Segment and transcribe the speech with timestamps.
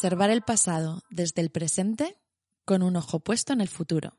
[0.00, 2.16] Preservar el pasado desde el presente
[2.64, 4.14] con un ojo puesto en el futuro.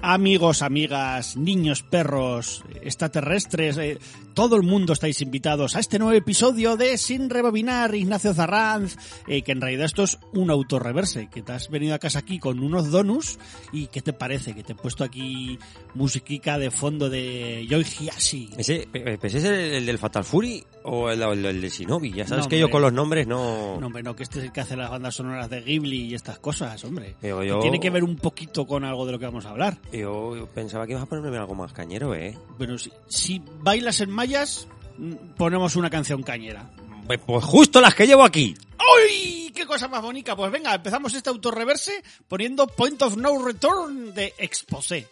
[0.00, 3.98] Amigos, amigas, niños, perros, extraterrestres, eh,
[4.34, 9.42] todo el mundo estáis invitados a este nuevo episodio de Sin Rebobinar, Ignacio Zarranz, eh,
[9.42, 12.60] que en realidad esto es un autorreverse, que te has venido a casa aquí con
[12.60, 13.38] unos donuts
[13.72, 14.54] y ¿qué te parece?
[14.54, 15.58] Que te he puesto aquí
[15.94, 18.50] musiquica de fondo de Joy Hiashi.
[18.56, 22.12] ¿Ese, eh, pues ¿Es el, el del Fatal Fury o el, el- el de Shinobi?
[22.12, 23.78] Ya sabes No, que yo con los nombres no...
[23.80, 26.14] No, hombre, no, que este es el que hace las bandas sonoras de Ghibli y
[26.14, 27.14] estas cosas, hombre.
[27.22, 29.50] Digo, Que yo, Tiene que ver un poquito con algo de lo que vamos a
[29.50, 29.78] hablar.
[29.92, 32.36] yo, yo pensaba que ibas a ponerme algo más cañero, ¿eh?
[32.58, 36.70] Pero si, si bailas en mayas, mm, ponemos una canción cañera.
[37.08, 38.54] Pues, pues justo las que llevo aquí.
[38.78, 39.50] ¡Uy!
[39.52, 40.36] ¡Qué cosa más bonita!
[40.36, 45.08] Pues venga, empezamos este autorreverse poniendo Point of No Return de Exposé.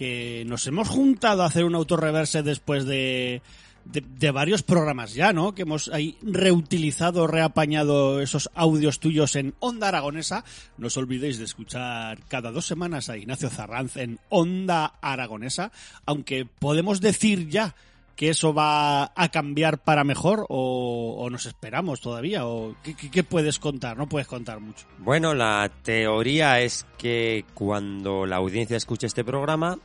[0.00, 3.42] Que nos hemos juntado a hacer un autorreverse después de,
[3.84, 5.54] de, varios programas ya, ¿no?
[5.54, 10.42] Que hemos ahí reutilizado, reapañado esos audios tuyos en Onda Aragonesa.
[10.78, 15.70] No os olvidéis de escuchar cada dos semanas a Ignacio Zarranz en Onda Aragonesa,
[16.06, 17.74] aunque podemos decir ya
[18.16, 23.22] que eso va a cambiar para mejor o, nos esperamos todavía o ¿qué, qué- qué
[23.24, 29.06] puedes contar no puedes contar mucho Bueno, la teoría es que cuando la audiencia escuche
[29.06, 29.78] este programa,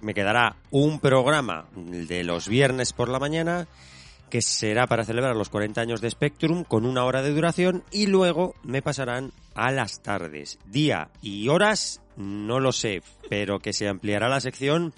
[0.00, 3.66] me quedará un programa de los viernes por la mañana
[4.28, 8.06] que será para celebrar los 40 años de Spectrum con una hora de duración y
[8.06, 10.58] luego me pasarán a las tardes.
[10.66, 14.92] Día y horas, no lo sé, pero que se ampliará la sección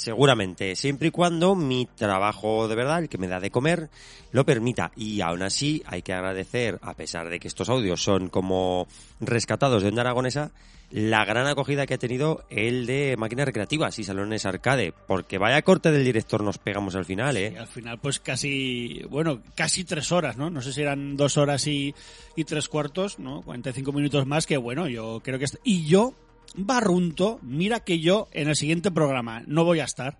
[0.00, 3.90] Seguramente, siempre y cuando mi trabajo de verdad, el que me da de comer,
[4.32, 4.92] lo permita.
[4.96, 8.88] Y aún así hay que agradecer, a pesar de que estos audios son como
[9.20, 10.52] rescatados de Onda Aragonesa,
[10.90, 14.94] la gran acogida que ha tenido el de máquinas recreativas y salones arcade.
[15.06, 17.58] Porque vaya corte del director nos pegamos al final, ¿eh?
[17.58, 21.66] al final pues casi bueno casi tres horas no no sé si eran dos horas
[21.66, 21.94] y,
[22.36, 26.14] y tres cuartos no 45 minutos más que bueno yo creo que y yo
[26.54, 30.18] barrunto mira que yo en el siguiente programa no voy a estar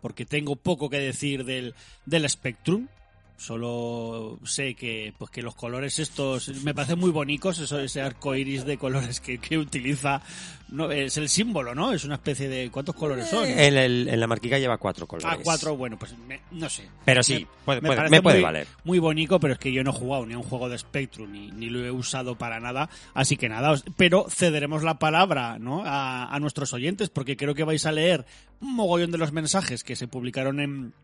[0.00, 1.74] porque tengo poco que decir del
[2.06, 2.88] del Spectrum
[3.36, 8.34] Solo sé que, pues que los colores estos me parecen muy bonitos, eso, ese arco
[8.36, 10.22] iris de colores que, que utiliza.
[10.70, 11.92] No, es el símbolo, ¿no?
[11.92, 12.70] Es una especie de.
[12.70, 13.44] ¿Cuántos colores son?
[13.46, 15.38] En, el- en la marquica lleva cuatro colores.
[15.38, 16.88] Ah, cuatro, bueno, pues me- no sé.
[17.04, 18.66] Pero sí, puede- puede- parece me puede muy, valer.
[18.84, 21.30] Muy bonito, pero es que yo no he jugado ni a un juego de Spectrum
[21.30, 22.88] ni, ni lo he usado para nada.
[23.12, 25.82] Así que nada, os- pero cederemos la palabra ¿no?
[25.84, 28.24] a, a nuestros oyentes porque creo que vais a leer
[28.60, 30.94] un mogollón de los mensajes que se publicaron en,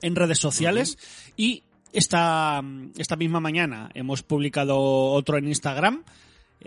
[0.00, 0.96] en redes sociales
[1.36, 2.62] y esta,
[2.96, 6.04] esta misma mañana hemos publicado otro en Instagram.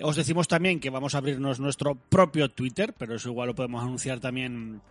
[0.01, 3.83] Os decimos también que vamos a abrirnos nuestro propio Twitter, pero eso igual lo podemos
[3.83, 4.81] anunciar también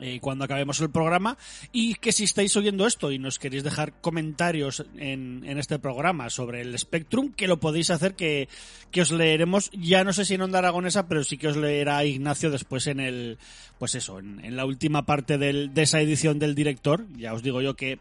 [0.00, 1.36] eh, cuando acabemos el programa.
[1.70, 6.30] Y que si estáis oyendo esto y nos queréis dejar comentarios en, en este programa
[6.30, 8.48] sobre el Spectrum, que lo podéis hacer, que,
[8.90, 12.02] que os leeremos, ya no sé si en Onda Aragonesa, pero sí que os leerá
[12.06, 13.38] Ignacio después en el,
[13.78, 17.06] pues eso, en, en la última parte del, de esa edición del director.
[17.18, 17.98] Ya os digo yo que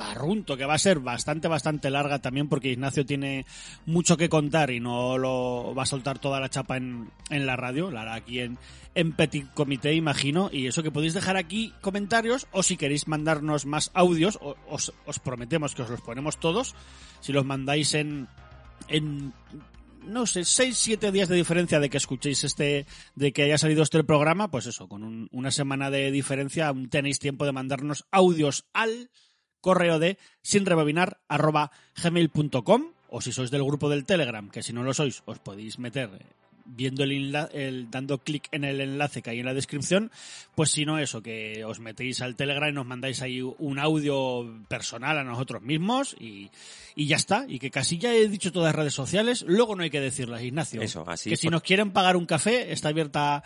[0.00, 3.44] barrunto, que va a ser bastante, bastante larga también porque Ignacio tiene
[3.86, 7.54] mucho que contar y no lo va a soltar toda la chapa en, en la
[7.56, 8.58] radio, la hará aquí en,
[8.94, 13.66] en Petit Comité, imagino, y eso que podéis dejar aquí comentarios o si queréis mandarnos
[13.66, 16.74] más audios, os prometemos que os los ponemos todos,
[17.20, 18.26] si los mandáis en,
[18.88, 19.32] en
[20.06, 23.82] no sé, 6, 7 días de diferencia de que escuchéis este, de que haya salido
[23.82, 28.06] este programa, pues eso, con un- una semana de diferencia aún tenéis tiempo de mandarnos
[28.10, 29.10] audios al
[29.60, 35.22] correo de sinrebobinar@gmail.com o si sois del grupo del Telegram, que si no lo sois
[35.26, 36.22] os podéis meter eh,
[36.64, 40.12] viendo el, dando clic en el enlace que hay en la descripción,
[40.54, 44.46] pues si no eso que os metéis al Telegram y nos mandáis ahí un audio
[44.68, 46.50] personal a nosotros mismos y,
[46.94, 49.82] y ya está, y que casi ya he dicho todas las redes sociales, luego no
[49.82, 50.80] hay que decirlas, Ignacio.
[50.82, 53.42] Eso, así Que si por- nos quieren pagar un café, está abierta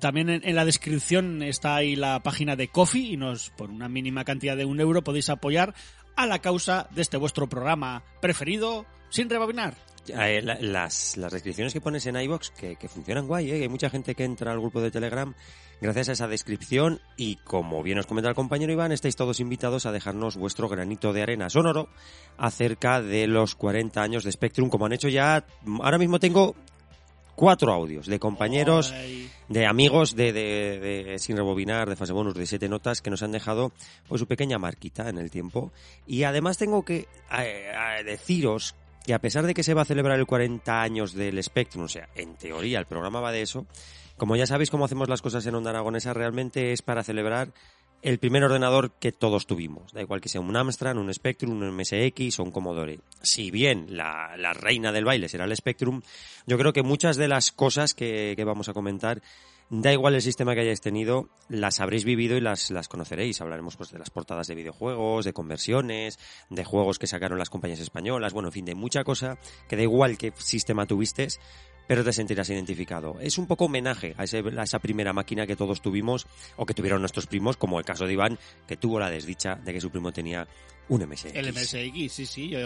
[0.00, 3.88] también en, en la descripción está ahí la página de Coffee y nos, por una
[3.88, 5.74] mínima cantidad de un euro, podéis apoyar
[6.16, 9.74] a la causa de este vuestro programa preferido sin rebobinar.
[10.08, 13.62] Eh, la- las, las descripciones que pones en iBox que, funcionan guay, ¿eh?
[13.62, 15.32] hay mucha gente que entra al grupo de Telegram
[15.80, 19.86] gracias a esa descripción y como bien os comenta el compañero Iván, estáis todos invitados
[19.86, 21.88] a dejarnos vuestro granito de arena sonoro
[22.36, 25.46] acerca de los 40 años de Spectrum, como han hecho ya,
[25.82, 26.54] ahora mismo tengo
[27.34, 32.34] cuatro audios de compañeros Ay, de amigos de, de, de Sin Rebobinar, de Fase Bonus,
[32.34, 33.72] de Siete Notas, que nos han dejado
[34.08, 35.72] pues su pequeña marquita en el tiempo.
[36.06, 37.08] Y además tengo que
[38.04, 38.74] deciros
[39.04, 41.88] que a pesar de que se va a celebrar el 40 años del Spectrum, o
[41.88, 43.66] sea, en teoría el programa va de eso,
[44.16, 47.48] como ya sabéis cómo hacemos las cosas en Onda Aragonesa, realmente es para celebrar
[48.04, 49.94] el primer ordenador que todos tuvimos.
[49.94, 53.00] Da igual que sea un Amstrad, un Spectrum, un MSX o un Commodore.
[53.22, 56.02] Si bien la, reina del baile será el Spectrum,
[56.46, 59.22] yo creo que muchas de las cosas que, vamos a comentar,
[59.70, 63.40] da igual el sistema que hayáis tenido, las habréis vivido y las, conoceréis.
[63.40, 66.18] Hablaremos pues de las portadas de videojuegos, de conversiones,
[66.50, 69.82] de juegos que sacaron las compañías españolas, bueno, en fin, de mucha cosa que da
[69.82, 71.28] igual qué sistema tuviste,
[71.86, 73.18] pero te sentirás identificado.
[73.20, 76.26] Es un poco homenaje a, ese- esa primera máquina que todos tuvimos
[76.56, 79.72] o que tuvieron nuestros primos, como el caso de Iván, que tuvo la desdicha de
[79.72, 80.46] que su primo tenía
[80.88, 81.34] Un MSX.
[81.34, 82.58] El MSX, sí, sí, yo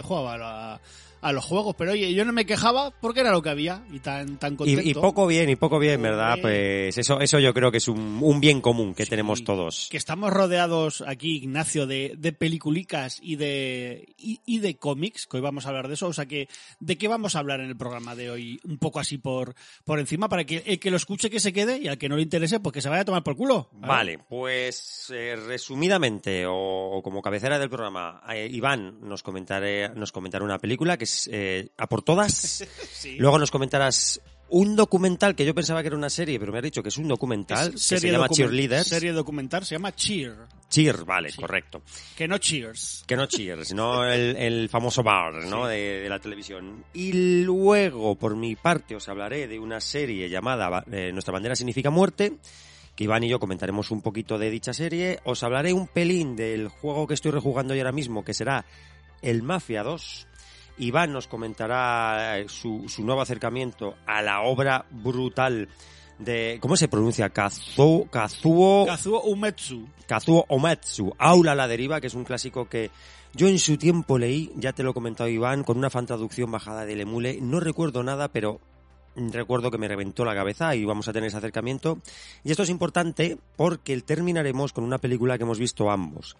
[0.43, 0.79] a,
[1.21, 3.99] a los juegos, pero oye, yo no me quejaba porque era lo que había y
[3.99, 4.81] tan, tan contento.
[4.81, 6.37] Y, y poco bien, y poco bien, ¿verdad?
[6.41, 9.87] Pues eso, eso yo creo que es un, un bien común que Sí, tenemos todos.
[9.91, 15.37] Que estamos rodeados aquí, Ignacio, de, de peliculicas y de, y, y de cómics, que
[15.37, 16.07] hoy vamos a hablar de eso.
[16.07, 16.47] O sea que,
[16.79, 18.59] ¿de qué vamos a hablar en el programa de hoy?
[18.63, 21.79] Un poco así por, por encima, para que el que lo escuche que se quede
[21.79, 23.69] y al que no le interese, pues que se vaya a tomar por culo.
[23.73, 30.11] Vale, pues eh, resumidamente, o, o como cabecera del programa, eh, Iván nos, comentaré, nos
[30.11, 32.65] comentará una película que es eh, A por todas.
[32.93, 33.15] Sí.
[33.17, 36.63] Luego nos comentarás un documental que yo pensaba que era una serie, pero me has
[36.63, 38.87] dicho que es un documental Es que se llama Cheerleaders.
[38.87, 40.35] Serie documental, se llama Cheer,
[40.69, 41.81] Cheer, vale, correcto.
[42.17, 43.03] que no Cheers.
[43.07, 45.67] Que no Cheers, no el, el famoso bar, ¿no?
[45.67, 46.83] De, de la televisión.
[46.93, 51.89] Y luego, por mi parte, os hablaré de una serie llamada eh, Nuestra bandera significa
[51.89, 52.37] muerte,
[52.95, 55.19] que Iván y yo comentaremos un poquito de dicha serie.
[55.23, 58.65] Os hablaré un pelín del juego que estoy rejugando yo ahora mismo, que será
[59.21, 60.27] el Mafia 2.
[60.79, 65.69] Iván nos comentará eh, su, su nuevo acercamiento a la obra brutal
[66.19, 66.57] de...
[66.61, 67.29] ¿Cómo se pronuncia?
[67.29, 68.07] Kazuo...
[68.09, 68.85] Kazuo...
[68.85, 69.87] Kazuo Umetsu.
[70.07, 72.89] Kazuo Omatsu, Aula a la deriva, que es un clásico que
[73.33, 76.51] yo en su tiempo leí, ya te lo he comentado Iván, con una fan traducción
[76.51, 77.39] bajada del emule.
[77.41, 78.59] No recuerdo nada, pero
[79.15, 81.99] recuerdo que me reventó la cabeza y vamos a tener ese acercamiento.
[82.43, 86.37] Y esto es importante porque terminaremos con una película que hemos visto ambos,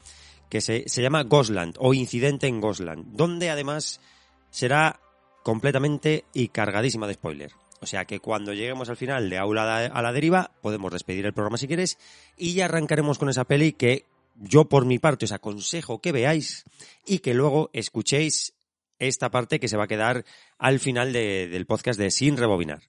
[0.50, 4.02] que se, se llama Gosland o Incidente en Gosland, donde además
[4.50, 5.00] será
[5.44, 7.52] completamente y cargadísima de spoiler.
[7.82, 11.34] O sea que cuando lleguemos al final de Aula a la deriva, podemos despedir el
[11.34, 11.98] programa si quieres
[12.36, 16.66] y ya arrancaremos con esa peli que yo por mi parte os aconsejo que veáis
[17.06, 18.54] y que luego escuchéis
[19.00, 20.26] esta parte que se va a quedar
[20.58, 22.82] al final de- del podcast de Sin Rebobinar.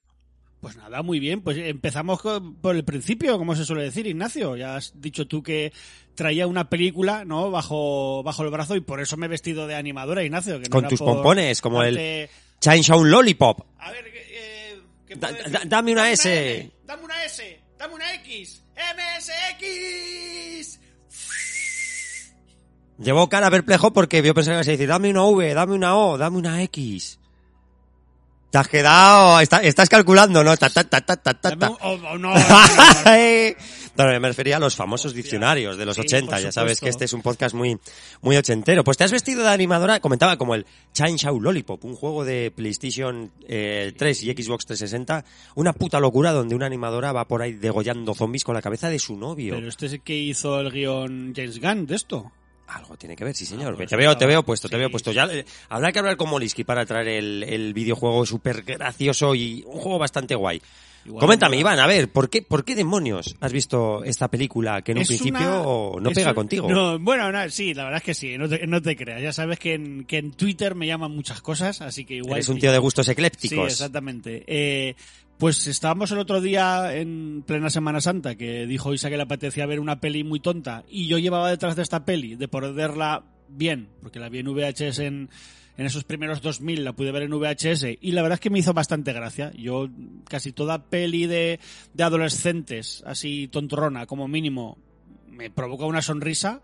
[0.61, 1.41] Pues nada, muy bien.
[1.41, 2.21] Pues empezamos
[2.61, 4.57] por el principio, como se suele decir, Ignacio.
[4.57, 5.73] Ya has dicho tú que
[6.15, 7.51] traía una película, ¿no?
[7.51, 10.61] Bajo, bajo el brazo y por eso me he vestido de animadora, Ignacio.
[10.61, 12.29] Que no Con tus pompones, como el darte-
[12.61, 13.61] Chainsaw Lollipop.
[13.79, 15.33] A ver, eh, ¿qué Da-
[15.67, 16.59] dame una Dame S.
[16.61, 18.63] M, dame una S, dame una X.
[18.77, 20.79] MSX.
[22.99, 26.19] Llevó cara perplejo porque vio pensar que a decir, dame una V, dame una O,
[26.19, 27.19] dame una X.
[28.51, 30.57] Te has quedado, está- estás calculando, ¿no?
[30.57, 32.35] Ta, ta, ta, ta, ta, ta, oh, oh, no, no, no,
[33.97, 34.21] no.
[34.21, 35.23] Me refería a los famosos Hostia.
[35.23, 36.31] diccionarios de los Sí, 80.
[36.37, 37.79] por Ya sabes que este es un podcast muy,
[38.23, 38.83] muy ochentero.
[38.83, 43.31] Pues te has vestido de animadora, comentaba como el Chainsaw Lollipop, un juego de PlayStation
[43.47, 45.25] eh, 3 y Xbox 360.
[45.55, 48.99] Una puta locura donde una animadora va por ahí degollando zombies con la cabeza de
[48.99, 49.55] su novio.
[49.55, 52.33] Pero este es el que hizo el guion James Gunn de esto.
[52.73, 53.73] Algo tiene que ver, sí señor.
[53.73, 55.13] Ah, pues te veo, te veo puesto, te sí, veo puesto.
[55.13, 59.65] Ya eh, habrá que hablar con Molisky para traer el, el videojuego súper gracioso y
[59.67, 60.61] un juego bastante guay.
[61.07, 61.57] Igual Coméntame.
[61.57, 65.03] Iván, a ver, ¿por qué, ¿por qué demonios has visto esta película que en un
[65.03, 65.41] Es principio
[65.95, 66.69] una- no es pega un- contigo?
[66.69, 69.23] No, bueno, no, sí, la verdad es que sí, no te, no te creas.
[69.23, 72.35] Ya sabes que en, que en Twitter me llaman muchas cosas, así que igual...
[72.35, 72.61] Eres un sí.
[72.61, 73.73] tío de gustos Sí, eclépticos.
[73.73, 74.45] exactamente.
[74.47, 74.95] Eh,
[75.41, 79.65] pues estábamos el otro día en plena Semana Santa, que dijo Isa que le apetecía
[79.65, 82.93] ver una peli muy tonta, y yo llevaba detrás de esta peli, de poder
[83.49, 85.31] bien, porque la vi en VHS en,
[85.79, 88.59] en esos primeros 2000, la pude ver en VHS, y la verdad es que me
[88.59, 89.51] hizo bastante gracia.
[89.57, 89.89] Yo
[90.29, 91.59] casi toda peli de,
[91.95, 94.77] de adolescentes, así tontorrona, como mínimo,
[95.27, 96.61] me provoca una sonrisa,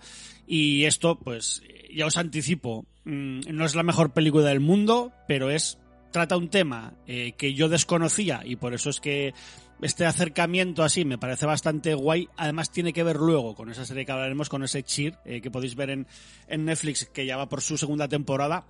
[0.47, 1.63] y esto, pues,
[1.95, 5.79] ya os anticipo, mm, no es la mejor película del mundo, pero es
[6.17, 9.35] trata un tema eh, que yo desconocía y por eso es que
[9.83, 12.27] este acercamiento así me parece bastante guay.
[12.39, 15.51] Además tiene que ver luego con esa serie que hablaremos, con ese Cheer eh, que
[15.51, 16.07] podéis ver en,
[16.49, 18.65] en Netflix que ya va por su segunda temporada.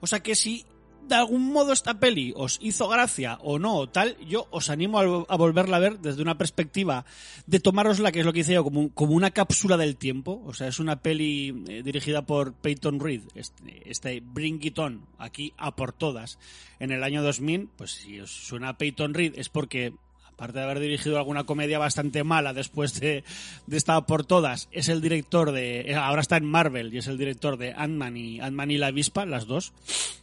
[0.00, 0.66] O sea que si
[1.10, 4.98] de algún modo esta peli os hizo gracia o no o tal, yo os animo
[4.98, 7.04] a, a volverla a ver desde una perspectiva
[7.46, 10.42] de tomárosla, que es lo que hice yo, como, como una cápsula del tiempo.
[10.46, 15.04] O sea, es una peli eh, dirigida por Peyton Reed, este, este Bring It On,
[15.18, 16.38] aquí a por todas,
[16.78, 17.68] en el año 2000.
[17.76, 19.92] Pues si os suena Peyton Reed es porque
[20.40, 23.24] aparte de haber dirigido alguna comedia bastante mala después de,
[23.66, 27.08] de esta por todas, es el director de, eh, ahora está en Marvel y es
[27.08, 29.74] el director de Ant-Man y, Ant-Man y la avispa, las dos.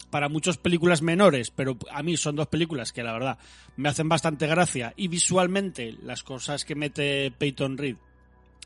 [0.10, 3.38] Para muchas películas menores, pero a mí son dos películas que la verdad
[3.76, 7.98] me hacen bastante gracia y visualmente las cosas que mete Peyton Reed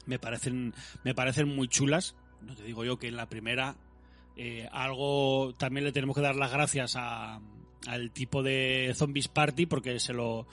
[0.05, 2.15] me parecen, me parecen muy chulas.
[2.41, 3.75] No te digo yo que en la primera
[4.37, 7.41] eh, algo también le tenemos que dar las gracias a,
[7.87, 10.47] al tipo de Zombies Party porque se lo,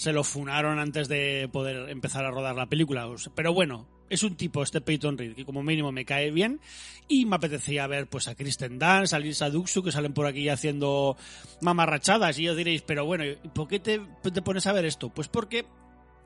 [0.00, 3.06] se lo funaron antes de poder empezar a rodar la película.
[3.34, 6.58] Pero bueno, es un tipo, este Peyton Reed, que como mínimo me cae bien
[7.06, 10.48] y me apetecía ver pues a Kristen Dunst, a Lisa Duxu, que salen por aquí
[10.48, 11.18] haciendo
[11.60, 15.10] mamarrachadas y os diréis, pero bueno, ¿y ¿por qué te, te pones a ver esto?
[15.10, 15.66] Pues porque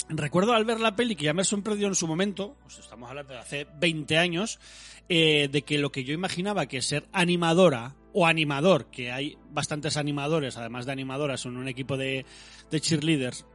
[0.08, 3.32] Recuerdo al ver la peli que ya me sorprendió en su momento, pues estamos hablando
[3.32, 4.60] de hace 20 años,
[5.08, 9.96] eh, de que lo que yo imaginaba que ser animadora o animador, que hay bastantes
[9.96, 12.26] animadores, además de animadoras, en un equipo de,
[12.70, 13.46] de cheerleaders,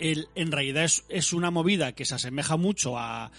[0.00, 3.30] en realidad es, es una movida que se asemeja mucho a,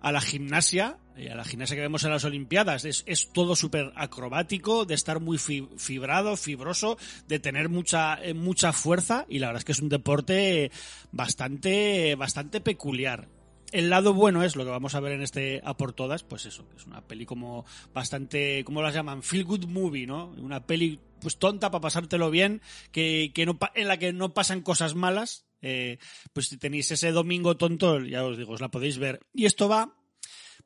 [0.00, 2.84] a la gimnasia, eh, a la gimnasia que vemos en las Olimpiadas.
[2.84, 8.34] Es, es todo súper acrobático, de estar muy fi- fibrado, fibroso, de tener mucha, eh,
[8.34, 10.70] mucha fuerza y la verdad es que es un deporte
[11.12, 13.28] bastante, bastante peculiar.
[13.70, 16.44] El lado bueno es lo que vamos a ver en este A por Todas, pues
[16.44, 17.64] eso, que es una peli como
[17.94, 19.22] bastante, ¿cómo las llaman?
[19.22, 20.26] Feel good movie, ¿no?
[20.36, 24.60] Una peli pues tonta para pasártelo bien, que, que no, en la que no pasan
[24.60, 25.46] cosas malas.
[25.62, 25.98] Eh,
[26.32, 29.20] pues si tenéis ese domingo tonto, ya os digo, os la podéis ver.
[29.32, 29.96] Y esto va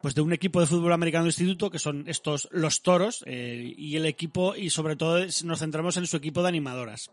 [0.00, 3.74] pues de un equipo de fútbol americano de instituto que son estos los toros eh,
[3.76, 7.10] y el equipo y sobre todo nos centramos en su equipo de animadoras.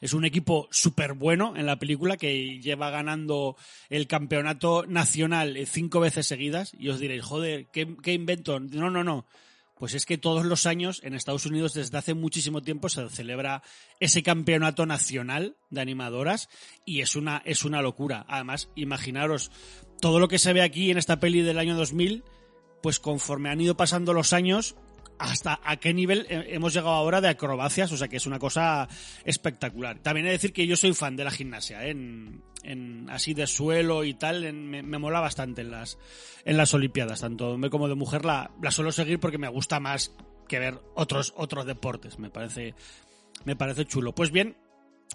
[0.00, 3.56] Es un equipo súper bueno en la película que lleva ganando
[3.88, 8.58] el campeonato nacional eh, cinco veces seguidas y os diréis, joder, ¿qué, qué invento?
[8.60, 9.26] No, no, no.
[9.76, 13.62] Pues es que todos los años en Estados Unidos desde hace muchísimo tiempo se celebra
[13.98, 16.48] ese campeonato nacional de animadoras
[16.84, 18.24] y es una, es una locura.
[18.28, 19.50] Además, imaginaros
[20.00, 22.22] todo lo que se ve aquí en esta peli del año 2000,
[22.82, 24.76] pues conforme han ido pasando los años,
[25.18, 28.88] hasta a qué nivel hemos llegado ahora de acrobacias, o sea que es una cosa
[29.24, 29.98] espectacular.
[30.00, 31.90] También he de decir que yo soy fan de la gimnasia, ¿eh?
[31.90, 35.98] en, en así de suelo y tal, en- me, me mola bastante en las,
[36.44, 39.80] en las Olimpiadas, tanto hombre como de mujer la, la suelo seguir porque me gusta
[39.80, 40.14] más
[40.48, 42.74] que ver otros, otros deportes, me parece,
[43.44, 44.14] me parece chulo.
[44.14, 44.56] Pues bien,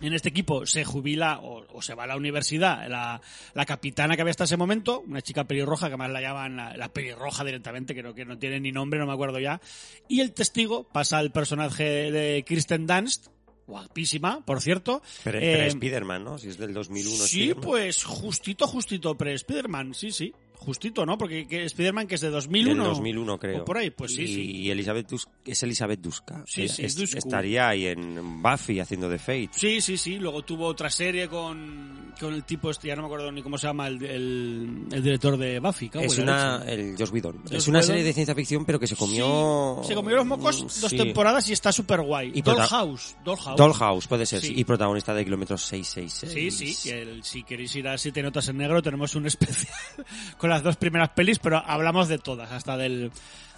[0.02, 3.20] en este equipo se jubila o, o se va a la universidad la,
[3.54, 6.78] la capitana que había hasta ese momento, una chica pelirroja, que además la llaman la,
[6.78, 9.60] la pelirroja directamente, creo que no tiene ni nombre, no me acuerdo ya.
[10.08, 13.28] Y el testigo pasa al personaje de Kristen Dunst,
[13.68, 15.02] guapísima, por cierto.
[15.24, 16.38] Pero, Eh, pero Spiderman, ¿no?
[16.38, 17.16] Si es del 2001.
[17.18, 17.64] Sí, Spiderman.
[17.64, 20.34] pues justito, justito, pre-Spiderman, sí, sí.
[20.62, 21.18] Justito, ¿no?
[21.18, 22.84] Porque que Spiderman que es de 2001.
[22.84, 23.62] Del 2001, creo.
[23.62, 24.42] O por ahí, pues sí, y, sí.
[24.58, 26.44] Y Elizabeth Dus- es Elizabeth Duska.
[26.46, 27.18] Sí, sí, es- Dusku.
[27.18, 29.50] Estaría ahí en Buffy haciendo de Fate.
[29.56, 30.18] Sí, sí, sí.
[30.20, 33.58] Luego tuvo otra serie con, con el tipo este, ya no me acuerdo ni cómo
[33.58, 35.88] se llama, el, el, el director de Buffy.
[35.90, 37.42] cago Es una, el Joss Whedon.
[37.44, 37.88] Joss es una Whedon.
[37.88, 39.80] serie de ciencia ficción, pero que se comió...
[39.84, 40.98] Sí, se comió los mocos Mm, dos sí.
[40.98, 42.32] temporadas y está súper guay.
[42.36, 43.16] Y Dollhouse.
[43.24, 43.56] Dollhouse.
[43.58, 44.54] Dollhouse, puede ser, Sí.
[44.58, 46.54] Y protagonista de Kilómetros 666.
[46.54, 49.74] Sí, sí, el- si queréis ir a Siete Notas en Negro tenemos un especial
[50.38, 53.12] con las dos primeras pelis, pero hablamos de todas, hasta del,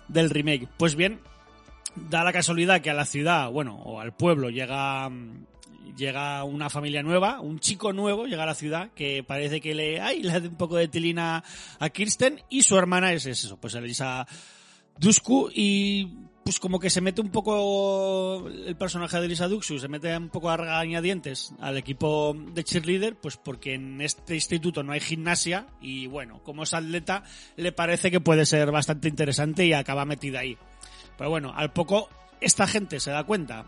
[0.08, 0.68] del remake.
[0.78, 1.20] Pues bien,
[1.96, 5.10] da la casualidad que a la ciudad, bueno, o al pueblo llega
[5.98, 10.00] llega una familia nueva, un chico nuevo llega a la ciudad que parece que le,
[10.00, 11.44] ay, le hace un poco de tilina
[11.80, 14.26] a Kirsten y su hermana es eso, pues Elisa
[14.98, 16.08] Dusku y
[16.52, 20.28] pues como que se mete un poco el personaje de Elisa Duxu, se mete un
[20.28, 25.68] poco a regañadientes al equipo de cheerleader, pues porque en este instituto no hay gimnasia
[25.80, 27.24] y bueno, como es atleta
[27.56, 30.58] le parece que puede ser bastante interesante y acaba metida ahí.
[31.18, 32.10] Pero bueno, al poco
[32.42, 33.68] esta gente se da cuenta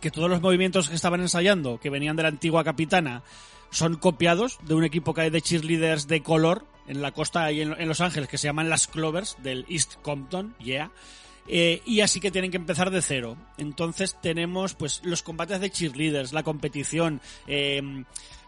[0.00, 3.24] que todos los movimientos que estaban ensayando, que venían de la antigua capitana,
[3.72, 7.62] son copiados de un equipo que hay de cheerleaders de color en la costa y
[7.62, 10.92] en Los Ángeles que se llaman las Clovers del East Compton, yeah.
[11.46, 13.36] Eh, y así que tienen que empezar de cero.
[13.58, 17.82] Entonces tenemos pues los combates de cheerleaders, la competición, eh,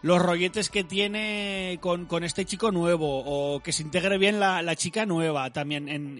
[0.01, 4.61] los rolletes que tiene con, con este chico nuevo o que se integre bien la,
[4.61, 6.19] la chica nueva también en,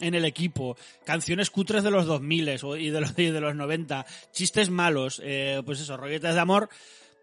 [0.00, 4.06] en, el equipo, canciones cutres de los 2000 o- y de los, de los 90,
[4.32, 6.68] chistes malos, eh, pues eso, rolletes de amor,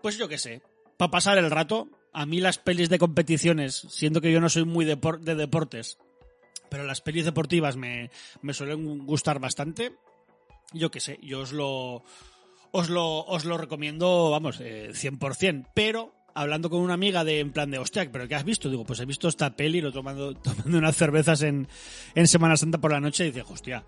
[0.02, 0.62] pues yo qué sé,
[0.98, 4.66] para pasar el rato, a mí las pelis de competiciones, siendo que yo no soy
[4.66, 5.98] muy depor- de deportes,
[6.70, 8.10] pero las pelis deportivas me,
[8.42, 9.94] me suelen gustar bastante.
[10.74, 12.04] Yo qué sé, yo os lo,
[12.72, 15.70] os lo, os lo recomiendo, vamos, eh, 100%.
[15.74, 18.70] Pero hablando con una amiga de en plan de, hostia, ¿pero qué has visto?
[18.70, 21.68] Digo, pues he visto esta peli, lo tomando, tomando unas cervezas en,
[22.16, 23.84] en Semana Santa por la noche y dice, hostia,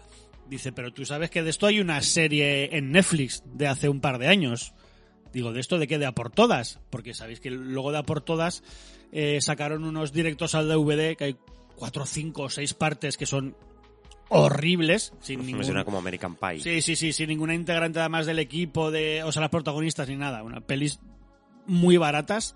[0.49, 4.01] dice, pero tú sabes que de esto hay una serie en Netflix de hace un
[4.01, 4.73] par de años.
[5.31, 5.99] Digo, ¿de esto de qué?
[5.99, 6.79] De A por Todas.
[6.89, 8.63] Porque sabéis que luego de A por Todas
[9.11, 11.37] eh, sacaron unos directos al DVD que hay
[11.79, 13.55] cuatro, cinco o seis partes que son
[14.27, 15.13] horribles.
[15.21, 15.63] Sin Me ningún...
[15.63, 16.59] suena como American Pie.
[16.59, 20.17] Sí, sí, sí, sin ninguna integrante además del equipo, de, o sea, las protagonistas ni
[20.17, 20.43] nada.
[20.43, 20.99] Una pelis
[21.65, 22.55] muy baratas.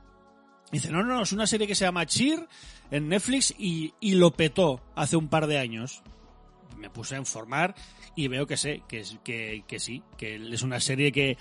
[0.72, 2.48] Dice, no, no, no, es una serie que se llama Cheer
[2.92, 6.04] en Netflix y, y lo petó hace un par de años.
[6.78, 7.76] Me puse a informar
[8.16, 11.38] y veo que sé, que, que, que sí, que es una serie que,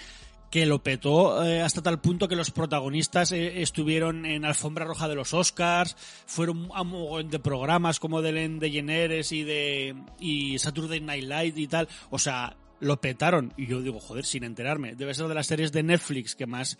[0.52, 5.08] que lo petó eh, hasta tal punto que los protagonistas eh, estuvieron en alfombra roja
[5.08, 6.84] de los Oscars, fueron a
[7.24, 12.54] de programas como de DeGeneres y de y Saturday Night Live y tal, o sea,
[12.80, 13.54] lo petaron.
[13.56, 14.94] Y yo digo, joder, sin enterarme.
[14.94, 16.76] Debe ser de las series de Netflix que más,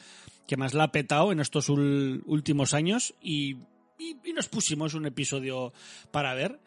[0.47, 3.15] que más la ha petado en estos últimos años.
[3.23, 3.57] Y-
[3.99, 5.73] y nos pusimos un episodio
[6.11, 6.61] para ver.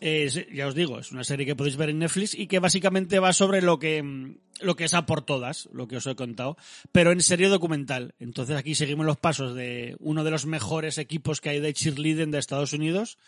[0.00, 3.18] Es- ya os digo, es una serie que podéis ver en Netflix y que básicamente
[3.18, 6.14] va sobre lo que, mm, lo que es a por todas, lo que os he
[6.14, 6.56] contado,
[6.90, 8.14] pero en serie documental.
[8.18, 12.30] Entonces aquí seguimos los pasos de uno de los mejores equipos que hay de cheerleading
[12.30, 13.18] de Estados Unidos,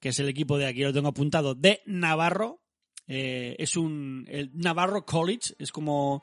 [0.00, 2.60] que es el equipo de aquí lo tengo apuntado, de Navarro.
[3.08, 6.22] Eh, es un el Navarro College, es como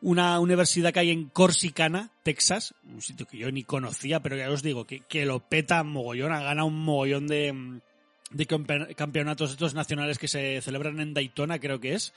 [0.00, 4.50] una universidad que hay en Corsicana, Texas, un sitio que yo ni conocía, pero ya
[4.50, 7.80] os digo que, que lo peta mogollón, ha ganado un mogollón de, mm,
[8.32, 12.12] de campe- campeonatos estos nacionales que se celebran en Daytona, creo que es.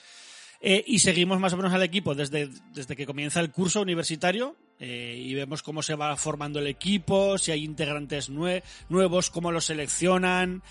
[0.62, 4.56] Eh, y seguimos más o menos al equipo desde, desde que comienza el curso universitario
[4.80, 9.52] eh, y vemos cómo se va formando el equipo, si hay integrantes nue- nuevos, cómo
[9.52, 10.64] los seleccionan,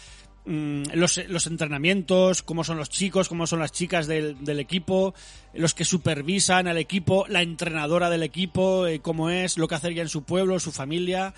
[0.47, 5.15] mm, los, los entrenamientos, cómo son los chicos, cómo son las chicas del, del equipo,
[5.53, 9.91] los que supervisan al equipo, la entrenadora del equipo, eh, cómo es, lo que hace
[9.91, 11.35] ella en su pueblo, su familia.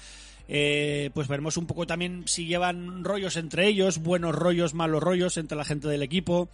[0.49, 5.37] Eh, pues veremos un poco también si llevan rollos entre ellos, buenos rollos, malos rollos
[5.37, 6.49] entre la gente del equipo,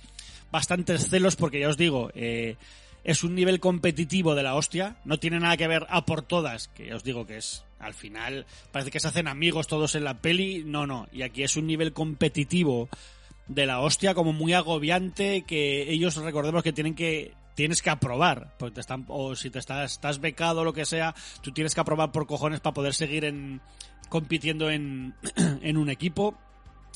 [0.51, 2.57] bastantes celos porque ya os digo, eh,
[3.05, 6.69] es un nivel competitivo de la hostia, no tiene nada que ver a por todas,
[6.69, 10.05] que ya os digo que es al final parece que se hacen amigos todos en
[10.05, 12.89] la peli, no, no, y aquí es un nivel competitivo
[13.49, 18.55] de la hostia como muy agobiante que ellos recordemos que tienen que tienes que aprobar
[18.59, 21.75] porque te están o si te estás estás becado o lo que sea tú tienes
[21.75, 23.61] que aprobar por cojones para poder seguir en
[24.09, 25.15] compitiendo en,
[25.63, 26.37] en un equipo.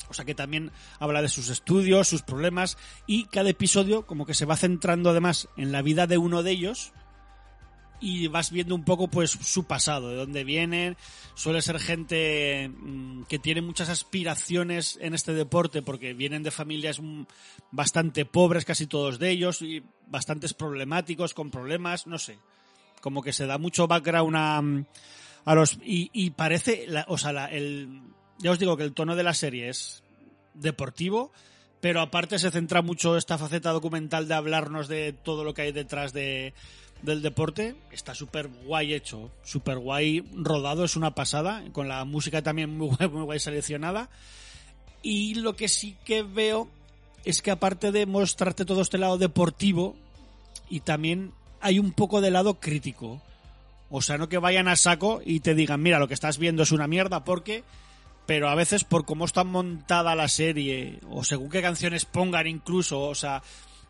[0.09, 4.35] O sea que también habla de sus estudios, sus problemas y cada episodio como que
[4.35, 6.93] se va centrando además en la vida de uno de ellos
[7.99, 10.97] y vas viendo un poco pues su pasado, de dónde vienen.
[11.35, 16.99] Suele ser gente mm, que tiene muchas aspiraciones en este deporte porque vienen de familias
[17.01, 17.23] mm,
[17.71, 22.37] bastante pobres, casi todos de ellos, y bastantes problemáticos, con problemas, no sé.
[23.01, 24.85] Como que se da mucho background a, mm,
[25.45, 25.77] a los...
[25.83, 28.01] Y, y parece, o sea, la- el,
[28.39, 30.03] ya os digo que el tono de la serie es
[30.53, 31.31] deportivo,
[31.79, 35.71] pero aparte se centra mucho esta faceta documental de hablarnos de todo lo que hay
[35.71, 36.53] detrás de,
[37.01, 37.75] del deporte.
[37.91, 42.87] Está súper guay hecho, súper guay rodado, es una pasada, con la música también muy
[42.95, 44.09] guay, muy guay seleccionada.
[45.01, 46.69] Y lo que sí que veo
[47.23, 49.95] es que aparte de mostrarte todo este lado deportivo,
[50.69, 51.31] y también
[51.61, 53.21] hay un poco de lado crítico.
[53.89, 56.63] O sea, no que vayan a saco y te digan, mira, lo que estás viendo
[56.63, 57.63] es una mierda porque
[58.27, 62.99] pero a veces por cómo está montada la serie o según qué canciones pongan incluso,
[62.99, 63.41] o sea,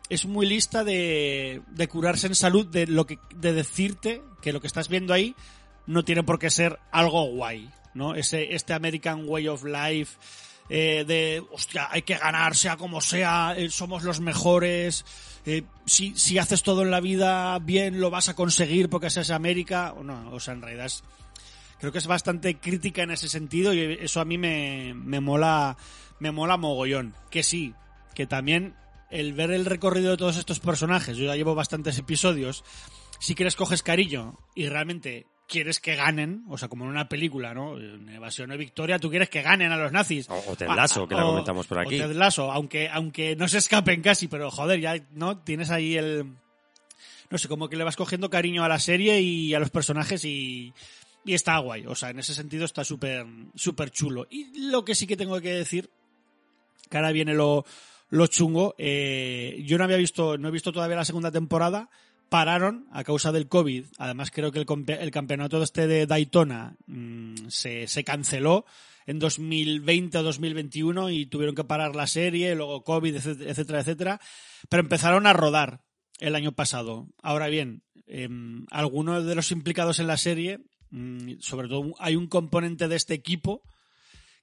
[0.08, 4.60] es muy lista de, de curarse en salud de lo que de decirte que lo
[4.60, 5.34] que estás viendo ahí
[5.86, 8.14] no tiene por qué ser algo guay, ¿no?
[8.14, 10.16] Ese este American Way of Life
[10.70, 15.06] eh, de hostia, hay que ganar sea como sea, eh, somos los mejores,
[15.46, 19.30] eh, si, si haces todo en la vida bien lo vas a conseguir porque es
[19.30, 20.92] América, o no, o sea, en realidad
[21.80, 25.76] creo que es bastante crítica en ese sentido y eso a mí me, me mola
[26.18, 27.72] me mola mogollón que sí
[28.14, 28.74] que también
[29.10, 32.64] el ver el recorrido de todos estos personajes yo ya llevo bastantes episodios
[33.20, 37.54] si quieres coges cariño y realmente quieres que ganen o sea como en una película
[37.54, 40.68] no en evasión o victoria tú quieres que ganen a los nazis O- o Ted
[40.68, 41.98] Lasso, que la o- comentamos por aquí.
[42.00, 45.96] o Ted Lasso, aunque aunque no se escapen casi pero joder ya no tienes ahí
[45.96, 46.34] el
[47.30, 50.24] no sé, como que le vas cogiendo cariño a la serie y a los personajes
[50.24, 50.72] y,
[51.26, 51.84] y está guay.
[51.86, 54.26] O sea, en ese sentido está súper súper chulo.
[54.30, 55.90] Y lo que sí que tengo que decir,
[56.88, 57.66] que ahora viene lo,
[58.10, 61.90] lo chungo, eh, yo no había visto, no he visto todavía la segunda temporada,
[62.28, 63.84] pararon a causa del COVID.
[63.98, 68.64] Además creo que el, el campeonato este de Daytona mm, se, canceló
[69.06, 74.20] en 2020 o 2021 y tuvieron que parar la serie, luego COVID, etcétera, etcétera, etcétera.
[74.68, 75.82] Pero empezaron a rodar
[76.18, 77.08] el año pasado.
[77.22, 82.26] Ahora bien, em, algunos de los implicados en la serie, mm, sobre todo hay un
[82.26, 83.62] componente de este equipo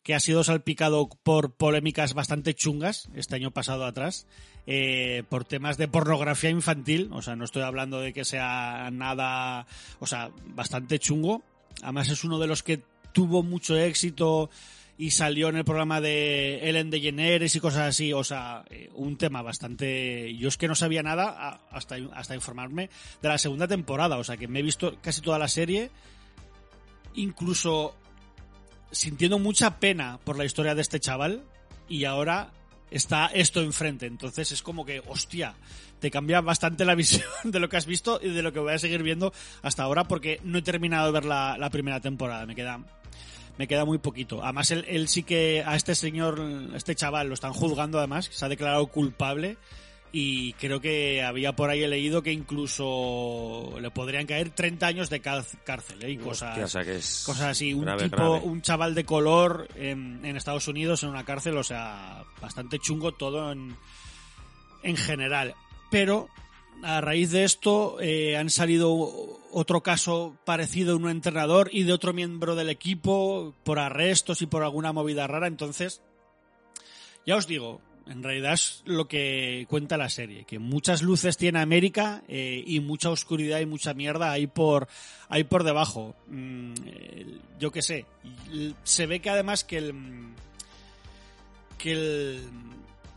[0.06, 4.28] que ha sido salpicado por polémicas bastante chungas este año pasado atrás,
[4.68, 9.66] eh, por temas de pornografía infantil, o sea, no estoy hablando de que sea nada,
[10.00, 11.42] o sea, bastante chungo.
[11.82, 14.52] Además es uno de los que tuvo mucho éxito
[14.96, 19.18] y salió en el programa de Ellen DeGeneres y cosas así, o sea, eh, un
[19.18, 20.36] tema bastante...
[20.38, 22.92] Yo es que no sabía nada hasta, hasta informarme
[23.24, 25.90] de la segunda temporada, o sea, que me he visto casi toda la serie,
[27.16, 27.96] incluso
[28.92, 31.44] sintiendo mucha pena por la historia de este chaval
[31.88, 32.52] y ahora
[32.92, 34.06] está esto enfrente.
[34.06, 35.56] Entonces es como que, hostia,
[36.00, 38.74] te cambia bastante la visión de lo que has visto y de lo que voy
[38.74, 42.46] a seguir viendo hasta ahora porque no he terminado de ver la, la primera temporada.
[42.46, 42.80] Me queda,
[43.58, 44.44] me queda muy poquito.
[44.44, 46.42] Además, él, sí que a este señor,
[46.76, 49.58] este chaval, lo están juzgando además, se ha declarado culpable
[50.18, 55.20] y creo que había por ahí leído que incluso le podrían caer 30 años de
[55.20, 56.12] cárcel ¿eh?
[56.12, 57.74] y cosas, Hostia, o sea que es cosas así.
[57.74, 58.40] Un grave, tipo, grave.
[58.46, 63.12] un chaval de color en, en Estados Unidos en una cárcel, o sea, bastante chungo
[63.12, 63.76] todo en,
[64.84, 65.54] en general.
[65.92, 66.30] Pero
[66.82, 68.94] a raíz de esto eh, han salido
[69.52, 74.46] otro caso parecido de un entrenador y de otro miembro del equipo por arrestos y
[74.46, 75.48] por alguna movida rara.
[75.48, 76.02] Entonces,
[77.26, 81.60] ya os digo, en realidad es lo que cuenta la serie, que muchas luces tiene
[81.60, 84.88] América eh, y mucha oscuridad y mucha mierda hay por,
[85.28, 86.16] hay por debajo.
[86.28, 86.74] Mm,
[87.60, 88.06] yo qué sé,
[88.84, 89.94] se ve que además que el...
[91.78, 92.42] que el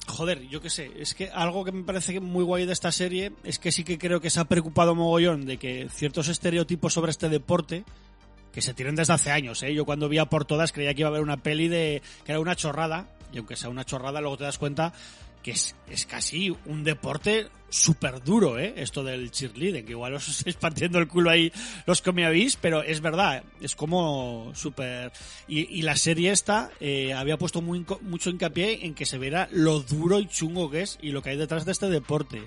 [0.06, 3.32] joder, yo qué sé, es que algo que me parece muy guay de esta serie
[3.44, 7.10] es que sí que creo que se ha preocupado mogollón de que ciertos estereotipos sobre
[7.10, 7.84] este deporte
[8.52, 9.74] que se tienen desde hace años, ¿eh?
[9.74, 12.32] Yo cuando vi a por todas creía que iba a haber una peli de que
[12.32, 14.92] era una chorrada, y aunque sea una chorrada, luego te das cuenta
[15.42, 18.74] que es, es casi un deporte súper duro, ¿eh?
[18.76, 21.52] Esto del cheerleading, que igual os estáis partiendo el culo ahí
[21.86, 25.12] los que me habéis, pero es verdad, es como súper...
[25.46, 30.18] Y, la serie esta eh, había puesto mucho hincapié en que se viera lo duro
[30.18, 32.42] y chungo que es y lo que hay detrás de este deporte.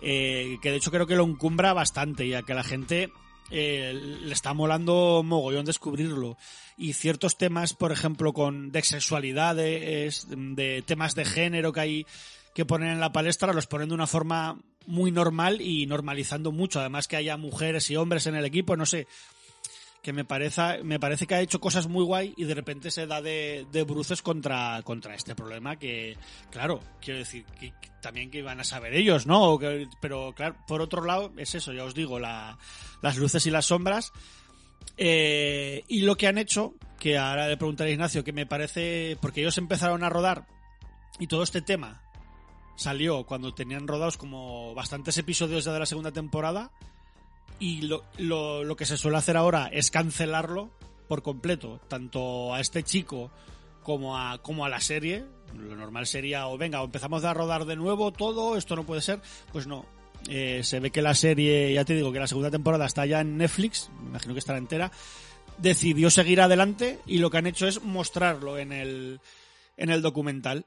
[0.00, 3.12] Eh, que de hecho creo que lo encumbra bastante y a que la gente
[3.54, 6.38] eh, le está molando mogollón descubrirlo.
[6.78, 12.06] Y ciertos temas, por ejemplo, con de sexualidad, de, temas de género que hay
[12.54, 16.80] que ponen en la palestra, los ponen de una forma muy normal y normalizando mucho.
[16.80, 19.06] Además que haya mujeres y hombres en el equipo, no sé.
[20.02, 23.06] Que me parece, me parece que ha hecho cosas muy guay y de repente se
[23.06, 26.16] da de, de bruces contra, contra este problema que,
[26.50, 29.58] claro, quiero decir, que, también que iban a saber ellos, ¿no?
[30.00, 32.58] Pero claro, por otro lado, es eso, ya os digo, la,
[33.00, 34.12] las luces y las sombras.
[34.96, 39.16] Eh, y lo que han hecho, que ahora le preguntaré a Ignacio, que me parece,
[39.20, 40.46] porque ellos empezaron a rodar
[41.18, 42.02] y todo este tema
[42.74, 46.72] salió cuando tenían rodados como bastantes episodios ya de la segunda temporada
[47.62, 50.72] y lo, lo, lo que se suele hacer ahora es cancelarlo
[51.06, 53.30] por completo, tanto a este chico
[53.84, 55.24] como a, como a la serie.
[55.56, 59.00] Lo normal sería, o venga, o empezamos a rodar de nuevo todo, esto no puede
[59.00, 59.20] ser.
[59.52, 59.86] Pues no.
[60.28, 63.20] Eh, se ve que la serie, ya te digo, que la segunda temporada está ya
[63.20, 64.90] en Netflix, me imagino que estará entera.
[65.58, 69.20] Decidió seguir adelante y lo que han hecho es mostrarlo en el,
[69.76, 70.66] en el documental.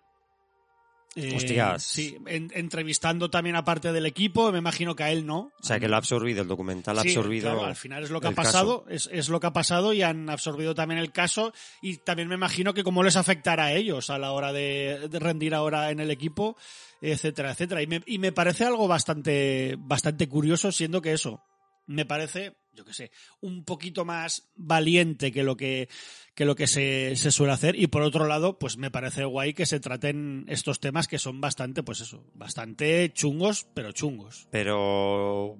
[1.18, 1.82] Eh, Hostias.
[1.84, 5.54] Sí, en- entrevistando también a parte del equipo, me imagino que a él no.
[5.60, 7.50] O sea, que lo ha absorbido, el documental ha Sí, absorbido.
[7.52, 10.02] claro, al final es lo que ha pasado, es, es lo que ha pasado y
[10.02, 14.10] han absorbido también el caso y también me imagino que cómo les afectará a ellos
[14.10, 16.58] a la hora de, de rendir ahora en el equipo,
[17.02, 17.82] etcétera, etcétera.
[17.82, 21.42] Y me, y me parece algo bastante, bastante curioso, siendo que eso
[21.88, 23.12] me parece, yo qué sé,
[23.42, 25.90] un poquito más valiente que lo que,
[26.34, 27.80] que lo que se, se suele hacer.
[27.80, 31.42] Y por otro lado, pues me parece guay que se traten estos temas que son
[31.42, 34.48] bastante, pues eso, bastante chungos, pero chungos.
[34.52, 35.58] Pero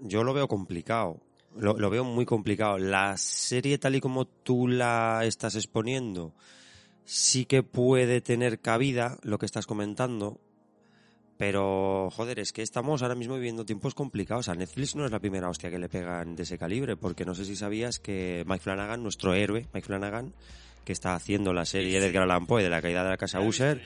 [0.00, 1.20] yo lo veo complicado.
[1.56, 2.78] Lo, lo veo muy complicado.
[2.78, 6.34] La serie tal y como tú la estás exponiendo
[7.08, 10.40] sí que puede tener cabida lo que estás comentando.
[11.38, 14.48] Pero, joder, es que estamos ahora mismo viviendo tiempos complicados.
[14.48, 17.34] A Netflix no es la primera hostia que le pegan de ese calibre, porque no
[17.34, 20.34] sé si sabías que Mike Flanagan, nuestro héroe, Mike Flanagan,
[20.84, 23.40] que está haciendo la serie de Edgar Allan Poe de la caída de la casa
[23.40, 23.80] Usher,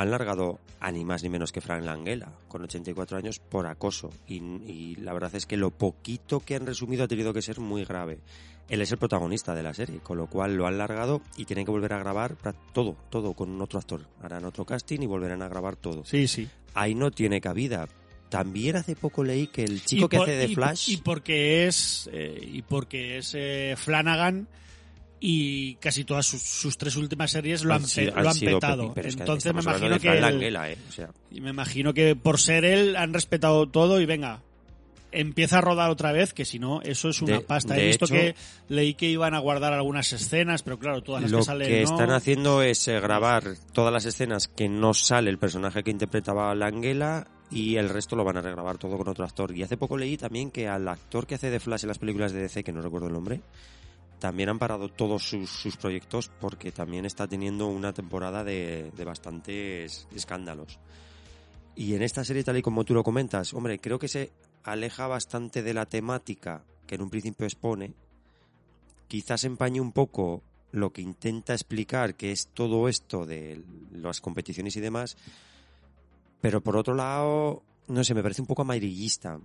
[0.00, 4.10] han largado a ni más ni menos que Frank Langella, con 84 años, por acoso.
[4.26, 7.60] Y, y la verdad es que lo poquito que han resumido ha tenido que ser
[7.60, 8.18] muy grave.
[8.68, 11.64] Él es el protagonista de la serie, con lo cual lo han largado y tienen
[11.64, 12.36] que volver a grabar
[12.72, 14.06] todo, todo con otro actor.
[14.22, 16.04] Harán otro casting y volverán a grabar todo.
[16.04, 16.48] Sí, sí.
[16.74, 17.88] Ahí no tiene cabida.
[18.28, 20.88] También hace poco leí que el chico que hace de y- Flash...
[20.88, 24.46] Y, porque es, eh, y porque es eh, Flanagan
[25.20, 28.58] y casi todas sus, sus tres últimas series lo han, sido- pe- lo han sido
[28.58, 28.94] petado.
[28.94, 30.78] pero Entonces me imagino que Langella, ¿eh?
[30.88, 34.40] O sea, y me imagino que por ser él han respetado todo y venga,
[35.12, 37.74] empieza a rodar otra vez, que si no, eso es una De- pasta.
[37.74, 38.34] de He visto hecho- que
[38.68, 41.82] leí que iban a guardar algunas escenas, pero claro, todas las lo que salen que
[41.82, 41.90] no.
[41.90, 46.54] están haciendo es eh, grabar todas las escenas que no sale el personaje que interpretaba
[46.54, 49.54] Langella y el resto lo van a regrabar todo con otro actor.
[49.56, 52.32] Y hace poco leí también que al actor que hace de Flash en las películas
[52.32, 53.40] de DC, que no recuerdo el nombre,
[54.20, 60.06] también han parado todos sus, proyectos porque también está teniendo una temporada de, de bastantes
[60.14, 60.78] escándalos.
[61.74, 65.06] Y en esta serie, tal y como tú lo comentas, hombre, creo que se aleja
[65.06, 67.94] bastante de la temática que en un principio expone.
[69.08, 74.76] Quizás empañe un poco lo que intenta explicar, que es todo esto de las competiciones
[74.76, 75.16] y demás.
[76.40, 79.40] Pero por otro lado, no sé, me parece un poco amarillista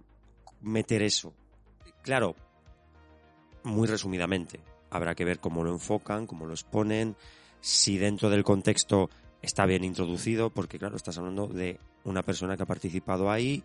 [0.62, 1.34] meter eso.
[2.02, 2.36] Claro,
[3.66, 4.62] muy resumidamente.
[4.90, 7.16] Habrá que ver cómo lo enfocan, cómo lo exponen,
[7.60, 9.10] si dentro del contexto
[9.42, 13.64] está bien introducido porque, claro, estás hablando de una persona que ha participado ahí.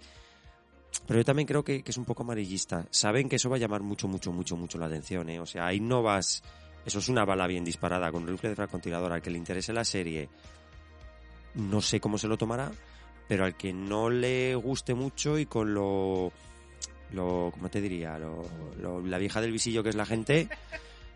[1.07, 2.87] Pero yo también creo que, que es un poco amarillista.
[2.91, 5.39] Saben que eso va a llamar mucho, mucho, mucho, mucho la atención, ¿eh?
[5.39, 6.43] O sea, ahí no vas...
[6.85, 9.13] Eso es una bala bien disparada con rifle de francotirador.
[9.13, 10.29] Al que le interese la serie,
[11.55, 12.73] no sé cómo se lo tomará,
[13.29, 16.33] pero al que no le guste mucho y con lo...
[17.13, 18.19] lo ¿Cómo te diría?
[18.19, 18.45] Lo,
[18.81, 20.49] lo- la vieja del visillo que es la gente...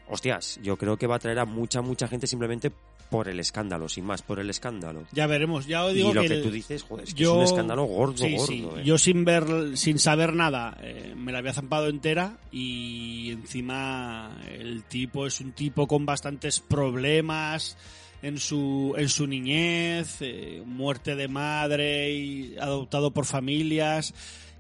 [0.07, 2.71] Hostias, yo creo que va a traer a mucha, mucha gente simplemente
[3.09, 5.05] por el escándalo, sin más, por el escándalo.
[5.13, 5.67] Ya veremos.
[5.67, 7.37] Ya os Y digo lo que, que el- tú dices, joder, es que yo- es
[7.39, 8.47] un escándalo gordo, Sí, gordo.
[8.47, 8.69] sí.
[8.77, 8.83] eh.
[8.85, 14.83] Yo sin ver, sin saber nada, eh, me la había zampado entera y encima el
[14.83, 17.79] tipo es un tipo con bastantes problemas
[18.23, 24.13] en su en su niñez, eh, muerte de madre y adoptado por familias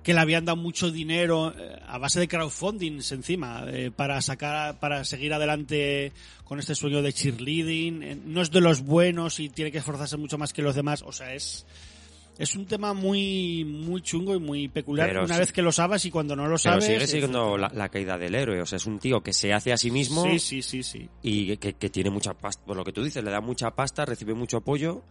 [0.04, 4.78] que le habían dado mucho dinero eh, a base de crowdfunding encima eh, para sacar
[4.78, 6.12] para seguir adelante
[6.44, 10.16] con este sueño de cheerleading Eh, no es de los buenos y tiene que esforzarse
[10.16, 11.66] mucho más que los demás o sea es
[12.36, 15.70] es un tema muy muy chungo y muy peculiar Pero una sí- vez que lo
[15.70, 18.60] sabes y cuando no lo Pero sabes sigue es- siendo la, la caída del héroe.
[18.60, 21.08] O sea, es un tío que se hace a sí mismo sí sí sí sí
[21.22, 22.64] y que, que tiene mucha pasta.
[22.66, 25.04] Por lo que tú dices, le da mucha pasta, recibe mucho apoyo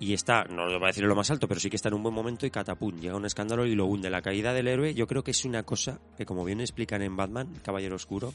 [0.00, 1.94] y está, no lo voy a decir lo más alto, pero sí que está en
[1.94, 4.10] un buen momento y catapum, llega un escándalo y lo hunde.
[4.10, 7.16] La caída del héroe, yo creo que es una cosa que, como bien explican en
[7.16, 8.34] Batman, Caballero Oscuro,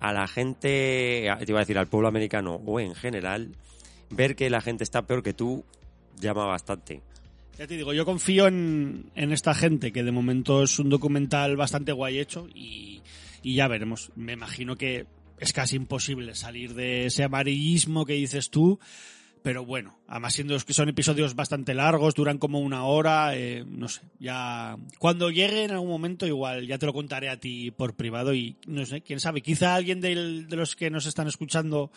[0.00, 3.56] a la gente, te iba a decir al pueblo americano o en general,
[4.10, 5.64] ver que la gente está peor que tú
[6.20, 7.02] llama bastante.
[7.58, 11.56] Ya te digo, yo confío en, en esta gente, que de momento es un documental
[11.56, 13.02] bastante guay hecho y,
[13.42, 14.12] y ya veremos.
[14.14, 15.06] Me imagino que
[15.40, 18.78] es casi imposible salir de ese amarillismo que dices tú,
[19.42, 23.88] pero bueno, además siendo que son episodios bastante largos, duran como una hora, eh, no
[23.88, 27.94] sé, ya cuando llegue en algún momento igual ya te lo contaré a ti por
[27.94, 30.14] privado y no sé, quién sabe, quizá alguien de
[30.50, 31.90] los que nos están escuchando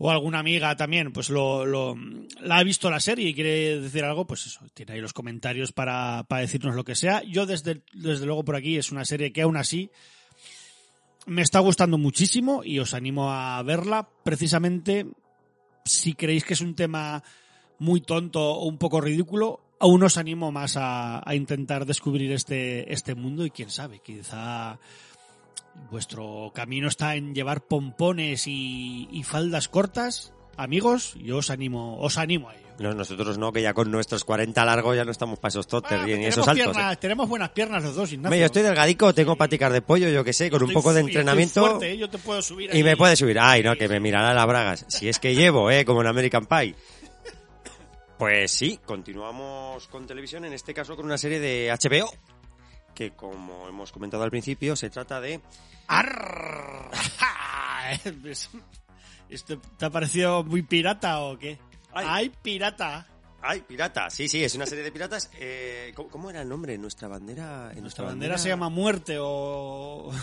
[0.00, 1.96] o alguna amiga también, pues lo, lo-
[2.40, 5.72] la ha visto la serie y quiere decir algo, pues eso, tiene ahí los comentarios
[5.72, 7.22] para, para decirnos lo que sea.
[7.24, 9.90] Yo desde, desde luego por aquí es una serie que aún así
[11.26, 15.04] me está gustando muchísimo y os animo a verla precisamente
[15.84, 17.22] si creéis que es un tema
[17.78, 22.92] muy tonto o un poco ridículo, aún os animo más a, a intentar descubrir este,
[22.92, 24.78] este mundo y quién sabe, quizá
[25.90, 32.18] vuestro camino está en llevar pompones y, y faldas cortas, amigos, yo os animo, os
[32.18, 32.68] animo a ello.
[32.78, 35.98] No, nosotros no, que ya con nuestros 40 largos ya no estamos para esos totes
[36.00, 36.66] Ah, y esos altos.
[36.66, 36.70] ¿eh?
[36.70, 38.38] piernas- tenemos buenas piernas los dos, Ignacio.
[38.38, 41.60] Yo estoy delgadico, tengo paticas de pollo, yo que sé, con un poco de entrenamiento.
[41.66, 41.96] fuerte, ¿eh?
[41.98, 42.82] Yo te puedo subir Y ahí.
[42.84, 43.38] me puede subir.
[43.40, 44.84] Ay, no, que me mirará las bragas.
[44.88, 45.84] Si es que llevo, ¿eh?
[45.84, 46.76] Como en American Pie.
[48.16, 52.12] Pues sí, continuamos con televisión, en este caso con una serie de HBO,
[52.94, 55.40] que como hemos comentado al principio, se trata de...
[55.88, 56.90] Arr.
[59.28, 61.58] Es- ¿Esto te ha parecido muy pirata o qué?
[61.92, 62.06] Ay.
[62.08, 63.06] ¡Ay, pirata!
[63.40, 64.10] ¡Ay, pirata!
[64.10, 65.30] Sí, sí, es una serie de piratas.
[65.38, 66.76] Eh, ¿cómo, cómo era el nombre?
[66.76, 67.70] Nuestra bandera...
[67.74, 70.10] en Nuestra bandera se llama muerte o...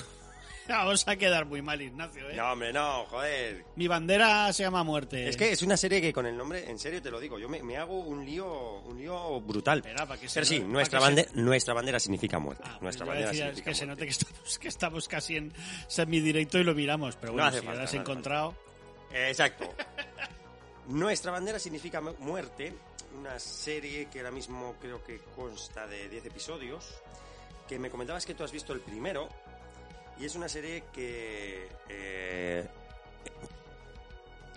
[0.68, 2.36] Vamos a quedar muy mal, Ignacio, ¿eh?
[2.36, 3.64] No, hombre, no, joder.
[3.76, 5.30] Mi bandera se llama muerte.
[5.30, 7.48] Es que es una serie que con el nombre, en serio te lo digo, yo
[7.48, 9.78] me, me hago un lío, un lío brutal.
[9.80, 12.64] Espera, para que se Pero sí, no- nuestra, que bandera, nuestra bandera significa muerte.
[12.66, 15.36] Ah, pues nuestra bandera decía, es significa que se note que estamos, que estamos casi
[15.38, 15.54] en
[15.88, 18.56] semidirecto y lo miramos, pero No bueno, si falta, lo has no encontrado...
[19.16, 19.74] Exacto.
[20.88, 22.74] Nuestra bandera significa mu- muerte,
[23.18, 27.02] una serie que ahora mismo creo que consta de 10 episodios,
[27.68, 29.28] que me comentabas que tú has visto el primero,
[30.20, 31.68] y es una serie que...
[31.90, 32.68] eh,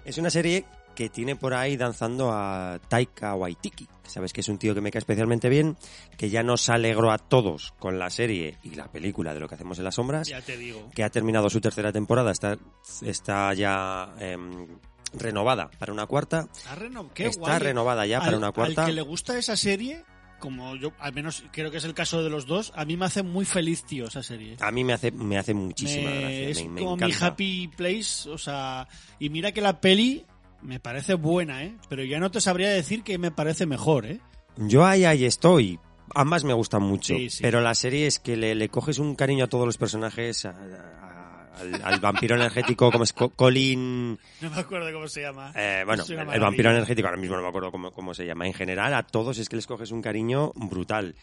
[0.04, 0.64] es una serie
[0.98, 4.80] que tiene por ahí danzando a Taika Waititi, que sabes que es un tío que
[4.80, 5.76] me cae especialmente bien,
[6.16, 9.54] que ya nos alegró a todos con la serie y la película de lo que
[9.54, 10.90] hacemos en las sombras Ya te digo.
[10.92, 12.58] que ha terminado su tercera temporada, está,
[13.02, 14.66] está ya em,
[15.12, 16.48] renovada para una cuarta.
[16.52, 17.58] Está, reno- qué está guay.
[17.61, 18.82] renovada ya para una cuarta.
[18.82, 20.04] Al que le gusta esa serie,
[20.40, 23.05] como yo, al menos creo que es el caso de los dos, a mí me
[23.07, 24.57] hace muy feliz, tío, esa serie.
[24.59, 26.49] A mí me hace, me hace muchísima Me- gracia.
[26.49, 28.88] es me- me como mi happy place, o sea,
[29.20, 30.26] y mira que la peli
[30.62, 31.74] me parece buena, ¿eh?
[31.88, 34.20] Pero ya no te sabría decir que me parece mejor, ¿eh?
[34.56, 35.78] Yo ahí, ahí estoy.
[36.14, 37.42] Ambas me gustan mucho, Sí, sí.
[37.42, 40.50] pero la serie es que le, le coges un cariño a todos los personajes, a-
[40.50, 45.52] a- al, al vampiro energético como es Co- Colin, No me acuerdo cómo se llama.
[45.54, 46.44] eh, bueno, el, el maravilla.
[46.46, 49.38] vampiro energético, ahora mismo no me acuerdo cómo, cómo se llama, en general a todos
[49.38, 51.14] es que les coges un cariño brutal.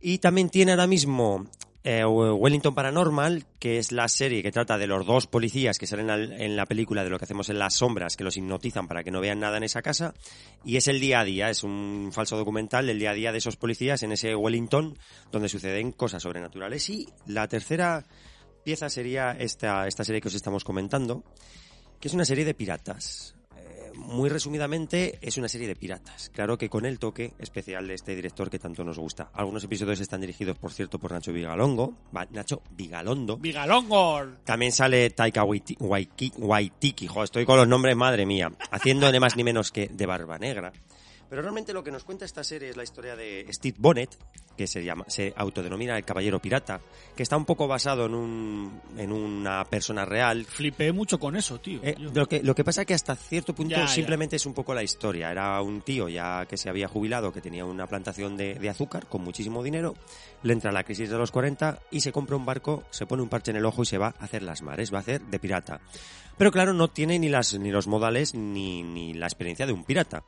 [0.00, 1.46] Y también tiene ahora mismo
[1.84, 6.10] eh, Wellington Paranormal, que es la serie que trata de los dos policías que salen
[6.10, 9.02] al- en la película de lo que hacemos en las sombras, que los hipnotizan para
[9.02, 10.14] que no vean nada en esa casa.
[10.64, 13.38] Y es el día a día, es un falso documental del día a día de
[13.38, 14.98] esos policías en ese Wellington,
[15.32, 16.88] donde suceden cosas sobrenaturales.
[16.90, 18.04] Y la tercera
[18.64, 21.24] pieza sería esta, esta serie que os estamos comentando,
[21.98, 23.34] que es una serie de piratas.
[24.00, 26.30] Muy resumidamente, es una serie de piratas.
[26.34, 29.30] Claro que con el toque especial de este director que tanto nos gusta.
[29.34, 31.94] Algunos episodios están dirigidos, por cierto, por Nacho Vigalongo.
[32.16, 33.36] Va- Nacho Vigalondo.
[33.36, 34.38] ¡Vigalongor!
[34.44, 39.20] También sale Taika Waiti- Waiki- Waitiki, jo, estoy con los nombres, madre mía, haciendo ni
[39.20, 40.72] más ni menos que de Barba Negra.
[41.28, 44.10] Pero realmente lo que nos cuenta esta serie es la historia de Steve Bonnet,
[44.60, 46.82] que se, llama, se autodenomina el Caballero Pirata,
[47.16, 50.44] que está un poco basado en, un, en una persona real.
[50.44, 51.80] Flipé mucho con eso, tío.
[51.82, 53.88] Eh, lo, que, lo que pasa que hasta cierto punto Ya, ya.
[53.88, 55.30] simplemente es un poco la historia.
[55.30, 59.06] Era un tío ya que se había jubilado, que tenía una plantación de, de azúcar
[59.06, 59.94] con muchísimo dinero,
[60.42, 63.30] le entra la crisis de los 40 y se compra un barco, se pone un
[63.30, 65.38] parche en el ojo y se va a hacer las mares, va a hacer de
[65.38, 65.80] pirata.
[66.36, 69.84] Pero claro, no tiene ni, las, ni los modales ni, ni la experiencia de un
[69.84, 70.22] pirata.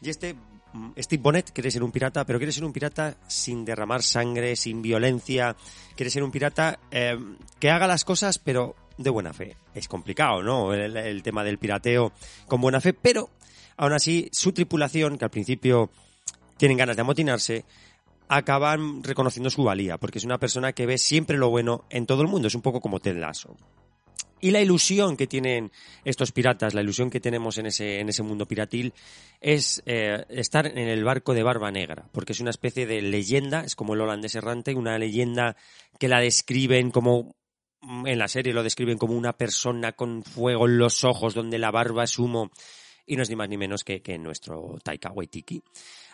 [0.00, 0.34] Y este
[0.76, 4.56] mm, Steve Bonnet quiere ser un pirata, pero quiere ser un pirata sin derramar sangre,
[4.56, 5.56] sin violencia.
[5.94, 7.18] Quiere ser un pirata eh,
[7.58, 9.56] que haga las cosas, pero de buena fe.
[9.74, 10.72] Es complicado, ¿no?
[10.72, 12.12] El, el tema del pirateo
[12.46, 13.30] con buena fe, pero
[13.76, 15.90] aún así su tripulación, que al principio
[16.56, 17.64] tienen ganas de amotinarse,
[18.28, 22.22] acaban reconociendo su valía, porque es una persona que ve siempre lo bueno en todo
[22.22, 22.48] el mundo.
[22.48, 23.56] Es un poco como Ted Lasso.
[24.46, 25.72] Y la ilusión que tienen
[26.04, 28.94] estos piratas, la ilusión que tenemos en ese, en ese mundo piratil,
[29.40, 33.64] es eh, estar en el barco de Barba Negra, porque es una especie de leyenda,
[33.64, 35.56] es como el holandés errante, una leyenda
[35.98, 37.34] que la describen como,
[37.80, 41.58] mm, en la serie lo describen como una persona con fuego en los ojos, donde
[41.58, 42.52] la barba es humo,
[43.04, 45.60] y no es ni más ni menos que, que nuestro Taika Waititi,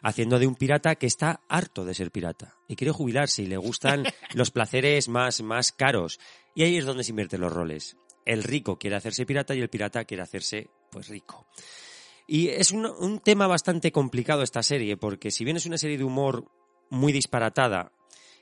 [0.00, 3.58] haciendo de un pirata que está harto de ser pirata y quiere jubilarse y le
[3.58, 6.18] gustan los placeres más, más caros.
[6.54, 7.96] Y ahí es donde se invierten los roles.
[8.24, 11.46] El rico quiere hacerse pirata y el pirata quiere hacerse, pues, rico.
[12.26, 15.98] Y es un, un tema bastante complicado esta serie, porque si bien es una serie
[15.98, 16.44] de humor
[16.88, 17.92] muy disparatada,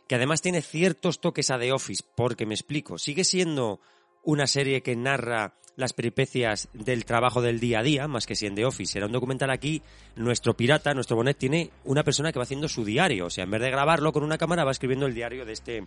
[0.07, 3.81] que además tiene ciertos toques a The Office, porque me explico, sigue siendo
[4.23, 8.45] una serie que narra las peripecias del trabajo del día a día, más que si
[8.45, 9.81] en The Office era un documental aquí,
[10.17, 13.27] nuestro pirata, nuestro Bonet, tiene una persona que va haciendo su diario.
[13.27, 15.87] O sea, en vez de grabarlo con una cámara, va escribiendo el diario de este,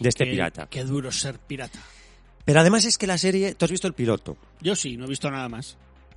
[0.00, 0.66] de este Qué- pirata.
[0.68, 1.78] Qué duro ser pirata.
[2.48, 5.08] Pero además es que la serie, tú has visto el piloto, Yo sí, no he
[5.08, 5.76] visto nada más.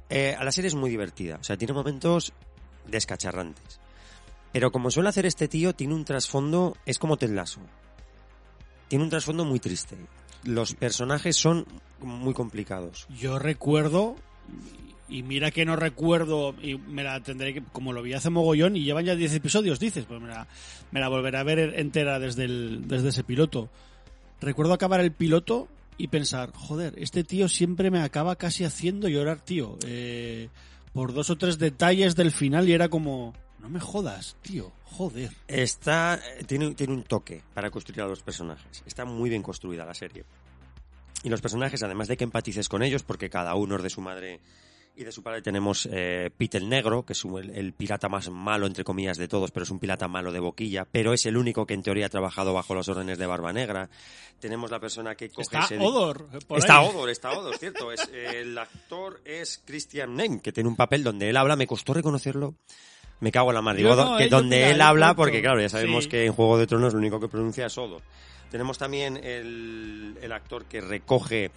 [0.10, 2.32] Eh, la serie es muy divertida, o sea, tiene momentos
[2.88, 3.82] descacharrantes.
[4.54, 7.60] Pero como suele hacer este tío, tiene un trasfondo, es como Ted Lasso.
[8.88, 9.98] Tiene un trasfondo muy triste.
[10.46, 11.66] Los personajes son
[12.00, 13.08] muy complicados.
[13.10, 14.16] Yo recuerdo,
[15.10, 18.78] y mira que no recuerdo, y me la tendré que, como lo vi hace mogollón,
[18.78, 20.48] y llevan ya 10 episodios, dices, pues me la,
[20.92, 23.70] me la volveré a ver entera desde, el, desde ese piloto.
[24.40, 25.68] Recuerdo acabar el piloto
[26.02, 29.78] y pensar, joder, este tío siempre me acaba casi haciendo llorar, tío.
[29.86, 30.50] eh,
[30.94, 35.32] por dos o tres detalles del final y era como, no me jodas, tío, joder.
[35.48, 38.84] Está, tiene, tiene un toque para construir a los personajes.
[38.86, 40.26] Está muy bien construida la serie.
[41.24, 44.02] Y los personajes, además de que empatices con ellos, porque cada uno es de su
[44.02, 44.40] madre
[44.96, 48.10] y de su padre, tenemos eh, Pete el Negro, que es un- el, el pirata
[48.10, 51.26] más malo, entre comillas, de todos, pero es un pirata malo de boquilla, pero es
[51.26, 53.90] el único que en teoría ha trabajado bajo las órdenes de Barba Negra.
[54.40, 55.78] Tenemos la persona que coge Está ese...
[55.80, 56.28] Odor.
[56.48, 56.88] por Está ahí.
[56.90, 57.92] Odor, está Odor, cierto.
[57.92, 61.94] Es, el actor es Christian Name, que tiene un papel donde él habla, me costó
[61.94, 62.56] reconocerlo.
[63.22, 63.76] Me cago en la mar.
[63.76, 66.10] Digo, no, que eh, yo donde mira, él habla, porque claro, ya sabemos Sí.
[66.10, 68.02] que en Juego de Tronos lo único que pronuncia es Odor.
[68.50, 71.52] Tenemos también el, el actor que recoge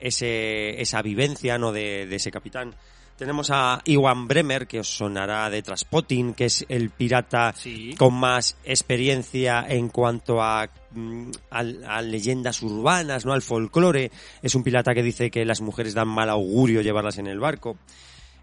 [0.00, 1.72] ese, esa vivencia ¿no?
[1.72, 2.74] de, de ese capitán.
[3.16, 7.94] Tenemos a Iwan Bremer, que os sonará de Traspotting, que es el pirata Sí.
[7.96, 11.58] con más experiencia en cuanto a, mm, a,
[11.96, 13.32] a leyendas urbanas, ¿no?
[13.32, 14.10] Al folclore.
[14.42, 17.76] Es un pirata que dice que las mujeres dan mal augurio llevarlas en el barco.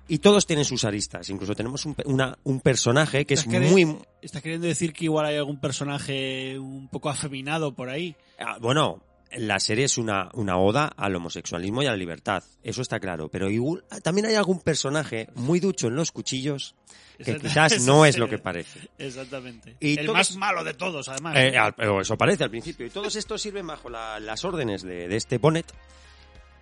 [0.07, 1.29] Y todos tienen sus aristas.
[1.29, 3.97] Incluso tenemos un, una- un personaje que es ¿Estás queri- muy...
[4.21, 8.15] ¿Estás queriendo decir que igual hay algún personaje un poco afeminado por ahí?
[8.39, 9.01] Ah, Bueno,
[9.37, 12.43] la serie es una, una oda al homosexualismo y a la libertad.
[12.63, 13.29] Eso está claro.
[13.29, 16.75] Pero igual- también hay algún personaje muy ducho en los cuchillos
[17.23, 18.89] que quizás no es lo que parece.
[18.97, 19.75] Exactamente.
[19.79, 21.35] Y el todos- más malo de todos, además.
[21.37, 21.53] Eh,
[22.01, 22.85] eso parece al principio.
[22.85, 25.71] Y todos estos sirven bajo la- las órdenes de, de este Bonnet,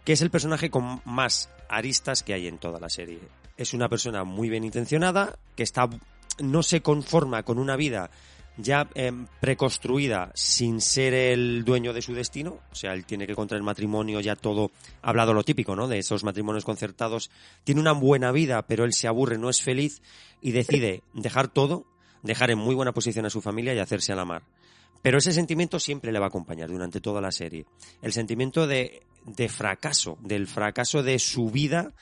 [0.05, 3.19] que es el personaje con más aristas que hay en toda la serie.
[3.57, 5.89] Es una persona muy bien intencionada, que está
[6.39, 8.09] no se conforma con una vida
[8.61, 12.59] ya em, preconstruida sin ser el dueño de su destino.
[12.71, 15.87] O sea, él tiene que contraer matrimonio, ya todo hablado lo típico, ¿no?
[15.87, 17.31] De esos matrimonios concertados.
[17.63, 20.01] Tiene una buena vida, pero él se aburre, no es feliz
[20.41, 21.85] y decide dejar todo,
[22.23, 24.43] dejar en muy buena posición a su familia y hacerse a la mar.
[25.01, 27.65] Pero ese sentimiento siempre le va a acompañar durante toda la serie.
[28.01, 31.93] El sentimiento de, de fracaso, del fracaso de su vida,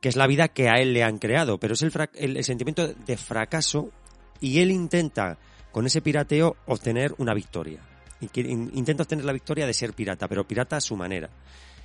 [0.00, 1.58] que es la vida que a él le han creado.
[1.58, 3.90] Pero es el, el- el sentimiento de fracaso
[4.40, 5.38] y él intenta,
[5.72, 7.80] con ese pirateo, obtener una victoria.
[8.20, 11.30] Intenta obtener la victoria de ser pirata, pero pirata a su manera.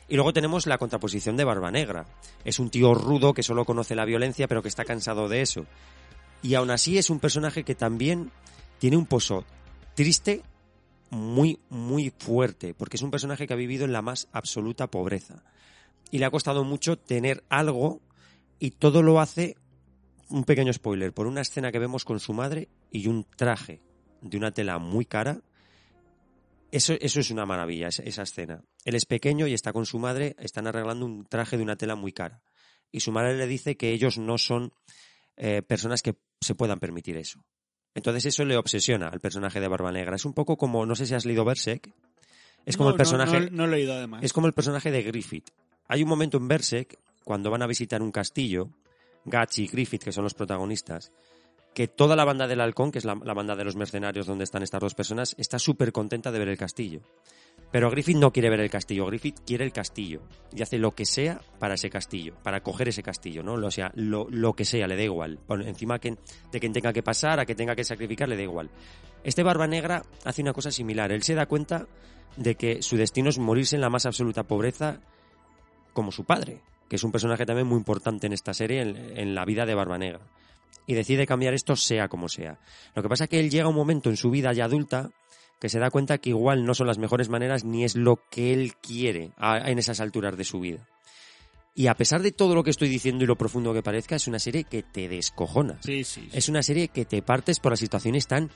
[0.07, 2.05] Y luego tenemos la contraposición de Barba Negra.
[2.43, 5.65] Es un tío rudo que solo conoce la violencia, pero que está cansado de eso.
[6.43, 8.31] Y aún así es un personaje que también
[8.77, 9.45] tiene un pozo
[9.95, 10.43] triste
[11.09, 15.43] muy, muy fuerte, porque es un personaje que ha vivido en la más absoluta pobreza.
[16.11, 18.01] Y le ha costado mucho tener algo
[18.59, 19.57] y todo lo hace,
[20.30, 23.82] un pequeño spoiler, por una escena que vemos con su madre y un traje
[24.21, 25.41] de una tela muy cara.
[26.71, 28.63] Eso, eso es una maravilla, esa, esa escena.
[28.84, 31.95] Él es pequeño y está con su madre, están arreglando un traje de una tela
[31.95, 32.41] muy cara.
[32.91, 34.73] Y su madre le dice que ellos no son
[35.38, 37.43] eh, personas que se puedan permitir eso.
[37.93, 40.15] Entonces eso le obsesiona al personaje de Barba Negra.
[40.15, 41.93] Es un poco como, no sé si has leído Berserk,
[42.65, 43.39] es como No, el personaje...
[43.39, 44.23] No, no, no he leído además.
[44.23, 45.49] Es como el personaje de Griffith.
[45.88, 48.69] Hay un momento en Berserk, cuando van a visitar un castillo,
[49.26, 51.11] Gatch y Griffith, que son los protagonistas,
[51.73, 54.63] que toda la banda del halcón, que es la, banda de los mercenarios donde están
[54.63, 57.01] estas dos personas, está súper contenta de ver el castillo.
[57.71, 60.21] Pero Griffith no quiere ver el castillo, Griffith quiere el castillo
[60.55, 63.53] y hace lo que sea para ese castillo, para coger ese castillo, ¿no?
[63.55, 65.39] O sea, lo, lo que sea, le da igual.
[65.49, 68.69] Encima de quien tenga que pasar, a que tenga que sacrificar, le da igual.
[69.26, 71.11] Este Barba Negra hace una cosa similar.
[71.11, 71.88] Él se da cuenta
[72.38, 75.01] de que su destino es morirse en la más absoluta pobreza
[75.93, 79.36] como su padre, que es un personaje también muy importante en esta serie, en, en
[79.36, 80.21] la vida de Barba Negra.
[80.88, 82.59] Y decide cambiar esto sea como sea.
[82.93, 85.09] Lo que pasa es que él llega a un momento en su vida ya adulta
[85.59, 88.53] que se da cuenta que igual no son las mejores maneras ni es lo que
[88.53, 90.88] él quiere a- en esas alturas de su vida.
[91.73, 94.27] Y a pesar de todo lo que estoy diciendo y lo profundo que parezca, es
[94.27, 95.79] una serie que te descojona.
[95.81, 96.21] Sí, sí.
[96.21, 96.29] sí.
[96.38, 98.49] Es una serie que te partes por las situaciones tan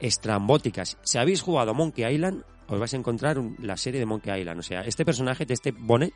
[0.00, 0.96] estrambóticas.
[1.02, 4.60] Si habéis jugado a Monkey Island, os vais a encontrar la serie de Monkey Island.
[4.60, 6.14] O sea, este personaje de este Bonnet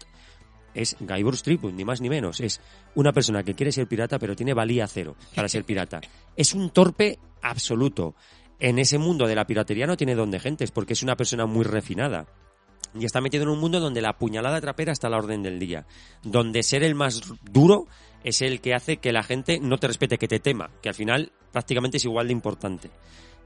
[0.78, 2.40] es Guybrush Threepwood, ni más ni menos.
[2.40, 2.60] Es
[2.94, 6.00] una persona que quiere ser pirata, pero tiene valía cero para ser pirata.
[6.36, 8.14] Es un torpe absoluto.
[8.60, 11.46] En ese mundo de la piratería no tiene don de gentes, porque es una persona
[11.46, 12.26] muy refinada.
[12.98, 15.58] Y está metido en un mundo donde la puñalada trapera está a la orden del
[15.58, 15.86] día.
[16.22, 17.86] Donde ser el más duro
[18.24, 20.70] es el que hace que la gente no te respete, que te tema.
[20.80, 22.90] Que al final prácticamente es igual de importante.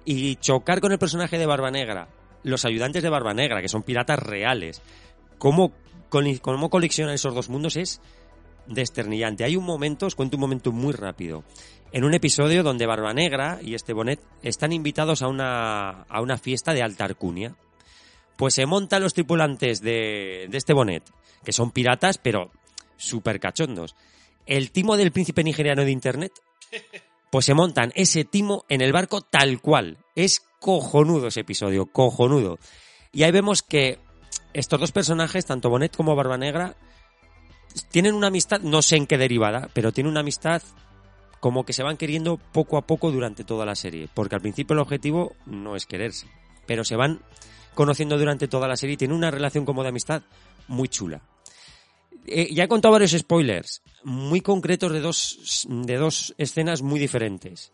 [0.05, 2.09] Y chocar con el personaje de Barba Negra,
[2.43, 4.83] los ayudantes de Barba Negra, que son piratas reales,
[5.39, 5.73] cómo,
[6.41, 8.01] cómo coleccionan esos dos mundos es
[8.67, 9.45] desternillante.
[9.45, 11.45] Hay un momento, os cuento un momento muy rápido.
[11.93, 16.39] En un episodio donde Barba Negra y este Bonet están invitados a una, a una
[16.39, 17.55] fiesta de alta alcurnia.
[18.37, 21.03] Pues se montan los tripulantes de, de este Bonet,
[21.45, 22.51] que son piratas, pero
[22.97, 23.95] súper cachondos.
[24.47, 26.33] El timo del príncipe nigeriano de Internet,
[27.31, 29.99] pues se montan ese timo en el barco tal cual.
[30.15, 32.59] Es cojonudo ese episodio, cojonudo.
[33.13, 33.99] Y ahí vemos que
[34.55, 36.77] estos dos personajes, tanto Bonet como Barba Negra,
[37.91, 40.63] tienen una amistad, no sé en qué derivada, pero tienen una amistad
[41.41, 44.09] como que se van queriendo poco a poco durante toda la serie.
[44.13, 46.27] Porque al principio el objetivo no es quererse,
[46.67, 47.21] pero se van
[47.75, 50.23] conociendo durante toda la serie y tienen una relación como de amistad
[50.69, 51.23] muy chula.
[52.27, 57.73] Eh, ya he contado varios spoilers muy concretos de dos, de dos escenas muy diferentes.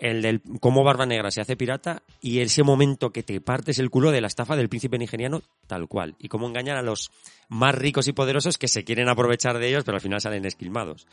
[0.00, 3.90] El del cómo Barba Negra se hace pirata y ese momento que te partes el
[3.90, 6.16] culo de la estafa del príncipe nigeriano tal cual.
[6.18, 7.10] Y cómo engañan a los
[7.48, 11.06] más ricos y poderosos que se quieren aprovechar de ellos pero al final salen esquilmados.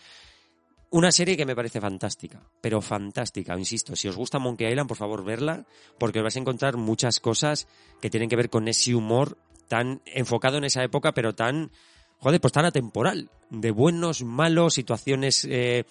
[0.89, 3.93] Una serie que me parece fantástica, pero fantástica, insisto.
[3.97, 5.65] Si os gusta Monkey Island, por favor, verla,
[5.99, 7.67] porque os vais a encontrar muchas cosas
[7.99, 11.71] que tienen que ver con ese humor tan enfocado en esa época, pero tan,
[12.19, 13.29] joder, pues tan atemporal.
[13.49, 15.83] De buenos, malos, situaciones eh,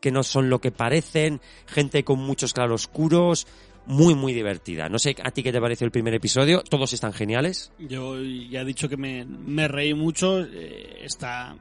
[0.00, 3.46] que no son lo que parecen, gente con muchos claroscuros,
[3.86, 4.88] muy, muy divertida.
[4.88, 7.72] No sé a ti qué te pareció el primer episodio, todos están geniales.
[7.78, 10.42] Yo ya he dicho que me, me reí mucho.
[10.44, 11.56] eh, está,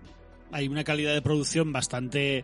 [0.51, 2.43] hay una calidad de producción bastante,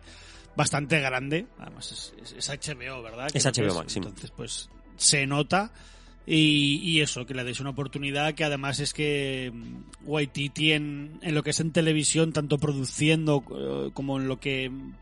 [0.56, 1.46] bastante grande.
[1.58, 3.28] Además, es, es- es HBO, ¿verdad?
[3.34, 3.98] Es HBO sí.
[3.98, 5.70] Entonces, pues se nota.
[6.26, 11.18] Y, y eso, que le deis una oportunidad, que además es que mm, Waititi en,
[11.20, 14.92] en lo que es en televisión, tanto produciendo eh, como en lo que mm,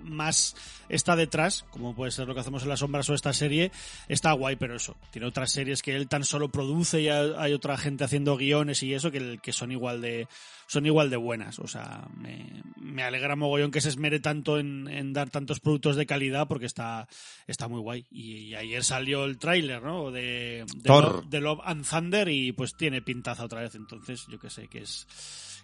[0.00, 0.56] más
[0.88, 3.72] está detrás, como puede ser lo que hacemos en las sombras o esta serie,
[4.08, 7.76] está guay, pero eso, tiene otras series que él tan solo produce y hay otra
[7.76, 10.28] gente haciendo guiones y eso que, que son igual de
[10.66, 14.88] son igual de buenas, o sea, me, me alegra mogollón que se esmere tanto en,
[14.88, 17.06] en dar tantos productos de calidad porque está,
[17.46, 18.06] está muy guay.
[18.10, 20.10] Y, y ayer salió el tráiler, ¿no?
[20.10, 20.88] De, de.
[21.18, 24.68] Love, de Love and Thunder y pues tiene pintaza otra vez, entonces yo que sé
[24.68, 25.06] que es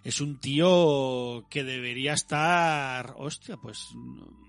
[0.03, 3.87] es un tío que debería estar, hostia, pues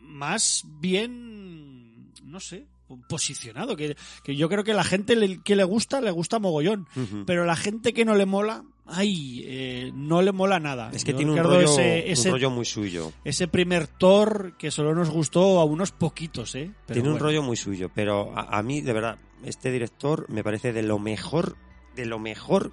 [0.00, 2.66] más bien, no sé,
[3.08, 3.76] posicionado.
[3.76, 6.86] Que, que yo creo que la gente le- que le gusta, le gusta mogollón.
[7.26, 10.90] Pero la gente que no le mola, ay, eh, no le mola nada.
[10.92, 13.12] Es que Yo tiene un rollo, ese, un rollo muy suyo.
[13.24, 16.70] ese primer Thor que solo nos gustó a unos poquitos, ¿eh?
[16.86, 20.44] Pero Tiene un rollo muy suyo, pero a, a mí, de verdad, este director me
[20.44, 21.56] parece de lo mejor,
[21.96, 22.72] de lo mejor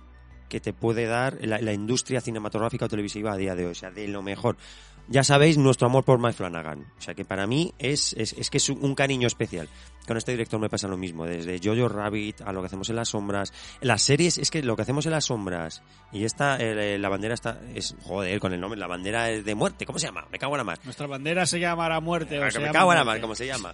[0.49, 3.72] que te puede dar la, la industria cinematográfica o televisiva a día de hoy.
[3.72, 4.57] O sea, de lo mejor.
[5.12, 6.86] Ya sabéis nuestro amor por Mike Flanagan.
[6.99, 9.68] O sea, que para mí es, es, es que es un cariño especial.
[10.07, 11.26] Con este director me pasa lo mismo.
[11.26, 13.51] Desde Jojo Rabbit a lo que hacemos en las sombras.
[13.82, 15.82] Las series, es que lo que hacemos en las sombras.
[16.12, 17.60] Y esta, eh, la bandera está.
[17.74, 18.80] Es, joder, con el nombre.
[18.80, 19.88] La bandera es de muerte.
[19.88, 20.28] ¿Cómo se llama?
[20.32, 20.80] Me cago en la mar.
[20.84, 22.38] Nuestra bandera se llamará muerte.
[22.39, 23.20] o Ah, se que me llama cago en la muerte.
[23.20, 23.74] mar, como se llama.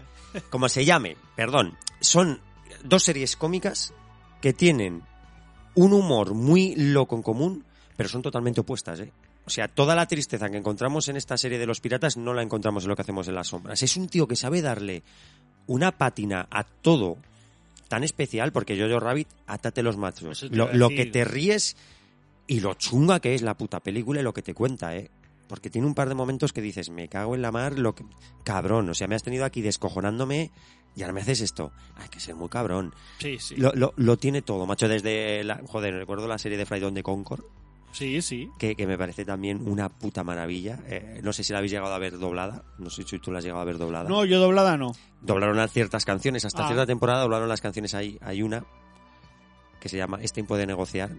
[0.49, 1.77] Como se llame, perdón.
[1.99, 2.39] Son
[2.85, 3.93] dos series cómicas
[4.41, 5.03] que tienen
[5.73, 7.65] un humor muy loco en común,
[7.97, 9.11] pero son totalmente opuestas, ¿eh?
[9.45, 12.41] O sea, toda la tristeza que encontramos en esta serie de los piratas no la
[12.41, 13.83] encontramos en lo que hacemos en las sombras.
[13.83, 15.03] Es un tío que sabe darle
[15.67, 17.17] una pátina a todo
[17.87, 20.43] tan especial, porque Jojo Rabbit, atate los machos.
[20.51, 21.77] Lo, lo que te ríes
[22.47, 25.11] y lo chunga que es la puta película y lo que te cuenta, ¿eh?
[25.47, 28.03] Porque tiene un par de momentos que dices, me cago en la mar, lo que...
[28.43, 30.49] Cabrón, o sea, me has tenido aquí descojonándome
[30.95, 31.71] y ahora me haces esto.
[31.97, 32.95] Hay que ser muy cabrón.
[33.19, 33.55] Sí, sí.
[33.55, 35.43] Lo, lo, lo tiene todo, macho, desde...
[35.43, 35.61] La...
[35.67, 37.43] Joder, recuerdo la serie de Friday de Concord,
[37.95, 38.49] Sí, sí.
[38.59, 40.79] que, que me parece también una puta maravilla.
[40.87, 42.63] Eh, no sé si la habéis llegado a ver doblada.
[42.77, 44.09] No sé si tú la has llegado a ver doblada.
[44.09, 44.91] No, yo doblada no.
[45.21, 46.43] Doblaron a ciertas canciones.
[46.45, 46.67] Hasta Ah.
[46.67, 47.93] cierta temporada doblaron las canciones.
[47.95, 48.65] Hay, hay una
[49.79, 51.11] que se llama Es tiempo de negociar,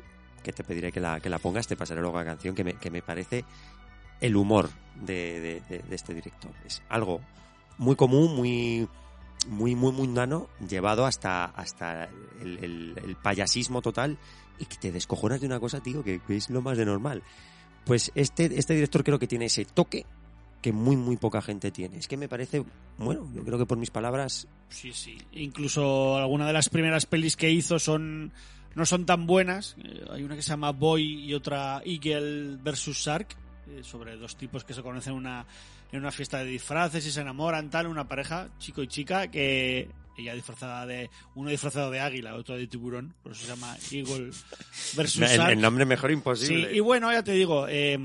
[0.43, 2.75] que te pediré que la, que la pongas, te pasaré luego la canción, que me,
[2.75, 3.45] que me parece
[4.21, 6.51] el humor de, de- de- de este director.
[6.65, 7.21] Es algo
[7.79, 8.89] muy común, muy
[9.49, 12.05] muy muy mundano, llevado hasta, hasta
[12.41, 14.19] el, el- el payasismo total
[14.59, 17.23] y que te descojonas de una cosa, tío, que, que es lo más de normal.
[17.85, 20.07] Pues este, este director creo que tiene ese toque
[20.61, 21.99] que muy, muy poca gente tiene.
[21.99, 22.65] Es que me parece,
[22.99, 25.17] bueno, yo creo que por mis palabras, Sí, sí.
[25.33, 28.33] Incluso algunas de las primeras pelis que hizo son
[28.75, 29.77] no son tan buenas.
[29.83, 33.29] Eh, hay una que se llama Boy y otra Eagle versus Shark,
[33.69, 35.47] eh, sobre dos tipos que se conocen en una,
[35.93, 39.89] en una fiesta de disfraces y se enamoran, tal, una pareja, chico y chica, que
[40.19, 44.31] ella disfrazada de, uno disfrazado de águila, otro de tiburón, por eso se llama Eagle
[44.97, 46.75] versus el, el nombre mejor Sí, imposible.
[46.75, 47.99] y bueno, ya te digo, eh,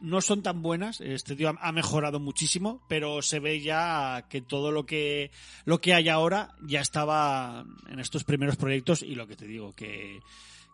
[0.00, 1.00] no son tan buenas.
[1.00, 5.30] Este tío ha- ha mejorado muchísimo, pero se ve ya que todo lo que
[5.64, 9.72] lo que hay ahora ya estaba en estos primeros proyectos y lo que te digo
[9.74, 10.20] que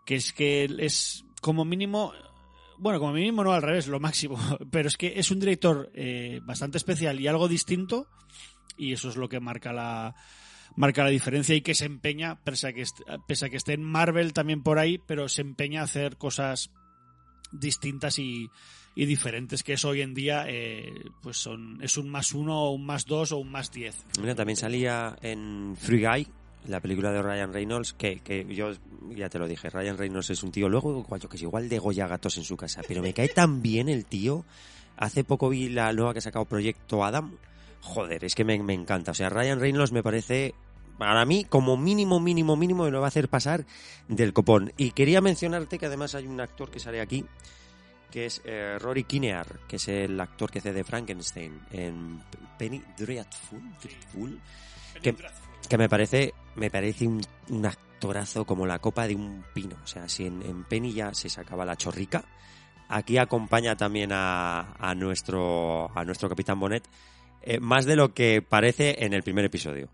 [0.07, 2.13] que es que es como mínimo
[2.79, 4.39] bueno, como mínimo no al revés, lo máximo,
[4.71, 8.07] pero es que es un director eh, bastante especial y algo distinto
[8.77, 10.15] y eso es lo que marca la
[10.79, 12.85] marca la diferencia y que se empeña, pese a que,
[13.27, 16.71] pese a que esté en Marvel también por ahí, pero se empeña a hacer cosas
[17.51, 18.49] distintas y,
[18.95, 22.71] y diferentes que eso hoy en día eh, pues son es un más uno o
[22.73, 26.29] un más dos o un más diez Mira, también salía en Free Guy,
[26.67, 28.73] la película de Ryan Reynolds, que, que yo
[29.11, 31.79] ya te lo dije, Ryan Reynolds es un tío, luego yo que es igual de
[31.79, 34.45] Goya gatos en su casa, pero me cae tan bien el tío.
[34.97, 37.37] Hace poco vi la nueva que ha sacado Proyecto Adam.
[37.81, 39.13] Joder, es que me, me encanta.
[39.13, 40.55] O sea, Ryan Reynolds me parece,
[40.99, 43.65] para mí, como mínimo, mínimo, mínimo, me lo va a hacer pasar
[44.09, 44.73] del copón.
[44.77, 47.25] Y quería mencionarte que además hay un actor que sale aquí,
[48.11, 52.21] que es eh, Rory Kinnear, que es el actor que hace de Frankenstein en
[52.59, 54.41] Penny Dreadful, Dreadful,
[55.01, 55.15] que,
[55.69, 57.21] que me parece me parece un,
[57.51, 59.77] un actorazo como la copa de un pino.
[59.85, 62.25] O sea, si en, en Penny ya se sacaba la chorrica,
[62.89, 66.89] aquí acompaña también a, a nuestro a nuestro capitán Bonet
[67.43, 69.89] eh, más de lo que parece en el primer episodio.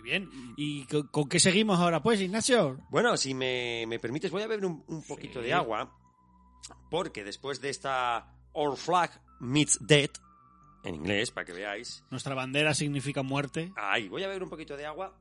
[0.00, 0.30] Muy bien.
[0.56, 4.46] Y con, con qué seguimos ahora pues Ignacio Bueno, si me, me permites, voy a
[4.46, 5.46] beber un, un poquito Sí.
[5.46, 5.96] de agua,
[6.90, 10.10] porque después de esta Our Flag Meets Dead,
[10.84, 13.72] en inglés, para que veáis, nuestra bandera significa muerte.
[13.76, 15.14] Ahí, voy a beber un poquito de agua.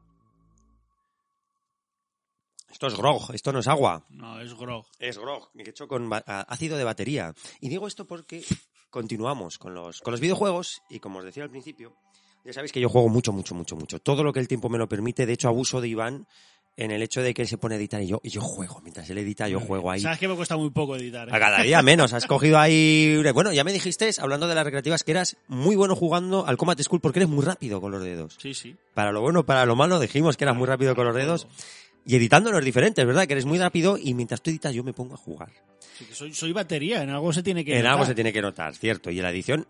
[2.72, 4.86] Esto es grog, esto no es agua, no es grog.
[5.00, 7.34] Es grog, hecho con ácido de batería.
[7.62, 8.44] Y digo esto porque
[8.92, 11.96] continuamos con los, con los videojuegos, y como os decía al principio,
[12.46, 14.00] ya sabéis que yo juego mucho, mucho, mucho, mucho.
[14.00, 16.28] Todo lo que el tiempo me lo permite, de hecho abuso de Iván
[16.80, 18.80] en el hecho de que él se pone a editar y yo, y yo juego,
[18.82, 20.00] mientras él edita yo juego ahí.
[20.00, 21.32] sabes que me cuesta muy poco editar ¿eh?
[21.34, 23.22] A cada día menos, has cogido ahí...
[23.34, 26.82] Bueno, ya me dijiste, hablando de las recreativas, que eras muy bueno jugando al Combat
[26.82, 28.38] School porque eres muy rápido con los dedos.
[28.42, 31.16] sí sí Para lo bueno, para lo malo, dijimos que eras muy rápido con los
[31.16, 31.48] dedos.
[32.06, 34.84] Y editando no es diferente, verdad, que eres muy rápido y mientras tú editas yo
[34.86, 35.52] me pongo a jugar.
[35.98, 38.42] Sí que soy, soy batería en algo se tiene que En algo se tiene que
[38.42, 39.12] notar, cierto.
[39.12, 39.68] Y en la edición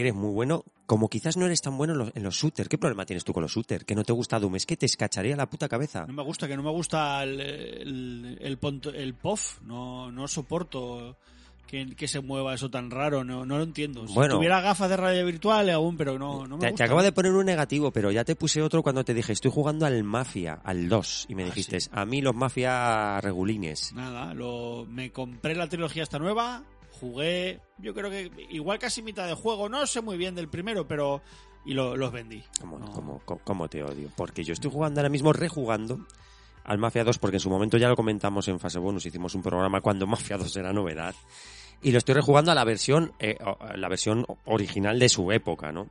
[0.00, 2.68] eres muy bueno, como quizás no eres tan bueno en los, en los shooters.
[2.68, 3.84] ¿Qué problema tienes tú con los shooters?
[3.84, 6.04] Que no te gusta Doom, es que te escacharía la puta cabeza.
[6.06, 8.58] No me gusta, que no me gusta el, el, el,
[8.94, 9.60] el POF.
[9.62, 11.16] No, no soporto
[11.66, 13.24] que, que se mueva eso tan raro.
[13.24, 14.06] No, no lo entiendo.
[14.06, 16.76] Si tuviera gafas de radio virtual aún, pero no, no me Te, gusta.
[16.76, 19.50] te acabo de poner un negativo, pero ya te puse otro cuando te dije, estoy
[19.50, 21.26] jugando al Mafia, al 2.
[21.28, 21.88] Y me Ah, dijiste, sí.
[21.92, 23.92] a mí los Mafia regulines.
[23.94, 26.64] Nada, lo, me compré la trilogía esta nueva,
[27.02, 30.86] jugué, yo creo que igual casi mitad de juego, no sé muy bien del primero,
[30.86, 31.20] pero...
[31.64, 32.42] Y lo- los vendí.
[32.64, 33.20] No.
[33.44, 34.08] como te odio.
[34.16, 36.06] Porque yo estoy jugando ahora mismo, rejugando
[36.64, 39.42] al Mafia 2 porque en su momento ya lo comentamos en fase bonus, hicimos un
[39.42, 41.14] programa cuando Mafia 2 era novedad.
[41.82, 45.70] Y lo estoy rejugando a la versión, eh, a la versión original de su época,
[45.72, 45.88] ¿no?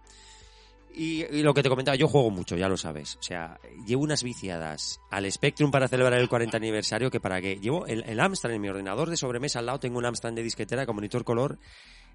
[0.93, 3.15] Y, y lo que te comentaba, yo juego mucho, ya lo sabes.
[3.15, 7.57] O sea, llevo unas viciadas al Spectrum para celebrar el 40 aniversario que para qué.
[7.61, 10.43] Llevo el, el Amstrad en mi ordenador de sobremesa al lado, tengo un Amstrad de
[10.43, 11.59] disquetera con monitor color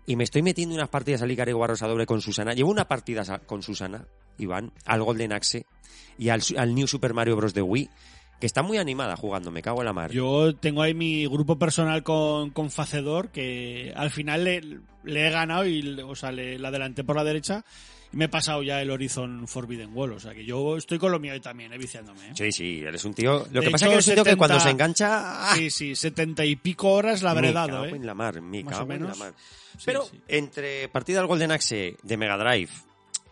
[0.06, 2.54] y me estoy metiendo unas partidas al Icari Guarros a doble con Susana.
[2.54, 4.06] Llevo una partida con Susana,
[4.38, 5.66] Iván, al Golden Axe
[6.16, 7.54] y al, al New Super Mario Bros.
[7.54, 7.90] de Wii,
[8.40, 10.12] que está muy animada jugando, me cago en la mar.
[10.12, 14.60] Yo tengo ahí mi grupo personal con, con Facedor, que al final le,
[15.02, 17.64] le he ganado y o sea, le, la adelanté por la derecha
[18.16, 20.12] me he pasado ya el Horizon Forbidden Wall.
[20.14, 22.28] O sea que yo estoy con lo mío ahí también, eh, viciándome.
[22.28, 22.32] ¿eh?
[22.34, 23.46] Sí, sí, eres un tío...
[23.52, 25.50] Lo De que pasa es que eres un tío que 70 cuando se engancha...
[25.50, 25.54] ¡ah!
[25.54, 27.90] Sí, sí, setenta y pico horas la habré dado, ¿eh?
[27.90, 29.18] en la mar, me Más o cago en la menos.
[29.18, 29.34] mar.
[29.76, 30.18] Sí, Pero sí.
[30.28, 32.70] entre partida al Golden Axe de Mega Drive,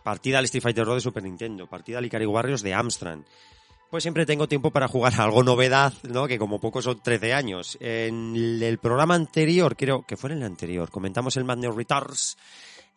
[0.03, 3.17] partida al Street Fighter 2 de Super Nintendo, partida al Ikari Warriors de Amstrad,
[3.89, 6.27] pues siempre tengo tiempo para jugar a algo novedad, ¿no?
[6.27, 7.77] Que como poco son 13 años.
[7.79, 12.37] En el programa anterior, creo que fue en el anterior, comentamos el Madness Retards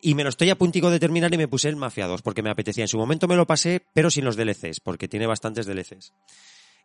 [0.01, 2.41] y me lo estoy a puntico de terminar y me puse el Mafia 2 porque
[2.41, 2.83] me apetecía.
[2.83, 6.13] En su momento me lo pasé, pero sin los DLCs, porque tiene bastantes DLCs.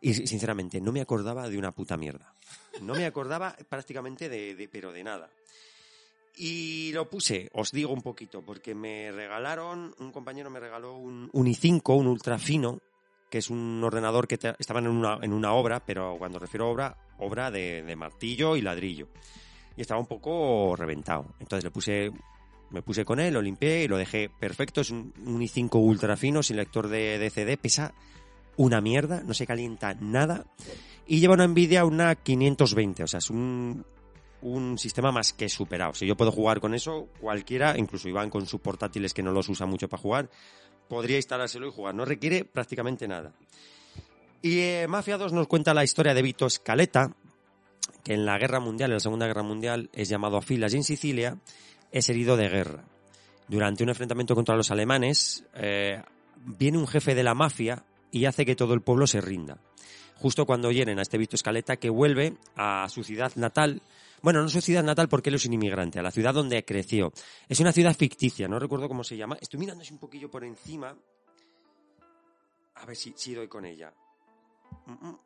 [0.01, 2.33] Y sinceramente, no me acordaba de una puta mierda.
[2.81, 5.29] No me acordaba prácticamente de, pero de nada.
[6.37, 11.29] Y lo puse, os digo un poquito, porque me regalaron, un compañero me regaló un,
[11.31, 12.81] un i5, un ultra fino,
[13.29, 16.69] que es un ordenador que estaban en una, en una obra, pero cuando refiero a
[16.69, 19.07] obra, obra de, de martillo y ladrillo.
[19.77, 21.35] Y estaba un poco reventado.
[21.39, 22.11] Entonces le puse,
[22.75, 24.81] me puse con él, lo limpié y lo dejé perfecto.
[24.81, 27.93] Es un, un i5 ultra fino, sin lector de, de CD, pesa
[28.57, 30.45] una mierda, no se calienta nada.
[31.07, 33.85] Y lleva una Nvidia una 520, o sea, es un,
[34.41, 35.93] un sistema más que superado.
[35.93, 39.47] Si yo puedo jugar con eso, cualquiera, incluso Iván con sus portátiles que no los
[39.47, 40.29] usa mucho para jugar,
[40.89, 41.95] podría instalárselo y jugar.
[41.95, 43.33] No requiere prácticamente nada.
[44.41, 47.15] Y eh, Mafia 2 nos cuenta la historia de Vito Scaletta,
[48.03, 50.83] que en la Guerra Mundial, en la Segunda Guerra Mundial, es llamado a filas en
[50.83, 51.37] Sicilia
[51.95, 52.83] es herido de guerra.
[53.47, 56.03] Durante un enfrentamiento contra los alemanes, eh,
[56.35, 59.59] viene un jefe de la mafia y hace que todo el pueblo se rinda.
[60.17, 63.81] Justo cuando hieren a este Vito Scaletta que vuelve a su ciudad natal,
[64.21, 67.13] bueno, no su ciudad natal porque él es un inmigrante, a la ciudad donde creció.
[67.47, 69.37] Es una ciudad ficticia, no recuerdo cómo se llama.
[69.39, 70.93] Estoy mirando así un poquillo por encima.
[72.75, 73.93] A ver si, si doy con ella.
[74.85, 75.19] Mm, mm.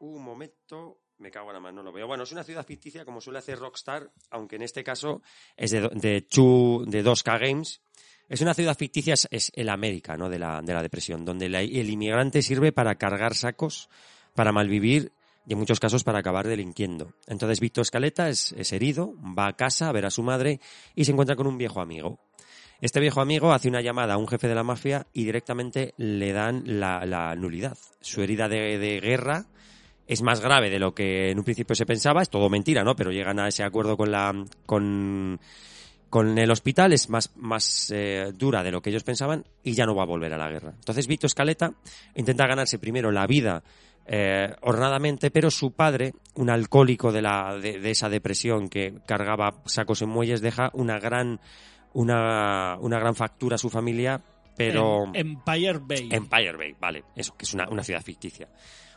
[0.00, 0.98] Un momento.
[1.18, 2.06] Me cago en la mano, no lo veo.
[2.06, 5.20] Bueno, es una ciudad ficticia como suele hacer Rockstar, aunque en este caso
[5.56, 7.82] es de, de, Chu- de 2K Games.
[8.26, 10.30] Es una ciudad ficticia, es, el América, ¿no?
[10.30, 13.90] De la, de la depresión, donde el inmigrante sirve para cargar sacos,
[14.34, 15.12] para malvivir
[15.46, 17.12] y en muchos casos para acabar delinquiendo.
[17.26, 20.60] Entonces Víctor Escaleta es, es herido, va a casa a ver a su madre
[20.94, 22.18] y se encuentra con un viejo amigo.
[22.80, 26.32] Este viejo amigo hace una llamada a un jefe de la mafia y directamente le
[26.32, 27.76] dan la, la nulidad.
[28.00, 29.44] Su herida de, de guerra
[30.10, 32.96] es más grave de lo que en un principio se pensaba, es todo mentira, ¿no?
[32.96, 34.34] Pero llegan a ese acuerdo con la
[34.66, 35.38] con,
[36.08, 39.86] con el hospital, es más, más eh, dura de lo que ellos pensaban y ya
[39.86, 40.72] no va a volver a la guerra.
[40.74, 41.72] Entonces Vito Escaleta
[42.16, 43.62] intenta ganarse primero la vida
[44.06, 44.52] eh,
[45.32, 50.08] pero su padre, un alcohólico de, la, de, de esa depresión que cargaba sacos en
[50.08, 51.38] muelles, deja una gran,
[51.92, 54.20] una, una gran factura a su familia,
[54.56, 55.04] pero...
[55.14, 56.08] En- Empire Bay.
[56.10, 58.48] Empire Bay, vale, eso, que es una, una ciudad ficticia.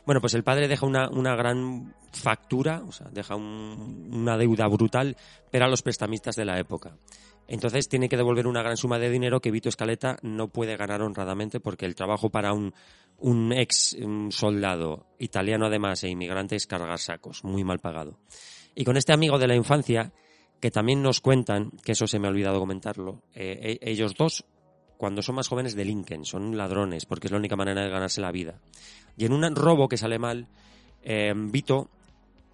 [0.05, 4.67] Bueno, pues el padre deja una, una gran factura, o sea, deja un- una deuda
[4.67, 5.15] brutal,
[5.49, 6.97] pero a los prestamistas de la época.
[7.47, 11.01] Entonces tiene que devolver una gran suma de dinero que Vito Escaleta no puede ganar
[11.01, 12.73] honradamente porque el trabajo para un,
[13.17, 13.95] un ex
[14.29, 18.17] soldado italiano además e inmigrante es cargar sacos, muy mal pagado.
[18.75, 20.11] Y con este amigo de la infancia,
[20.59, 24.45] que también nos cuentan, que eso se me ha olvidado comentarlo, eh, e- ellos dos
[24.97, 28.31] cuando son más jóvenes delinquen, son ladrones, porque es la única manera de ganarse la
[28.31, 28.61] vida.
[29.17, 30.47] Y en un robo que sale mal,
[31.03, 31.89] eh, Vito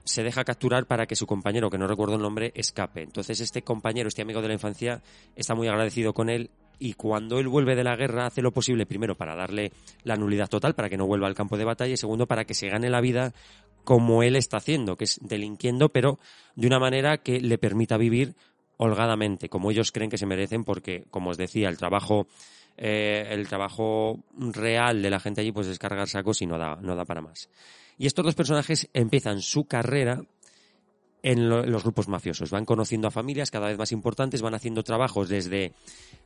[0.04, 3.04] se deja capturar para que su compañero, que no recuerdo el nombre, escape.
[3.04, 5.02] Entonces este compañero, este amigo de la infancia,
[5.36, 6.50] está muy agradecido con él
[6.80, 9.72] y cuando él vuelve de la guerra hace lo posible, primero, para darle
[10.04, 12.54] la nulidad total, para que no vuelva al campo de batalla, y segundo, para que
[12.54, 13.34] se gane la vida
[13.84, 16.20] como él está haciendo, que es delinquiendo, pero
[16.56, 18.36] de una manera que le permita vivir
[18.78, 22.28] holgadamente, como ellos creen que se merecen, porque, como os decía, el trabajo,
[22.82, 26.78] eh, el trabajo real de la gente allí, pues es cargar sacos y no da,
[26.82, 27.50] no da para más.
[27.98, 30.22] Y estos dos personajes empiezan su carrera
[31.22, 32.50] en, lo- en los grupos mafiosos.
[32.52, 35.74] Van conociendo a familias cada vez más importantes, van haciendo trabajos desde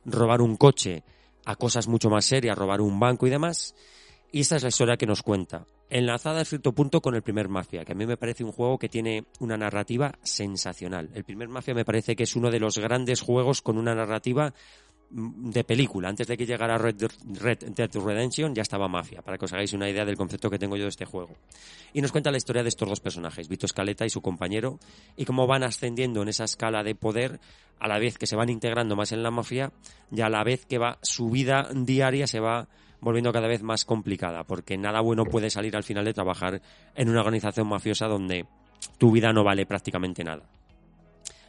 [0.04, 1.02] robar un coche
[1.44, 3.74] a cosas mucho más serias, robar un banco y demás.
[4.30, 5.64] Y esta es la historia que nos cuenta.
[5.90, 8.78] Enlazada a cierto punto con el primer Mafia, que a mí me parece un juego
[8.78, 11.10] que tiene una narrativa sensacional.
[11.14, 14.52] El primer Mafia me parece que es uno de los grandes juegos con una narrativa
[15.10, 16.08] de película.
[16.08, 17.04] Antes de que llegara Red,
[17.40, 20.58] Red Dead Redemption ya estaba Mafia, para que os hagáis una idea del concepto que
[20.58, 21.34] tengo yo de este juego.
[21.92, 24.78] Y nos cuenta la historia de estos dos personajes, Vito Scaleta y su compañero,
[25.16, 27.40] y cómo van ascendiendo en esa escala de poder
[27.78, 29.72] a la vez que se van integrando más en la mafia
[30.10, 32.68] y a la vez que va su vida diaria se va
[33.00, 36.62] volviendo cada vez más complicada, porque nada bueno puede salir al final de trabajar
[36.94, 38.46] en una organización mafiosa donde
[38.98, 40.44] tu vida no vale prácticamente nada.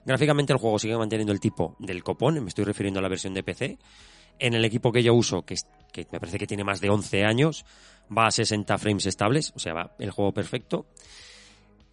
[0.05, 3.33] Gráficamente el juego sigue manteniendo el tipo del copón, me estoy refiriendo a la versión
[3.33, 3.77] de PC.
[4.37, 5.55] En el equipo que yo uso, que,
[5.91, 7.65] que me parece que tiene más de 11 años,
[8.15, 10.87] va a 60 frames estables, o sea, va el juego perfecto.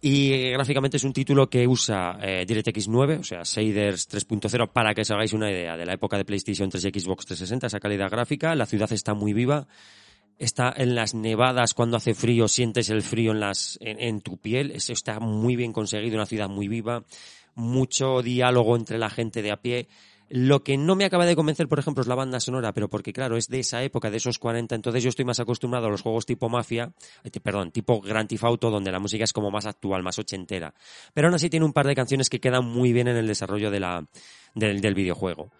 [0.05, 4.69] Y eh, gráficamente es un título que usa eh, DirectX 9, o sea, shaders 3.0,
[4.73, 7.67] para que os hagáis una idea de la época de PlayStation 3 y Xbox 360,
[7.67, 8.53] esa calidad gráfica.
[8.53, 9.65] La ciudad está muy viva,
[10.37, 14.37] está en las nevadas cuando hace frío, sientes el frío en, las, en, en tu
[14.37, 14.71] piel.
[14.71, 17.05] Eso está muy bien conseguido, una ciudad muy viva,
[17.55, 19.87] mucho diálogo entre la gente de a pie.
[20.29, 23.13] Lo que no me acaba de convencer, por ejemplo, es la banda sonora, pero porque,
[23.13, 26.01] claro, es de esa época, de esos 40, entonces yo estoy más acostumbrado a los
[26.01, 26.91] juegos tipo Mafia,
[27.43, 30.73] perdón, tipo Grand Theft Auto, donde la música es como más actual, más ochentera.
[31.13, 33.69] Pero aún así tiene un par de canciones que quedan muy bien en el desarrollo
[33.69, 33.85] del,
[34.55, 35.51] del videojuego.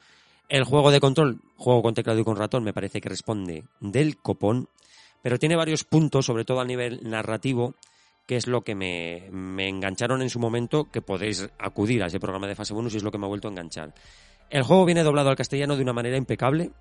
[0.49, 4.17] El juego de control, juego con teclado y con ratón, me parece que responde del
[4.17, 4.69] copón,
[5.21, 7.75] pero tiene varios puntos, sobre todo a nivel narrativo,
[8.26, 12.19] que es lo que me, me engancharon en su momento, que podéis acudir a ese
[12.19, 13.93] programa de fase bonus y es lo que me ha vuelto a enganchar.
[14.49, 16.71] El juego viene doblado al castellano de una manera impecable.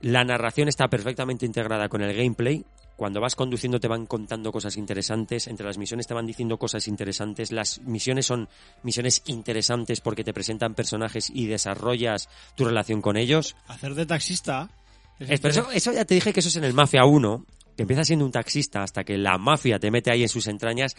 [0.00, 2.64] La narración está perfectamente integrada con el gameplay.
[2.96, 6.86] Cuando vas conduciendo te van contando cosas interesantes, entre las misiones te van diciendo cosas
[6.86, 8.48] interesantes, las misiones son
[8.84, 13.56] misiones interesantes porque te presentan personajes y desarrollas tu relación con ellos.
[13.66, 14.70] Hacer de taxista.
[15.18, 17.44] es Es- pero eso, eso ya te dije que eso es en el Mafia 1,
[17.44, 20.94] que empieza siendo un taxista hasta que la mafia te mete ahí en sus entrañas.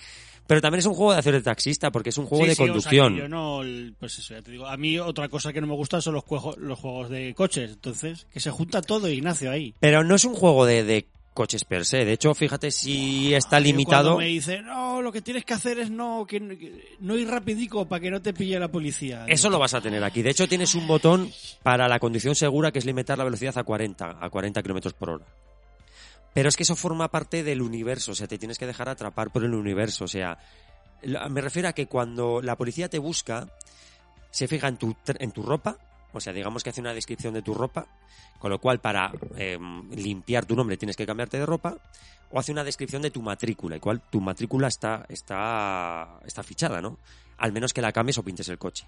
[0.47, 2.55] Pero también es un juego de hacer de taxista, porque es un juego Sí, de
[2.55, 3.13] sí, o sea, conducción.
[3.15, 3.61] que yo no,
[3.99, 4.67] pues eso, ya te digo.
[4.67, 7.71] A mí otra cosa que no me gusta son los, juegos los juegos de coches.
[7.71, 9.73] Entonces, que se junta todo, Ignacio, ahí.
[9.79, 12.05] Pero no es un juego de, de coches per se.
[12.05, 14.11] De hecho, fíjate si está limitado.
[14.13, 17.27] Cuando me dice, no, lo que tienes que hacer es no, que, que- no ir
[17.27, 19.25] rapidico para que no te pille la policía.
[19.27, 20.21] Eso lo vas a tener aquí.
[20.21, 21.31] De hecho, tienes un botón
[21.63, 25.09] para la conducción segura que es limitar la velocidad a 40, a 40 kilómetros por
[25.09, 25.25] hora.
[26.35, 29.31] Pero es que eso forma parte del universo, o sea, te tienes que dejar atrapar
[29.31, 30.03] por el universo.
[30.03, 30.37] O sea,
[31.29, 33.47] me refiero a que cuando la policía te busca,
[34.31, 35.77] se fija en tu, en tu ropa,
[36.11, 37.87] o sea, digamos que hace una descripción de tu ropa,
[38.37, 39.57] con lo cual para eh,
[39.91, 41.77] limpiar tu nombre tienes que cambiarte de ropa,
[42.29, 46.81] o hace una descripción de tu matrícula, y cual tu matrícula está, está, está fichada,
[46.81, 46.99] ¿no?
[47.37, 48.85] Al menos que la cambies o pintes el coche.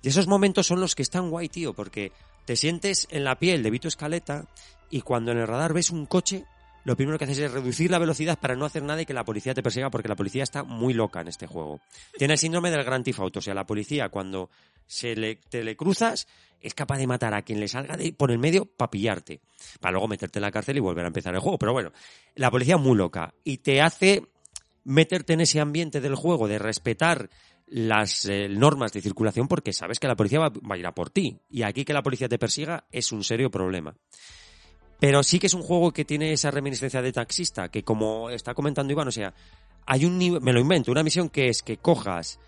[0.00, 2.12] Y esos momentos son los que están guay, tío, porque
[2.44, 4.46] te sientes en la piel de Vito Escaleta
[4.90, 6.44] y cuando en el radar ves un coche,
[6.84, 9.24] lo primero que haces es reducir la velocidad para no hacer nada y que la
[9.24, 11.80] policía te persiga porque la policía está muy loca en este juego.
[12.16, 14.50] Tiene el síndrome del Grand Theft Auto, o sea, la policía cuando
[14.86, 16.26] se le, te le cruzas
[16.60, 19.40] es capaz de matar a quien le salga de, por el medio para pillarte,
[19.80, 21.58] para luego meterte en la cárcel y volver a empezar el juego.
[21.58, 21.92] Pero bueno,
[22.34, 24.22] la policía muy loca y te hace
[24.84, 27.30] meterte en ese ambiente del juego de respetar
[27.66, 30.94] las eh, normas de circulación porque sabes que la policía va, va a ir a
[30.94, 31.38] por ti.
[31.48, 33.94] Y aquí que la policía te persiga es un serio problema.
[35.00, 38.54] Pero sí que es un juego que tiene esa reminiscencia de taxista, que como está
[38.54, 39.34] comentando Iván, o sea,
[39.86, 42.38] hay un me lo invento, una misión que es que cojas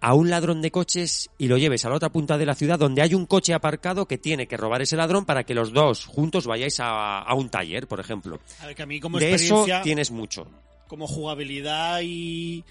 [0.00, 2.78] a un ladrón de coches y lo lleves a la otra punta de la ciudad
[2.78, 6.06] donde hay un coche aparcado que tiene que robar ese ladrón para que los dos
[6.06, 8.38] juntos vayáis a, a un taller, por ejemplo.
[8.60, 10.46] A ver, que a mí como de eso tienes mucho.
[10.86, 12.64] como jugabilidad y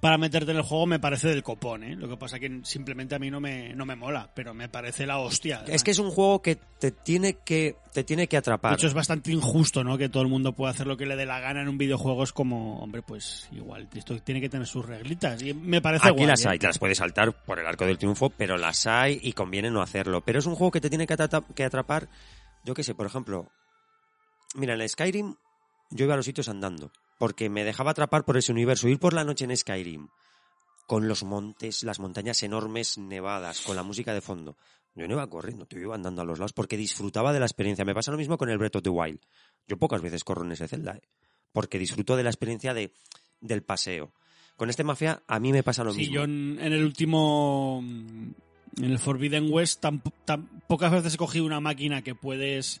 [0.00, 1.96] para meterte en el juego me parece del copón, ¿eh?
[1.96, 5.06] Lo que pasa que simplemente a mí no me, no me mola, pero me parece
[5.06, 5.64] la hostia.
[5.66, 8.74] Es que es un juego que te tiene que, te tiene que De atrapar.
[8.74, 9.96] hecho, es bastante injusto, ¿no?
[9.96, 12.24] Que todo el mundo pueda hacer lo que le dé la gana en un videojuego.
[12.24, 15.42] Es como, hombre, pues igual, esto tiene que tener sus reglitas.
[15.42, 16.48] Y me parece Aquí guay, las ¿eh?
[16.50, 19.70] hay, te las puedes saltar por el arco del triunfo, pero las hay y conviene
[19.70, 20.20] no hacerlo.
[20.20, 21.16] Pero es un juego que te tiene que,
[21.54, 22.08] que atrapar,
[22.64, 23.50] yo qué sé, por ejemplo,
[24.54, 25.34] mira, en Skyrim
[25.90, 28.88] yo iba a los sitios andando, porque me dejaba atrapar por ese universo.
[28.88, 30.08] Ir por la noche en Skyrim,
[30.86, 34.56] con los montes, las montañas enormes nevadas, con la música de fondo.
[34.94, 37.84] Yo no iba corriendo, yo iba andando a los lados porque disfrutaba de la experiencia.
[37.84, 39.20] Me pasa lo mismo con el Breath of the Wild.
[39.66, 41.02] Yo pocas veces corro en ese Zelda, ¿eh?
[41.52, 42.92] porque disfruto de la experiencia de,
[43.40, 44.12] del paseo.
[44.56, 46.14] Con este Mafia a mí me pasa lo Sí, mismo.
[46.14, 47.82] yo en, en el último.
[47.82, 48.34] En
[48.84, 52.80] el Forbidden West, tan, tan pocas veces he cogido una máquina que puedes.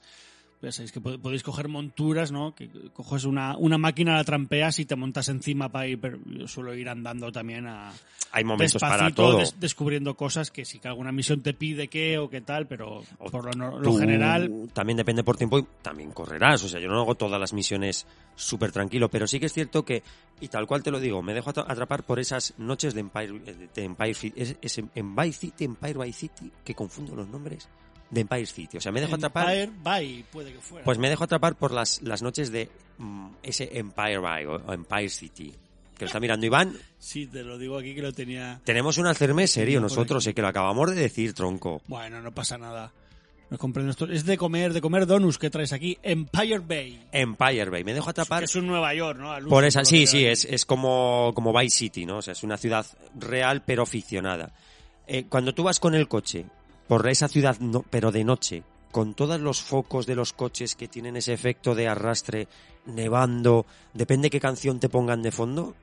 [0.66, 2.52] Ya sabéis que pod- podéis coger monturas, ¿no?
[2.52, 6.00] Que coges una, una máquina, la trampeas y te montas encima para ir.
[6.00, 7.92] Pero yo suelo ir andando también a.
[8.32, 9.38] Hay momentos para todo.
[9.38, 13.04] des- descubriendo cosas que sí que alguna misión te pide qué o qué tal, pero
[13.18, 14.50] O por lo, general.
[14.72, 16.64] También depende por tiempo y también correrás.
[16.64, 18.04] O sea, yo no hago todas las misiones
[18.34, 20.02] súper tranquilo, pero sí que es cierto que
[20.40, 23.38] Y tal cual te lo digo, me dejo atra- atrapar por esas noches de Empire,
[23.72, 24.34] de Empire City.
[24.42, 27.68] Es, es Empire City, Empire by City, que confundo los nombres.
[28.10, 28.76] De Empire City.
[28.76, 29.52] O sea, me dejo atrapar.
[29.52, 30.84] Empire Bay, puede que fuera.
[30.84, 34.72] Pues me dejo atrapar por las, las noches de mm, ese Empire by o, o
[34.72, 35.52] Empire City.
[35.96, 36.76] Que lo está mirando Iván.
[36.98, 38.60] Sí, te lo digo aquí que lo tenía...
[38.64, 41.80] Tenemos un alcerme serio nosotros, eh, que lo acabamos de decir, tronco.
[41.86, 42.92] Bueno, no pasa nada.
[43.48, 44.06] No comprendo esto.
[44.06, 45.96] Es de comer, de comer donuts que traes aquí.
[46.02, 47.06] Empire Bay.
[47.12, 47.84] Empire Bay.
[47.84, 49.48] Me dejo atrapar es un Nueva York, ¿no?
[49.48, 52.18] Por esa, sí, sí, es, es como, como Vice City, ¿no?
[52.18, 52.84] O sea, es una ciudad
[53.18, 54.52] real pero ficcionada.
[55.06, 56.44] Eh, cuando tú vas con el coche
[56.88, 58.62] por esa ciudad, no- pero de noche,
[58.92, 62.48] con todos los focos de los coches que tienen ese efecto de arrastre,
[62.86, 65.74] nevando, depende qué canción te pongan de fondo,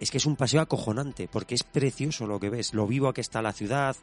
[0.00, 3.20] es que es un paseo acojonante, porque es precioso lo que ves, lo vivo que
[3.20, 3.96] está la ciudad,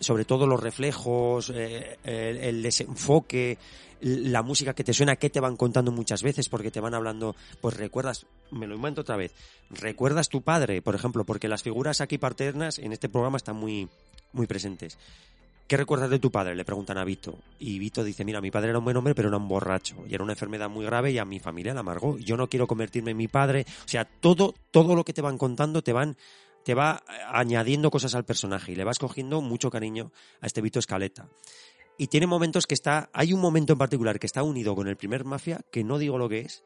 [0.00, 3.58] sobre todo los reflejos, eh, el, el desenfoque,
[4.00, 7.34] la música que te suena, que te van contando muchas veces, porque te van hablando,
[7.60, 9.32] pues recuerdas, me lo invento otra vez,
[9.70, 13.88] recuerdas tu padre, por ejemplo, porque las figuras aquí paternas en este programa están muy,
[14.32, 14.98] muy presentes.
[15.68, 16.56] ¿Qué recuerdas de tu padre?
[16.56, 17.40] Le preguntan a Vito.
[17.58, 19.96] Y Vito dice, mira, mi padre era un buen hombre, pero era un borracho.
[20.08, 22.16] Y era una enfermedad muy grave y a mi familia la amargó.
[22.16, 23.66] Yo no quiero convertirme en mi padre.
[23.84, 26.16] O sea, todo, todo lo que te van contando te van,
[26.64, 30.10] te va añadiendo cosas al personaje y le vas cogiendo mucho cariño
[30.40, 31.28] a este Vito Escaleta.
[31.98, 34.96] Y tiene momentos que está, hay un momento en particular que está unido con el
[34.96, 36.64] primer Mafia, que no digo lo que es,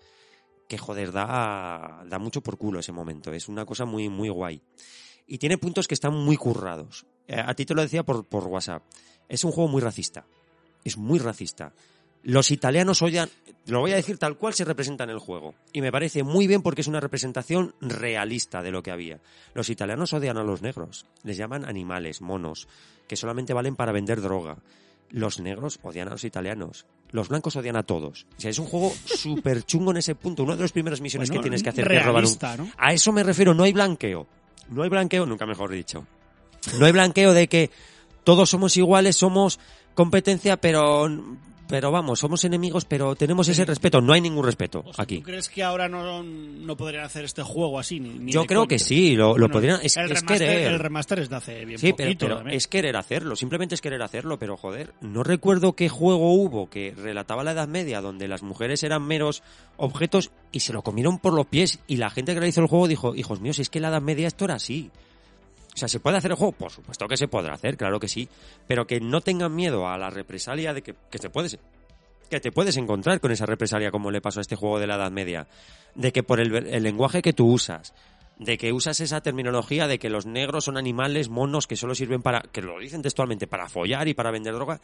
[0.68, 3.32] que joder, da, da mucho por culo ese momento.
[3.32, 4.62] Es una cosa muy, muy guay.
[5.26, 7.06] Y tiene puntos que están muy currados.
[7.28, 8.82] Eh, A ti te lo decía por, por WhatsApp.
[9.28, 10.26] Es un juego muy racista.
[10.84, 11.72] Es muy racista.
[12.24, 13.28] Los italianos odian,
[13.66, 15.54] lo voy a decir tal cual se representa en el juego.
[15.72, 19.20] Y me parece muy bien porque es una representación realista de lo que había.
[19.54, 21.06] Los italianos odian a los negros.
[21.24, 22.68] Les llaman animales, monos,
[23.08, 24.58] que solamente valen para vender droga.
[25.10, 26.86] Los negros odian a los italianos.
[27.10, 28.26] Los blancos odian a todos.
[28.38, 30.44] O sea, es un juego súper chungo en ese punto.
[30.44, 33.12] Una de las primeras misiones Bueno, que tienes que hacer es robar un, a eso
[33.12, 34.26] me refiero, no hay blanqueo.
[34.72, 36.06] No hay blanqueo, nunca mejor dicho.
[36.78, 37.70] No hay blanqueo de que
[38.24, 39.58] todos somos iguales, somos
[39.94, 41.08] competencia, pero
[41.72, 44.02] pero vamos, somos enemigos, pero tenemos ese respeto.
[44.02, 45.20] No hay ningún respeto O sea, aquí.
[45.20, 47.98] ¿Tú crees que ahora no, no podrían hacer este juego así?
[47.98, 49.80] Ni, ni Yo creo que sí, lo, lo Bueno, podrían.
[49.82, 50.66] Es, el, es remaster, querer.
[50.70, 52.26] el remaster es de hace bien Sí, pero, poquito.
[52.26, 52.56] pero también.
[52.58, 56.92] es querer hacerlo, simplemente es querer hacerlo, pero joder, no recuerdo qué juego hubo que
[56.94, 59.42] relataba la Edad Media donde las mujeres eran meros
[59.78, 62.86] objetos y se lo comieron por los pies y la gente que realizó el juego
[62.86, 64.90] dijo, hijos míos, si es que la Edad Media esto era así.
[65.74, 66.52] O sea, ¿se puede hacer el juego?
[66.52, 68.28] Por supuesto que se podrá hacer, claro que sí,
[68.66, 71.58] pero que no tengan miedo a la represalia de que, te puedes
[72.28, 74.96] que te puedes encontrar con esa represalia como le pasó a este juego de la
[74.96, 75.46] Edad Media,
[75.94, 77.94] de que por el, el lenguaje que tú usas,
[78.38, 82.22] de que usas esa terminología de que los negros son animales monos que solo sirven
[82.22, 84.80] para, que lo dicen textualmente, para follar y para vender droga,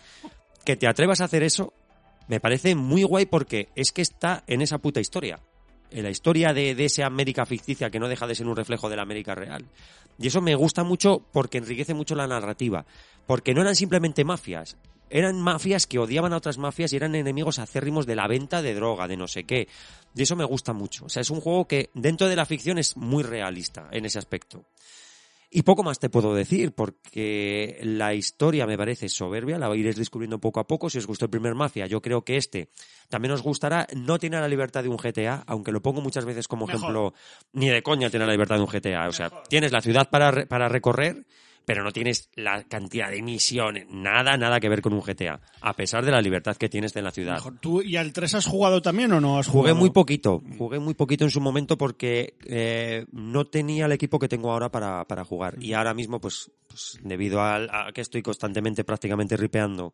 [0.64, 1.72] que te atrevas a hacer eso,
[2.28, 5.40] me parece muy guay porque es que está en esa puta historia.
[5.90, 8.88] En la historia de, de esa América ficticia que no deja de ser un reflejo
[8.88, 9.64] de la América real.
[10.18, 12.84] Y eso me gusta mucho porque enriquece mucho la narrativa.
[13.26, 14.76] Porque no eran simplemente mafias.
[15.10, 18.74] Eran mafias que odiaban a otras mafias y eran enemigos acérrimos de la venta de
[18.74, 19.68] droga, de no sé qué.
[20.14, 21.06] Y eso me gusta mucho.
[21.06, 24.18] O sea, es un juego que dentro de la ficción es muy realista en ese
[24.18, 24.64] aspecto.
[25.50, 30.38] Y poco más te puedo decir, porque la historia me parece soberbia, la iréis descubriendo
[30.38, 30.90] poco a poco.
[30.90, 32.68] Si os gustó el primer Mafia, yo creo que este
[33.08, 33.86] también os gustará.
[33.96, 36.80] No tiene la libertad de un GTA, aunque lo pongo muchas veces como Mejor.
[36.80, 37.14] ejemplo,
[37.52, 39.08] ni de coña tiene la libertad de un GTA.
[39.08, 41.24] O sea, tienes la ciudad para, para recorrer,
[41.68, 45.76] pero no tienes la cantidad de misiones, nada, nada que ver con un GTA, a
[45.76, 47.34] pesar de la libertad que tienes en la ciudad.
[47.34, 47.58] Mejor.
[47.60, 49.76] ¿Tú y al 3 has jugado también o no has Jugué jugado?
[49.76, 54.28] muy poquito, jugué muy poquito en su momento porque eh, no tenía el equipo que
[54.28, 55.62] tengo ahora para, para jugar.
[55.62, 59.92] Y ahora mismo, pues, pues debido a, que estoy constantemente prácticamente ripeando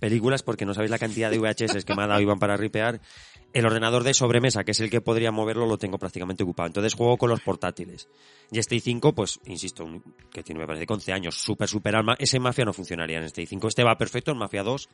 [0.00, 3.00] películas, porque no sabéis la cantidad de VHS que me ha dado Iván para ripear,
[3.54, 6.66] el ordenador de sobremesa, que es el que podría moverlo, lo tengo prácticamente ocupado.
[6.66, 8.08] Entonces juego con los portátiles.
[8.50, 9.86] Y este i5, pues, insisto,
[10.32, 12.16] que tiene, me parece, que 11 años, súper, súper alma.
[12.18, 13.68] Ese Mafia no funcionaría en este i5.
[13.68, 14.88] Este va perfecto en Mafia 2,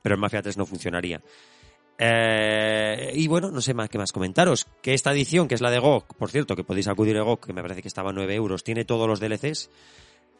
[0.00, 1.20] pero en Mafia 3 no funcionaría.
[1.98, 4.68] Eh, y bueno, no sé más qué más comentaros.
[4.80, 7.46] Que esta edición, que es la de GOG, por cierto, que podéis acudir a GOG,
[7.46, 9.70] que me parece que estaba a 9 euros, tiene todos los DLCs.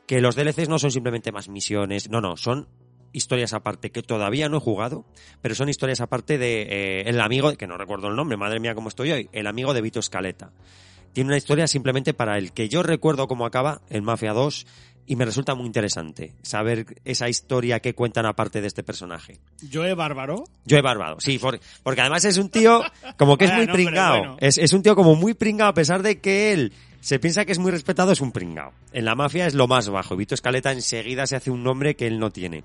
[0.06, 2.68] Que los DLCs no son simplemente más misiones, no, no, son
[3.14, 5.06] historias aparte que todavía no he jugado,
[5.40, 8.74] pero son historias aparte de eh, el amigo, que no recuerdo el nombre, madre mía
[8.74, 10.50] cómo estoy hoy, el amigo de Vito Scaleta.
[11.14, 14.66] Tiene una historia simplemente para el que yo recuerdo cómo acaba el Mafia 2
[15.06, 19.38] y me resulta muy interesante saber esa historia que cuentan aparte de este personaje.
[19.72, 20.44] Joe Bárbaro.
[20.64, 22.82] Yo he barbado, sí, por- porque además es un tío
[23.16, 24.18] como que es Vaya muy pringao.
[24.18, 24.36] bueno.
[24.40, 27.52] Es, es un tío como muy pringao, a pesar de que él se piensa que
[27.52, 28.72] es muy respetado, es un pringao.
[28.94, 30.14] En la mafia es lo más bajo.
[30.14, 32.64] y Vito Escaleta enseguida se hace un nombre que él no tiene.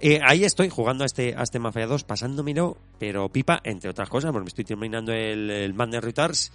[0.00, 4.08] Eh, ahí estoy jugando a este, a este Mafia 2, pasándomelo, pero pipa, entre otras
[4.08, 6.52] cosas, porque me estoy terminando el, el Madness Retards.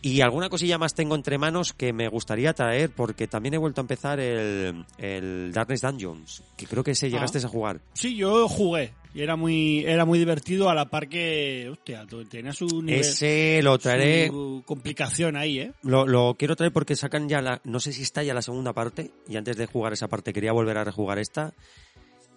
[0.00, 3.80] Y alguna cosilla más tengo entre manos que me gustaría traer porque también he vuelto
[3.80, 7.80] a empezar el, el Darkness Dungeons, que creo que se llegaste a jugar.
[7.94, 12.52] Sí, yo jugué y era muy, era muy divertido a la par que, hostia, tenía
[12.52, 15.72] su nivel, Ese lo traeré, su complicación ahí, ¿eh?
[15.82, 18.72] lo, lo quiero traer porque sacan ya la, no sé si está ya la segunda
[18.72, 21.54] parte y antes de jugar esa parte quería volver a rejugar esta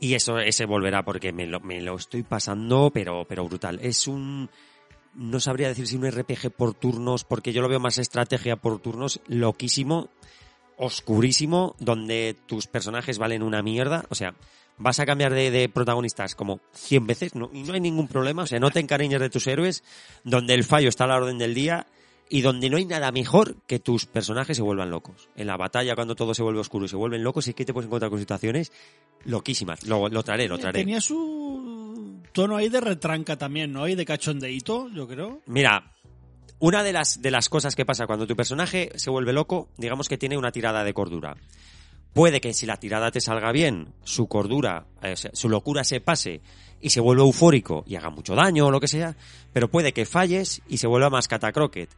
[0.01, 3.79] y eso, ese volverá porque me lo, me lo estoy pasando pero, pero brutal.
[3.83, 4.49] Es un,
[5.13, 8.79] no sabría decir si un RPG por turnos, porque yo lo veo más estrategia por
[8.79, 10.09] turnos, loquísimo,
[10.75, 14.03] oscurísimo, donde tus personajes valen una mierda.
[14.09, 14.33] O sea,
[14.79, 18.41] vas a cambiar de, protagonistas como 100 veces no, y no hay ningún problema.
[18.41, 19.83] O sea, no te encariñes de tus héroes,
[20.23, 21.85] donde el fallo está a la orden del día
[22.31, 25.27] y donde no hay nada mejor que tus personajes se vuelvan locos.
[25.35, 27.73] En la batalla, cuando todo se vuelve oscuro y se vuelven locos, sí que te
[27.73, 28.71] puedes encontrar con situaciones
[29.25, 29.85] loquísimas.
[29.85, 30.79] Lo, lo traeré, lo traeré.
[30.79, 33.85] Tenía su tono ahí de retranca también, ¿no?
[33.85, 35.41] Y de cachondeíto, yo creo.
[35.45, 35.91] Mira,
[36.59, 40.07] una de las, de las cosas que pasa cuando tu personaje se vuelve loco, digamos
[40.07, 41.35] que tiene una tirada de cordura.
[42.13, 45.83] Puede que si la tirada te salga bien, su cordura, eh, o sea, su locura
[45.83, 46.39] se pase
[46.79, 49.17] y se vuelva eufórico y haga mucho daño o lo que sea,
[49.51, 51.89] pero puede que falles y se vuelva más catacroquet.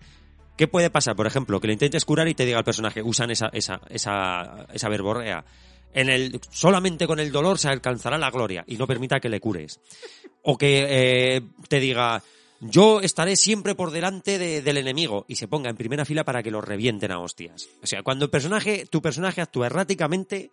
[0.58, 1.16] ¿Qué puede pasar?
[1.16, 4.68] Por ejemplo, que lo intentes curar y te diga al personaje, usan esa, esa, esa,
[4.74, 5.44] esa verborrea.
[5.94, 9.40] En el, solamente con el dolor se alcanzará la gloria y no permita que le
[9.40, 9.80] cures.
[10.44, 12.22] O que eh, te diga,
[12.60, 16.42] yo estaré siempre por delante de- del enemigo y se ponga en primera fila para
[16.44, 17.68] que lo revienten a hostias.
[17.82, 20.52] O sea, cuando el personaje, tu personaje actúa erráticamente,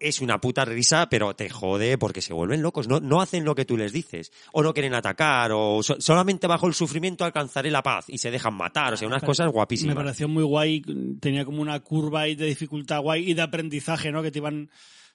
[0.00, 2.88] es una puta risa, pero te jode porque se vuelven locos.
[2.88, 4.32] No, no hacen lo que tú les dices.
[4.52, 8.30] O no quieren atacar, o so- solamente bajo el sufrimiento alcanzaré la paz y se
[8.30, 8.94] dejan matar.
[8.94, 9.94] O sea, unas cosas Me guapísimas.
[9.96, 10.82] pareció muy guay,
[11.20, 14.22] tenía como una curva ahí de dificultad guay y de aprendizaje, ¿no?
[14.22, 14.70] Que te iban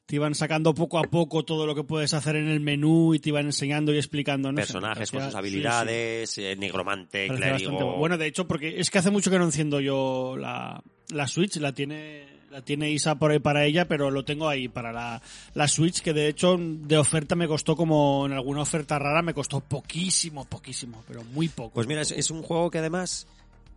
[0.06, 3.20] te iban sacando poco a poco todo lo que puedes hacer en el menú y
[3.20, 4.58] te iban enseñando y explicando, ¿no?
[4.58, 7.72] Personajes con sus sí, habilidades, eh, negromante, sí, clérigo.
[7.72, 7.96] bueno.
[7.98, 11.56] Bueno, de hecho, porque es que hace mucho que no enciendo yo la, la Switch,
[11.56, 15.20] la tiene la tiene Isa por ahí para ella, pero lo tengo ahí para la,
[15.56, 19.34] la Switch, que de hecho de oferta me costó como en alguna oferta rara, me
[19.34, 21.72] costó poquísimo, poquísimo, pero muy poco.
[21.74, 23.26] Pues mira, es, es un juego que además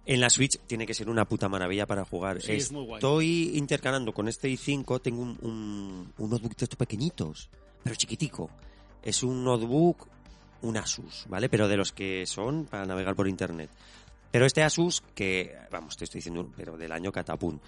[0.05, 2.43] en la Switch tiene que ser una puta maravilla para jugar.
[2.43, 2.99] Sí, es muy guay.
[2.99, 7.49] Estoy intercalando con este i5, tengo un, un, un notebook de estos pequeñitos,
[7.83, 8.51] pero chiquitico.
[9.03, 10.07] Es un notebook,
[10.61, 11.49] un Asus, ¿vale?
[11.49, 13.71] Pero de los que son para navegar por internet.
[14.31, 17.59] Pero este Asus, que, vamos, te estoy diciendo, pero del año Catapún,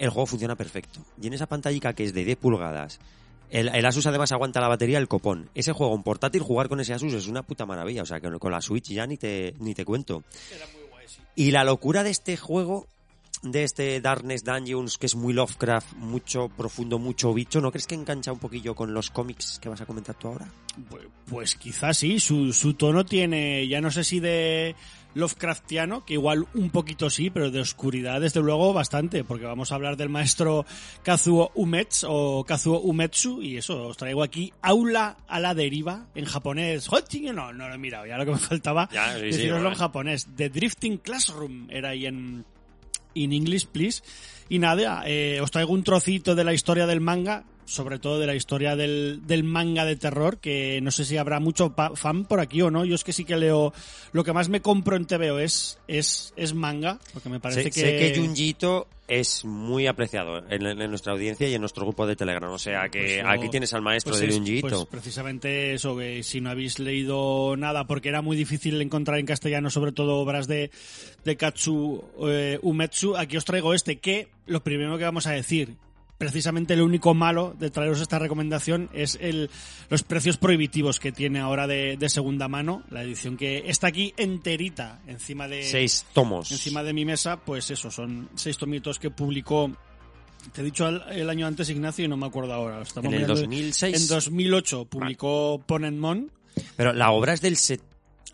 [0.00, 1.00] el juego funciona perfecto.
[1.20, 2.98] Y en esa pantallica que es de 10 pulgadas,
[3.50, 5.50] el, el Asus además aguanta la batería el copón.
[5.54, 8.02] Ese juego en portátil, jugar con ese Asus es una puta maravilla.
[8.02, 10.24] O sea, que con la Switch ya ni te, ni te cuento.
[11.36, 12.86] Y la locura de este juego,
[13.42, 17.94] de este Darkness Dungeons, que es muy Lovecraft, mucho profundo, mucho bicho, ¿no crees que
[17.94, 20.48] engancha un poquillo con los cómics que vas a comentar tú ahora?
[20.88, 24.74] Pues, pues quizás sí, su, su tono tiene, ya no sé si de
[25.14, 29.74] Lovecraftiano, que igual un poquito sí, pero de oscuridad desde luego bastante, porque vamos a
[29.74, 30.64] hablar del maestro
[31.02, 36.24] Kazuo Umetsu o Kazuo Umetsu, y eso, os traigo aquí Aula a la deriva, en
[36.24, 36.88] japonés.
[37.34, 39.68] No, no lo he mirado, ya lo que me faltaba Ya, sí, sí, deciroslo bueno.
[39.70, 40.28] en japonés.
[40.36, 42.44] The Drifting Classroom era ahí en,
[43.14, 44.02] in English, please.
[44.48, 48.26] Y nada, eh, os traigo un trocito de la historia del manga, sobre todo de
[48.26, 52.40] la historia del, del manga de terror, que no sé si habrá mucho fan por
[52.40, 52.84] aquí o no.
[52.84, 53.72] Yo es que sí que leo,
[54.12, 57.70] lo que más me compro en TVO es, es, es manga, porque me parece sé,
[57.70, 57.80] que...
[57.80, 62.14] sé que Junjito es muy apreciado en, en nuestra audiencia y en nuestro grupo de
[62.14, 62.52] Telegram.
[62.52, 64.68] O sea que Pues yo- aquí tienes al maestro Pues de es- Junjito.
[64.68, 69.26] Pues precisamente eso, que si no habéis leído nada, porque era muy difícil encontrar en
[69.26, 70.70] castellano, sobre todo obras de,
[71.24, 75.74] de Katsu eh, Umetsu, aquí os traigo este, que lo primero que vamos a decir,
[76.20, 79.48] precisamente lo único malo de traeros esta recomendación es el,
[79.88, 84.12] los precios prohibitivos que tiene ahora de, de segunda mano, la edición que está aquí
[84.18, 86.52] enterita encima de Seis tomos.
[86.52, 89.72] encima de mi mesa, pues eso, son seis tomitos que publicó,
[90.52, 92.82] te he dicho el, el año antes Ignacio y no me acuerdo ahora.
[92.82, 94.02] Estamos en el mirando- 2006.
[94.02, 96.30] En 2008 publicó Ponenmon.
[96.76, 97.80] Pero la obra es del set.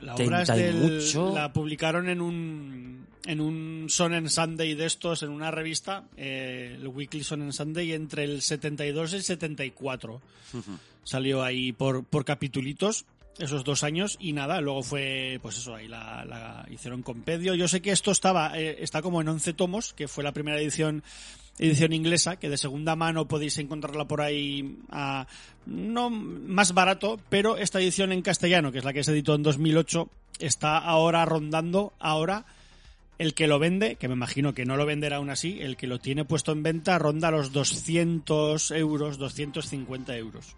[0.01, 1.01] La obra es 70 y del-
[1.35, 6.86] la publicaron en un en un Sonen Sunday de estos, en una revista, eh, el
[6.86, 10.23] Weekly Sonen Sunday, entre el 72 y el 74.
[11.02, 13.05] Salió ahí por, por capitulitos
[13.39, 17.55] esos dos años y nada, luego fue, pues eso, ahí la, la hicieron compendio.
[17.55, 20.59] Yo sé que esto estaba, eh, está como en 11 tomos, que fue la primera
[20.60, 21.02] edición
[21.58, 25.26] edición inglesa, que de segunda mano podéis encontrarla por ahí a,
[25.64, 29.42] no más barato, pero esta edición en castellano, que es la que se editó en
[29.42, 30.08] 2008,
[30.38, 32.46] está ahora rondando, ahora
[33.18, 35.86] el que lo vende, que me imagino que no lo venderá aún así, el que
[35.86, 40.56] lo tiene puesto en venta ronda los 200 euros, 250 euros.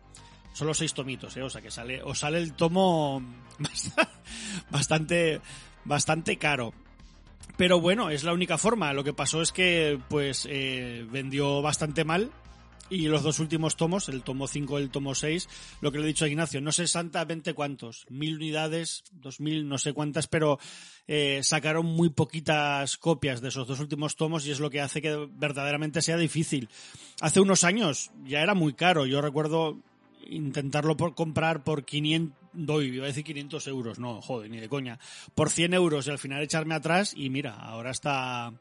[0.52, 1.42] Solo seis tomitos, ¿eh?
[1.42, 3.22] O sea que sale, os sale el tomo
[4.70, 5.40] bastante,
[5.84, 6.74] bastante caro.
[7.56, 8.92] Pero bueno, es la única forma.
[8.92, 12.30] Lo que pasó es que pues eh, vendió bastante mal.
[12.90, 15.46] Y los dos últimos tomos, el tomo 5 y el tomo 6,
[15.82, 19.68] lo que le he dicho a Ignacio, no sé exactamente cuántos, mil unidades, dos mil,
[19.68, 20.58] no sé cuántas, pero
[21.06, 25.02] eh, sacaron muy poquitas copias de esos dos últimos tomos y es lo que hace
[25.02, 26.70] que verdaderamente sea difícil.
[27.20, 29.82] Hace unos años ya era muy caro, yo recuerdo
[30.26, 34.68] intentarlo por comprar por 500, doy, iba a decir 500 euros, no, joder, ni de
[34.68, 34.98] coña,
[35.34, 38.52] por 100 euros y al final echarme atrás y mira, ahora está...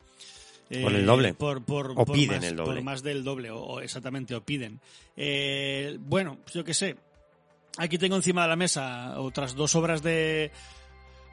[0.70, 1.34] eh, Por el doble.
[1.34, 2.74] Por, por, O por piden más, el doble.
[2.74, 4.80] Por más del doble, o, o exactamente, o piden.
[5.16, 6.96] Eh, bueno, pues yo qué sé.
[7.78, 10.52] Aquí tengo encima de la mesa otras dos obras de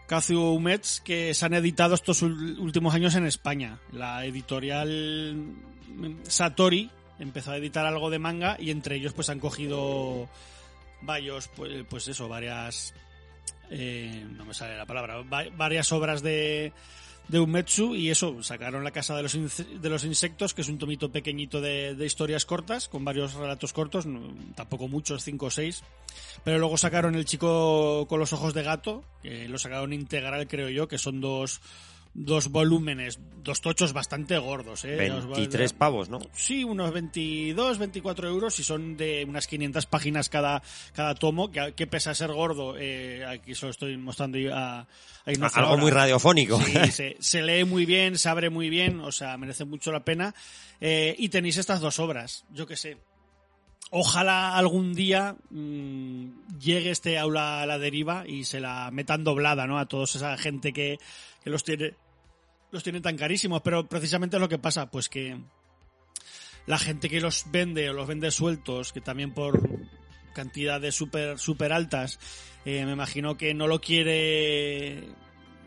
[0.06, 3.80] Kazuo Umets que se han editado estos últimos años en España.
[3.92, 9.40] La editorial mm, Satori empezó a editar algo de manga y entre ellos pues han
[9.40, 10.28] cogido
[11.02, 12.94] varios, pues, pues eso, varias...
[13.70, 16.72] eh, no me sale la palabra, va- varias obras de,
[17.28, 20.78] de Umetsu y eso, sacaron La Casa de los, de los Insectos, que es un
[20.78, 24.06] tomito pequeñito de, de historias cortas, con varios relatos cortos,
[24.54, 25.82] tampoco muchos, cinco o seis.
[26.44, 30.68] Pero luego sacaron El Chico con los Ojos de Gato, que lo sacaron integral, creo
[30.68, 31.60] yo, que son dos,
[32.16, 34.84] dos volúmenes, dos tochos bastante gordos.
[34.84, 35.10] ¿eh?
[35.10, 36.20] Os voy a- 23 pavos, ¿no?
[36.32, 40.62] Sí, unos 22, 24 euros y son de unas 500 páginas cada,
[40.92, 44.80] cada tomo, que, que pese a ser gordo, eh, aquí se lo estoy mostrando a,
[45.26, 45.82] a Ignacio Algo ahora.
[45.82, 46.60] muy radiofónico.
[46.60, 50.04] Sí, se, se lee muy bien, se abre muy bien, o sea, merece mucho la
[50.04, 50.34] pena.
[50.80, 52.96] Eh, y tenéis estas dos obras, yo que sé.
[53.90, 59.66] Ojalá algún día mm, llegue este aula a la deriva y se la metan doblada,
[59.66, 59.78] ¿no?
[59.78, 60.98] A toda esa gente que,
[61.44, 61.94] que los tiene
[62.74, 65.40] los tiene tan carísimos, pero precisamente es lo que pasa, pues que
[66.66, 69.60] la gente que los vende o los vende sueltos, que también por
[70.34, 72.18] cantidades súper super altas,
[72.64, 75.08] eh, me imagino que no lo quiere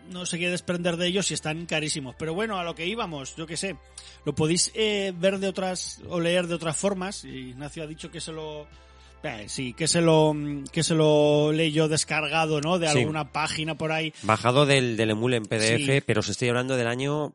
[0.09, 2.15] no se quiere desprender de ellos y están carísimos.
[2.17, 3.77] Pero bueno, a lo que íbamos, yo qué sé,
[4.25, 7.23] lo podéis eh, ver de otras o leer de otras formas.
[7.23, 8.67] Ignacio ha dicho que se lo
[9.23, 10.33] eh, sí, que se lo
[10.71, 12.79] que se lo leyó descargado, ¿no?
[12.79, 12.99] De Sí.
[12.99, 14.13] alguna página por ahí.
[14.23, 16.01] Bajado del, del emule en PDF, Sí.
[16.05, 17.33] pero os estoy hablando del año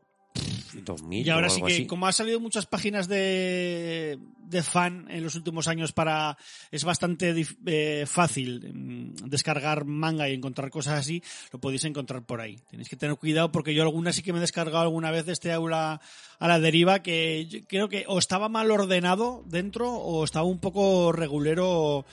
[0.81, 1.87] 2000 Y ahora o sí que, así.
[1.87, 6.37] como ha salido muchas páginas de, de fan en los últimos años para...
[6.71, 11.21] Es bastante dif- eh, fácil mm, descargar manga y encontrar cosas así,
[11.51, 12.59] lo podéis encontrar por ahí.
[12.69, 15.33] Tenéis que tener cuidado porque yo alguna sí que me he descargado alguna vez de
[15.33, 16.01] este aula
[16.39, 20.59] a la deriva que yo creo que o estaba mal ordenado dentro o estaba un
[20.59, 22.05] poco regulero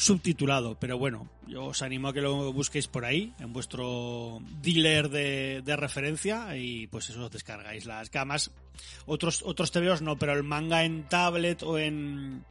[0.00, 5.10] subtitulado, pero bueno, yo os animo a que lo busquéis por ahí, en vuestro dealer
[5.10, 8.50] de, de referencia, y pues eso os descargáis las que además
[9.04, 12.42] otros, otros TVOs no, pero el manga en tablet o en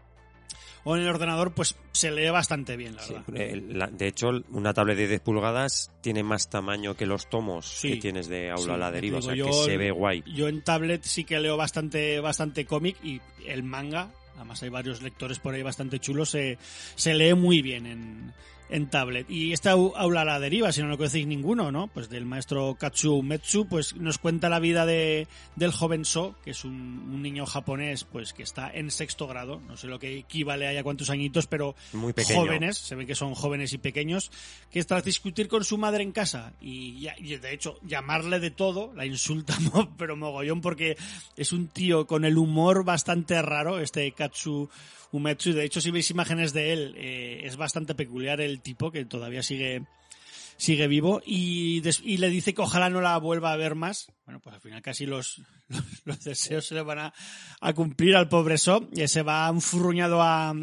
[0.85, 3.61] o en el ordenador, pues se lee bastante bien, la Sí, verdad.
[3.67, 7.89] la- de hecho, una tablet de 10 pulgadas tiene más tamaño que los tomos Sí.
[7.93, 10.23] que tienes de aula Sí, a la deriva, o sea yo- que se ve guay.
[10.33, 14.09] Yo en tablet sí que leo bastante, bastante cómic y el manga,
[14.39, 16.57] además hay varios lectores por ahí bastante chulos, se,
[16.95, 18.33] se lee muy bien en,
[18.69, 19.29] en tablet.
[19.29, 21.87] Y esta au- aula a la deriva, si no lo conocéis ninguno, ¿no?
[21.87, 26.51] Pues del maestro Katsu Metsu, pues nos cuenta la vida de, del joven So, que
[26.51, 30.17] es un, un niño japonés, pues que está en sexto grado, no sé lo que
[30.19, 34.31] equivale a ya cuántos añitos, pero Muy jóvenes, se ve que son jóvenes y pequeños,
[34.71, 38.93] que tras discutir con su madre en casa y, y de hecho llamarle de todo,
[38.95, 39.57] la insulta
[39.97, 40.95] pero mogollón porque
[41.35, 44.69] es un tío con el humor bastante raro, este Katsu
[45.11, 49.05] Umetsu, de hecho si veis imágenes de él, eh, es bastante peculiar el tipo que
[49.05, 49.83] todavía sigue
[50.59, 54.11] sigue vivo y, y le dice que ojalá no la vuelva a ver más.
[54.25, 55.41] Bueno, pues al final casi los,
[56.05, 57.13] los, deseos se le van a,
[57.61, 60.53] a cumplir al pobre So y se va enfurruñado a,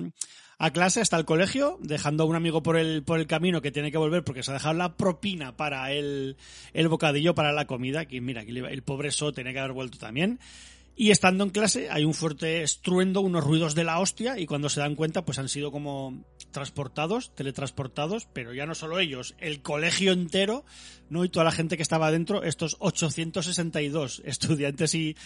[0.58, 3.72] a clase hasta el colegio, dejando a un amigo por el, por el camino que
[3.72, 6.36] tiene que volver porque se ha dejado la propina para el,
[6.74, 10.38] el bocadillo, para la comida, que mira, el pobre So tenía que haber vuelto también.
[10.98, 14.70] Y estando en clase hay un fuerte estruendo, unos ruidos de la hostia y cuando
[14.70, 19.60] se dan cuenta pues han sido como transportados, teletransportados, pero ya no solo ellos, el
[19.60, 20.64] colegio entero,
[21.10, 21.22] ¿no?
[21.22, 25.16] Y toda la gente que estaba dentro, estos 862 estudiantes y,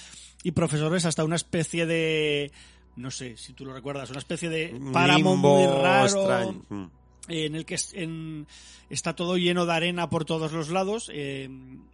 [0.43, 2.51] y profesores hasta una especie de
[2.97, 6.91] no sé si tú lo recuerdas, una especie de Un páramo limbo muy raro extraño.
[7.33, 8.47] En el que en-
[8.91, 11.49] está todo lleno de arena por todos los lados eh,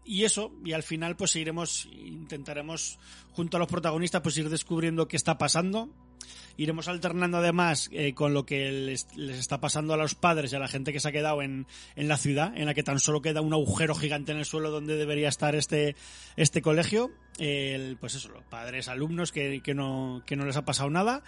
[0.04, 2.98] y eso y al final pues seguiremos intentaremos
[3.32, 5.90] junto a los protagonistas pues ir descubriendo qué está pasando
[6.56, 10.56] iremos alternando además eh, con lo que les, les está pasando a los padres y
[10.56, 11.66] a la gente que se ha quedado en,
[11.96, 14.70] en la ciudad en la que tan solo queda un agujero gigante en el suelo
[14.70, 15.96] donde debería estar este
[16.36, 20.64] este colegio el, pues eso los padres alumnos que, que no que no les ha
[20.64, 21.22] pasado nada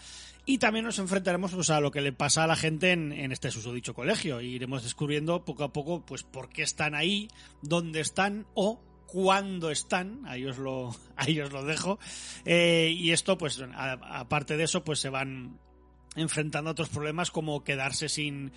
[0.49, 3.33] y también nos enfrentaremos pues, a lo que le pasa a la gente en, en
[3.33, 4.41] este susodicho colegio.
[4.41, 7.29] Y iremos descubriendo poco a poco pues por qué están ahí,
[7.61, 11.99] dónde están o cuándo están, ahí os lo, ahí os lo dejo.
[12.45, 15.59] Eh, y esto, pues, aparte de eso, pues se van
[16.15, 18.53] enfrentando a otros problemas como quedarse sin,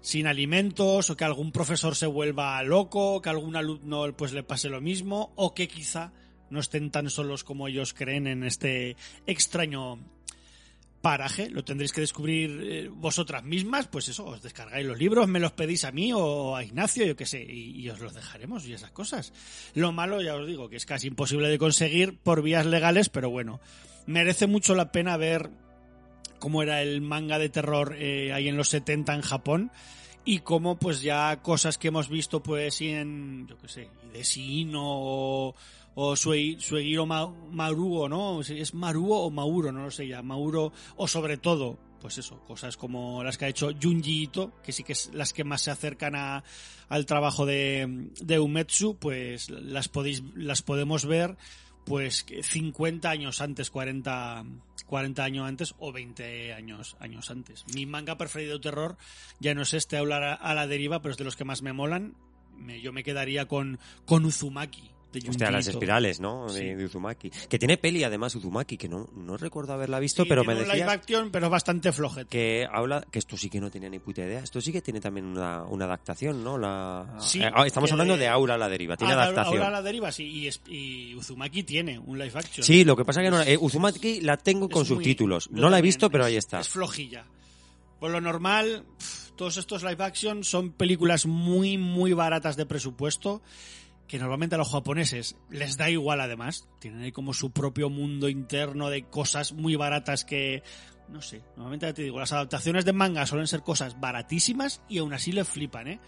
[0.00, 4.68] sin alimentos o que algún profesor se vuelva loco, que algún alumno pues le pase
[4.68, 6.12] lo mismo o que quizá
[6.50, 8.96] no estén tan solos como ellos creen en este
[9.26, 9.98] extraño
[11.06, 11.48] paraje.
[11.50, 15.52] Lo tendréis que descubrir eh, vosotras mismas, pues eso, os descargáis los libros, me los
[15.52, 18.90] pedís a mí o a Ignacio, yo qué sé, y, os los dejaremos y esas
[18.90, 19.32] cosas.
[19.74, 23.30] Lo malo, ya os digo, que es casi imposible de conseguir por vías legales, pero
[23.30, 23.60] bueno,
[24.06, 25.50] merece mucho la pena ver
[26.40, 29.70] cómo era el manga de terror eh, ahí en los 70 en Japón
[30.24, 35.54] y cómo pues ya cosas que hemos visto pues en yo qué sé Hidesino o,
[35.96, 40.72] o Sue- Suegiro Ma- Maruo no es Maruo o Mauro no lo sé ya Mauro
[40.96, 44.84] o sobre todo pues eso cosas como las que ha hecho Junji Ito que sí
[44.84, 46.44] que es las que más se acercan a,
[46.88, 51.36] al trabajo de, de Umetsu pues las podéis las podemos ver
[51.86, 54.44] pues que 50 años antes, 40,
[54.86, 57.64] 40 años antes o 20 años, años antes.
[57.76, 58.96] Mi manga preferido de terror
[59.38, 61.62] ya no es este, hablar a, a la deriva, pero es de los que más
[61.62, 62.16] me molan.
[62.56, 64.90] Me- yo me quedaría con, con Uzumaki.
[65.20, 66.46] De Hostia, las espirales, ¿no?
[66.52, 66.74] De, Sí.
[66.74, 67.30] de Uzumaki.
[67.30, 70.60] Que tiene peli además Uzumaki, que no, no recuerdo haberla visto, Sí, pero me un
[70.60, 72.28] live decías action, pero bastante flojete.
[72.28, 74.40] que habla, que esto sí que no tenía ni puta idea.
[74.40, 76.58] Esto sí que tiene también una, una adaptación, ¿no?
[76.58, 79.58] La, Sí, eh, ah, estamos hablando de- Aura a la deriva, tiene Ah, adaptación.
[79.58, 80.24] Ahora la deriva, sí.
[80.24, 82.64] Y, es- y Uzumaki tiene un live action.
[82.64, 85.50] Sí, lo que pasa que no, eh, Uzumaki la tengo con subtítulos.
[85.50, 86.60] No la he visto, pero es- ahí está.
[86.60, 87.24] Es flojilla.
[88.00, 88.84] Por lo normal,
[89.36, 93.40] todos estos live action son películas muy, muy baratas de presupuesto
[94.08, 96.68] que normalmente a los japoneses les da igual además.
[96.78, 100.62] Tienen ahí como su propio mundo interno de cosas muy baratas que...
[101.08, 105.14] No sé, normalmente te digo, las adaptaciones de manga suelen ser cosas baratísimas y aún
[105.14, 106.00] así les flipan, ¿eh?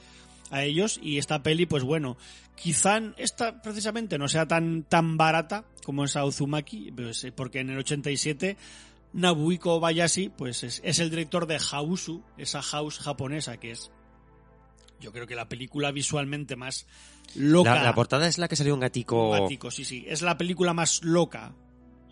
[0.51, 2.17] A ellos y esta peli, pues bueno,
[2.57, 7.71] quizá esta precisamente no sea tan, tan barata como esa Uzumaki, pues, eh, porque en
[7.71, 8.57] el 87
[9.13, 13.93] Nabuhiko Obayashi, pues es, es el director de Hausu, esa house japonesa que es,
[15.01, 16.87] yo creo que la película visualmente más
[17.35, 17.75] loca.
[17.75, 19.31] La, la portada es la que salió un gatico.
[19.31, 20.05] Un gatico, sí, sí.
[20.09, 21.55] Es la película más loca.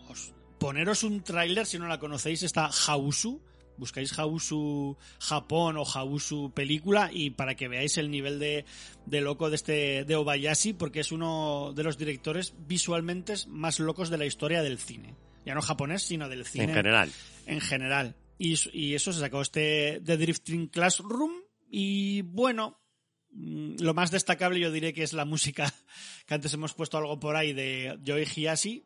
[0.09, 3.41] Os- poneros un tráiler si no la conocéis, está Hausu.
[3.79, 8.65] Buscáis Hausu Japón o Hausu película y para que veáis el nivel de,
[9.05, 14.09] de loco de este de Obayashi porque es uno de los directores visualmente más locos
[14.09, 15.15] de la historia del cine.
[15.45, 17.13] Ya no japonés, sino del cine En general.
[17.45, 18.17] en general.
[18.39, 21.33] Y, y eso se sacó este The Drifting Classroom.
[21.71, 22.81] Y bueno,
[23.39, 25.73] lo más destacable yo diré que es la música,
[26.27, 28.85] que antes hemos puesto algo por ahí de Joey Hiyashi,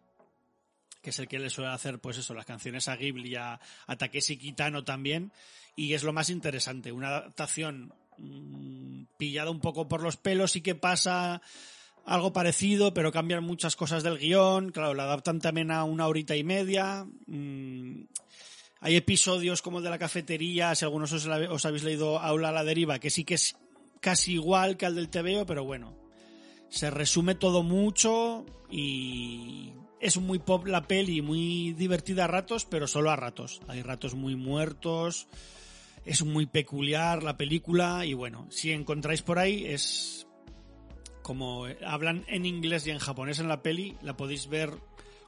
[1.03, 3.97] que es el que le suele hacer, pues eso, las canciones a Ghibli a, a
[3.97, 5.33] Takeshi Kitano también.
[5.77, 10.61] Y es lo más interesante, una adaptación mm, pillada un poco por los pelos y
[10.61, 11.41] que pasa
[12.05, 14.73] algo parecido, pero cambian muchas cosas del guion.
[14.73, 17.07] Claro, la adaptan también a una horita y media.
[17.27, 18.03] Mm,
[18.81, 22.65] hay episodios como el de la cafetería, si algunos os habéis leído Aula a la
[22.65, 23.57] deriva, que sí que es
[24.01, 25.97] casi igual que al del TVO, pero bueno,
[26.69, 32.87] se resume todo mucho y es muy pop la peli, muy divertida a ratos, pero
[32.87, 33.61] solo a ratos.
[33.69, 35.29] Hay ratos muy muertos,
[36.05, 40.27] es muy peculiar la película y bueno, si encontráis por ahí es
[41.23, 44.73] como hablan en inglés y en japonés en la peli, la podéis ver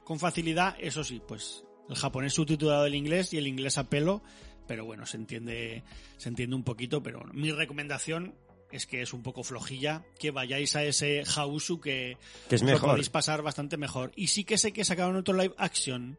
[0.03, 4.23] con facilidad, eso sí, pues el japonés subtitulado del inglés y el inglés a pelo,
[4.67, 5.83] pero bueno, se entiende,
[6.17, 8.35] se entiende un poquito, pero mi recomendación
[8.75, 12.17] es que es un poco flojilla, que vayáis a ese Hausu que,
[12.49, 12.91] Que es mejor.
[12.91, 14.11] podéis pasar bastante mejor.
[14.15, 16.17] Y sí que sé que sacaron otro live action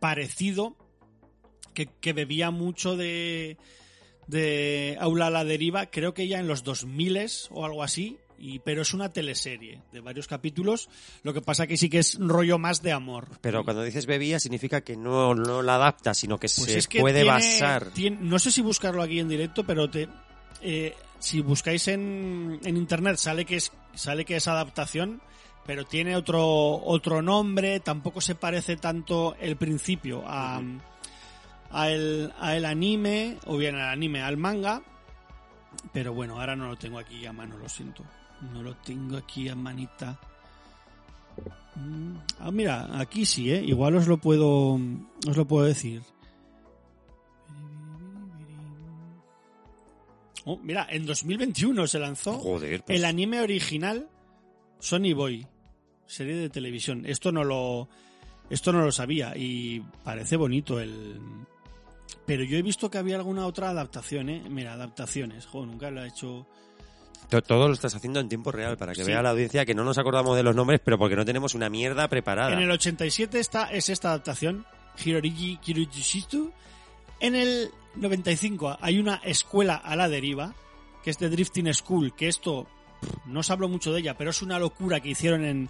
[0.00, 0.76] parecido,
[1.74, 3.56] que, que bebía mucho de,
[4.26, 8.60] de Aula a la deriva, creo que ya en los 2000 o algo así, y,
[8.60, 10.88] pero es una teleserie de varios capítulos,
[11.24, 13.28] lo que pasa que sí que es rollo más de amor.
[13.40, 16.86] Pero cuando dices bebía significa que no, no la adapta, sino que Pues se es
[16.86, 17.86] que puede tiene- basar.
[17.90, 20.08] tiene- no sé si buscarlo aquí en directo, pero te,
[20.62, 25.20] eh, si buscáis en, en internet sale que es sale que es adaptación,
[25.66, 27.80] pero tiene otro otro nombre.
[27.80, 30.60] Tampoco se parece tanto el principio a,
[31.88, 34.82] el, a el anime o bien al anime al manga.
[35.92, 38.02] Pero bueno, ahora no lo tengo aquí a mano, lo siento.
[38.52, 40.18] No lo tengo aquí a manita.
[41.76, 43.62] Mm, Ah, mira, aquí sí, ¿eh?
[43.64, 44.74] Igual os lo puedo,
[45.28, 46.02] os lo puedo decir.
[50.50, 54.08] Oh, mira, en 2021 se lanzó Joder, pues, el anime original
[54.78, 55.46] Sony Boy,
[56.06, 57.04] serie de televisión.
[57.04, 57.88] Esto no lo,
[58.48, 61.20] esto no lo sabía y parece bonito el.
[62.24, 64.42] Pero yo he visto que había alguna otra adaptación, ¿eh?
[64.48, 65.44] Mira, adaptaciones.
[65.46, 66.46] Joder, nunca lo he hecho.
[67.28, 69.06] To- Todo lo estás haciendo en tiempo real para que Sí.
[69.10, 71.68] vea la audiencia que no nos acordamos de los nombres, pero porque no tenemos una
[71.68, 72.52] mierda preparada.
[72.54, 74.64] En el 87 está, es esta adaptación,
[75.04, 76.52] Hirorigi Kirujishitu.
[77.20, 80.54] En el 95 hay una escuela a la deriva,
[81.02, 82.66] que es The Drifting School, que esto
[83.26, 85.68] no os hablo mucho de ella, pero es una locura que hicieron en,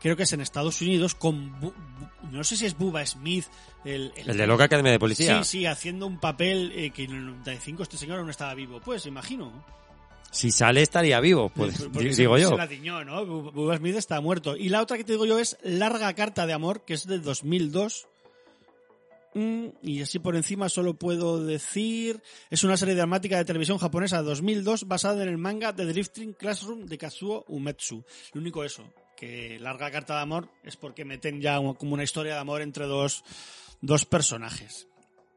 [0.00, 1.72] creo que es en Estados Unidos, con, Bu-
[2.30, 3.46] no sé si es Bubba Smith,
[3.84, 5.42] el, El de Loca Academia de Policía.
[5.44, 8.80] Sí, sí, haciendo un papel eh, que en el 95 este señor aún estaba vivo.
[8.84, 9.64] Pues imagino.
[10.30, 12.48] Si sale estaría vivo, pues Porque se- digo yo.
[12.50, 13.22] Se la tiñó, ¿no?
[13.26, 14.56] Bu- Bubba Smith está muerto.
[14.56, 17.18] Y la otra que te digo yo es Larga Carta de Amor, que es de
[17.18, 18.08] 2002.
[19.34, 22.22] Mm, y así por encima solo puedo decir...
[22.50, 26.34] Es una serie dramática de televisión japonesa de 2002 basada en el manga The Drifting
[26.34, 28.04] Classroom de Kazuo Umetsu.
[28.34, 32.34] Lo único eso, que Larga Carta de Amor es porque meten ya como una historia
[32.34, 33.24] de amor entre dos,
[33.80, 34.88] dos personajes.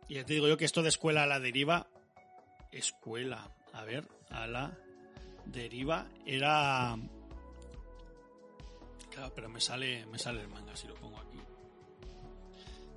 [0.07, 1.87] Y ya te digo yo que esto de escuela a la deriva...
[2.71, 4.77] Escuela, a ver, a la
[5.45, 6.97] deriva era
[9.11, 11.14] claro pero me sale me sale el manga si lo pongo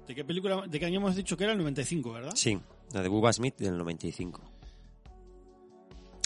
[0.08, 2.58] de qué película de qué año hemos dicho que era el 95 verdad Sí,
[2.92, 4.40] la de Bubba Smith del 95.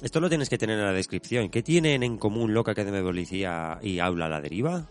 [0.02, 1.48] Esto lo tienes que tener en la descripción.
[1.48, 4.88] ¿Qué tienen en común Loca Academia de Policía y Aula a la Deriva?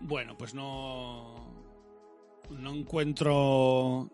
[0.00, 1.34] bueno pues no
[2.50, 4.10] no encuentro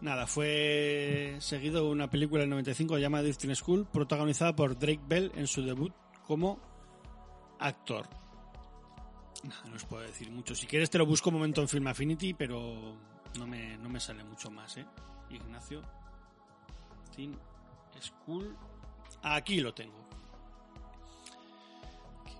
[0.00, 5.46] Nada, fue seguido una película del 95 llamada Drifting School, protagonizada por Drake Bell en
[5.46, 5.92] su debut
[6.26, 6.58] como
[7.58, 8.19] actor.
[9.42, 10.54] Nada, no os puedo decir mucho.
[10.54, 12.96] Si quieres te lo busco un momento en Film Affinity, pero
[13.38, 14.84] no me, no me sale mucho más, ¿eh?
[15.30, 15.82] Ignacio.
[17.14, 17.36] Teen
[18.00, 18.56] School.
[19.22, 20.08] Aquí lo tengo.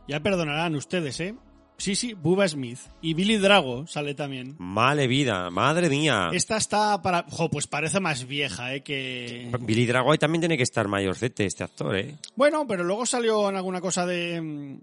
[0.08, 1.34] Ya perdonarán ustedes, ¿eh?
[1.76, 2.78] Sí, sí, Bubba Smith.
[3.00, 4.54] Y Billy Drago sale también.
[4.58, 6.28] Male vida, madre mía.
[6.32, 7.24] Esta está para...
[7.30, 8.82] Jo, pues parece más vieja, ¿eh?
[8.82, 9.50] Que...
[9.60, 12.16] Billy Drago ahí también tiene que estar mayorcete este actor, ¿eh?
[12.36, 14.78] Bueno, pero luego salió en alguna cosa de...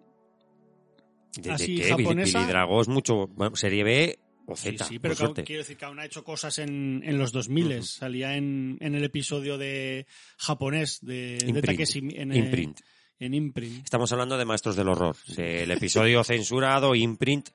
[1.38, 1.90] ¿De, de Así, qué?
[1.90, 2.40] Japonesa.
[2.46, 3.28] Billy es mucho...
[3.28, 5.44] bueno, serie B o Sí, Z, sí, pero aún- suerte.
[5.44, 7.84] quiero decir que aún ha hecho cosas en, en los 2000.
[7.84, 10.06] Salía en, en el episodio de
[10.38, 11.66] japonés de, de Imprint.
[11.66, 12.80] Takeshi en, eh, Imprint.
[13.20, 13.84] en Imprint.
[13.84, 17.50] Estamos hablando de Maestros del Horror, del episodio censurado, Imprint,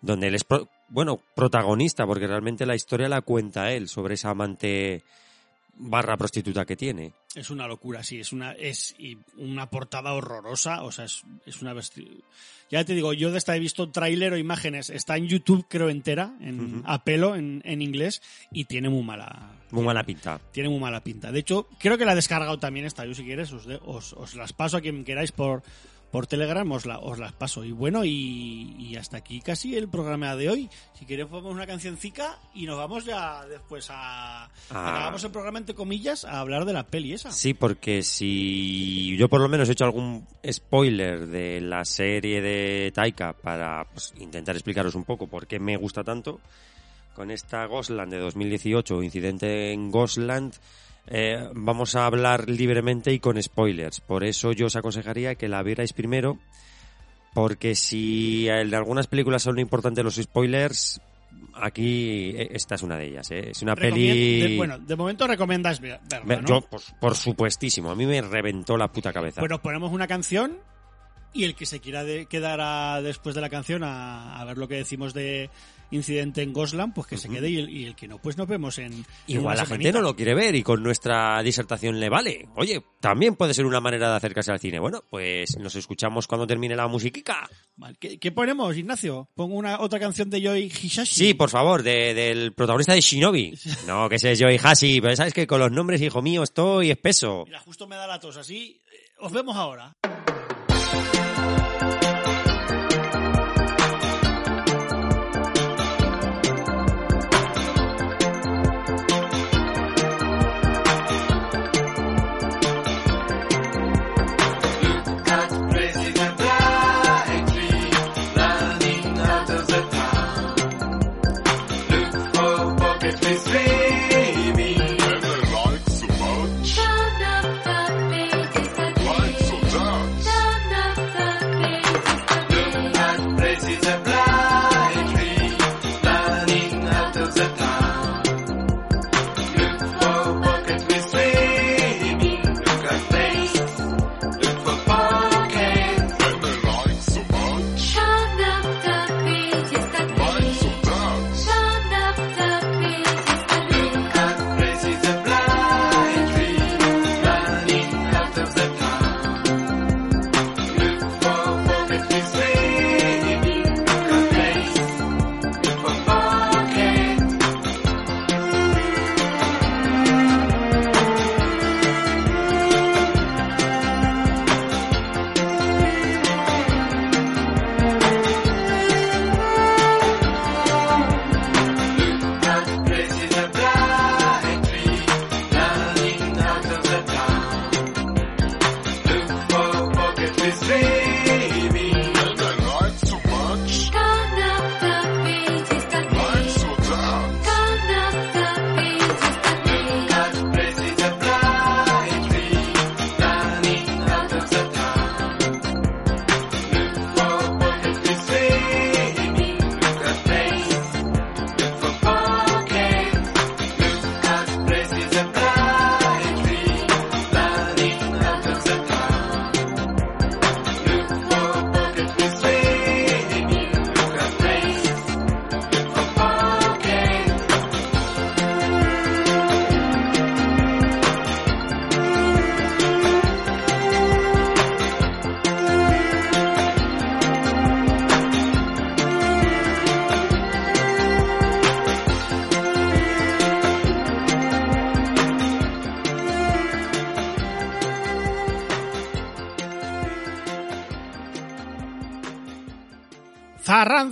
[0.00, 4.30] donde él es, pro- bueno, protagonista, porque realmente la historia la cuenta él sobre esa
[4.30, 5.04] amante
[5.74, 7.12] barra prostituta que tiene.
[7.34, 8.94] Es una locura, sí, es una es
[9.36, 11.74] una portada horrorosa, o sea, es, es una
[12.70, 15.88] Ya te digo, yo de esta he visto tráiler o imágenes, está en YouTube creo
[15.88, 20.40] entera, en a pelo en, en inglés y tiene muy mala Muy mala pinta.
[20.52, 21.32] tiene muy mala pinta.
[21.32, 23.04] De hecho, creo que la he descargado también esta.
[23.06, 25.62] Yo si quieres os, de- os, os las paso a quien queráis por,
[26.12, 27.64] por Telegram, os, la- os las paso.
[27.64, 30.70] Y bueno, y, y hasta aquí casi el programa de hoy.
[30.98, 34.44] Si queréis ponemos una cancioncica y nos vamos ya después a...
[34.44, 34.50] Ah.
[34.70, 37.32] Acabamos el programa entre comillas a hablar de la peli esa.
[37.32, 42.92] Sí, porque si yo por lo menos he hecho algún spoiler de la serie de
[42.94, 46.40] Taika para pues, intentar explicaros un poco por qué me gusta tanto,
[47.14, 50.54] con esta Ghostland de 2018, incidente en Ghostland,
[51.06, 54.00] eh, vamos a hablar libremente y con spoilers.
[54.00, 56.38] Por eso yo os aconsejaría que la vierais primero,
[57.34, 61.00] porque si en algunas películas son importantes los spoilers,
[61.54, 63.30] aquí eh, esta es una de ellas.
[63.30, 63.50] ¿eh?
[63.50, 64.40] Es una peli...
[64.40, 66.44] de- bueno, de momento recomiendas ver- verla.
[66.46, 69.40] Yo, por, por supuestísimo, a mí me reventó la puta cabeza.
[69.42, 70.58] Nos ponemos una canción
[71.34, 74.58] y el que se quiera de- quedar a- después de la canción a, a ver
[74.58, 75.48] lo que decimos de
[75.92, 78.48] incidente en Gosland, pues que se quede y el, y el que no, pues nos
[78.48, 82.48] vemos en Igual la gente no lo quiere ver y con nuestra disertación le vale.
[82.56, 84.78] Oye, también puede ser una manera de acercarse al cine.
[84.80, 87.48] Bueno, pues nos escuchamos cuando termine la musiquica.
[87.76, 89.28] Vale, ¿Qué, qué ponemos, Ignacio?
[89.34, 91.14] Pongo una otra canción de Joy Hishashi.
[91.14, 93.58] Sí, por favor, de- del protagonista de Shinobi.
[93.86, 96.90] No, que ese es Joey Hashi, pero sabes que con los nombres, hijo mío, estoy
[96.90, 97.44] espeso.
[97.46, 98.80] Mira, justo me da la tos así.
[98.92, 99.94] eh, Os vemos ahora.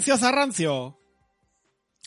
[0.00, 0.96] Zarrancio, Zarrancio.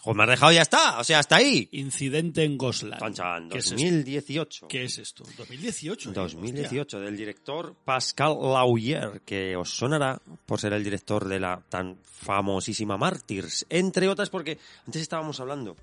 [0.01, 0.99] Joder, me has dejado ya está.
[0.99, 1.69] O sea, hasta ahí.
[1.71, 2.99] Incidente en Gosland.
[2.99, 3.75] Chan, chan, ¿Qué es esto?
[3.75, 4.67] 2018.
[4.67, 5.23] ¿Qué es esto?
[5.37, 6.09] 2018.
[6.09, 11.63] eh, 2018, del director Pascal Laugier, que os sonará por ser el director de la
[11.69, 15.77] tan famosísima Mártires, entre otras porque antes estábamos hablando,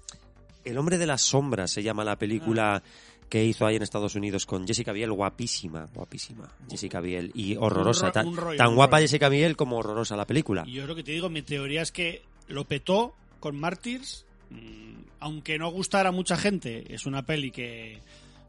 [0.64, 2.82] El hombre de las sombras se llama la película
[3.31, 8.07] que hizo ahí en Estados Unidos con Jessica Biel, guapísima, guapísima, Jessica Biel, y horrorosa,
[8.07, 9.05] ro- tan, rollo, guapa rollo.
[9.05, 10.65] Jessica Biel como horrorosa la película.
[10.66, 15.59] Yo lo que te digo, mi teoría es que lo petó con Martyrs, mm, aunque
[15.59, 18.01] no gustara a mucha gente, es una peli que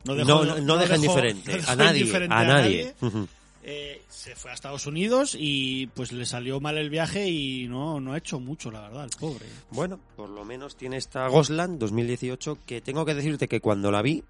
[0.03, 2.93] no dejó, no, no, no deja indiferente a nadie, a nadie.
[3.63, 7.99] Eh, se fue a Estados Unidos y pues le salió mal el viaje y no,
[7.99, 9.45] no ha hecho mucho, la verdad, el pobre.
[9.69, 14.01] Bueno, por lo menos tiene esta Gosland 2018 que tengo que decirte que cuando la
[14.01, 14.23] vi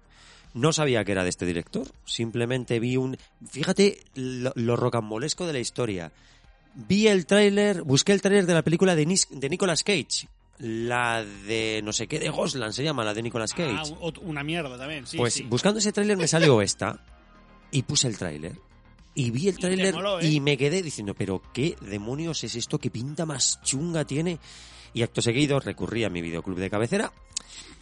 [0.54, 1.86] no sabía que era de este director.
[2.04, 3.16] Simplemente vi un...
[3.48, 6.12] Fíjate lo, lo rocambolesco de la historia.
[6.74, 10.28] Vi el tráiler, busqué el tráiler de la película de, Nis- de Nicolas Cage.
[10.58, 13.74] La de no sé qué, de Gosland se llama, la de Nicolas Cage.
[13.76, 15.16] Ah, una mierda también, sí.
[15.16, 15.42] pues sí.
[15.42, 17.04] buscando ese tráiler me salió esta
[17.70, 18.52] y puse el tráiler.
[19.14, 20.26] Y vi el Y tráiler moló, ¿eh?
[20.28, 22.78] y me quedé diciendo, pero ¿qué demonios es esto?
[22.78, 24.38] ¿Qué pinta más chunga tiene?
[24.94, 27.12] Y acto seguido recurrí a mi videoclub de cabecera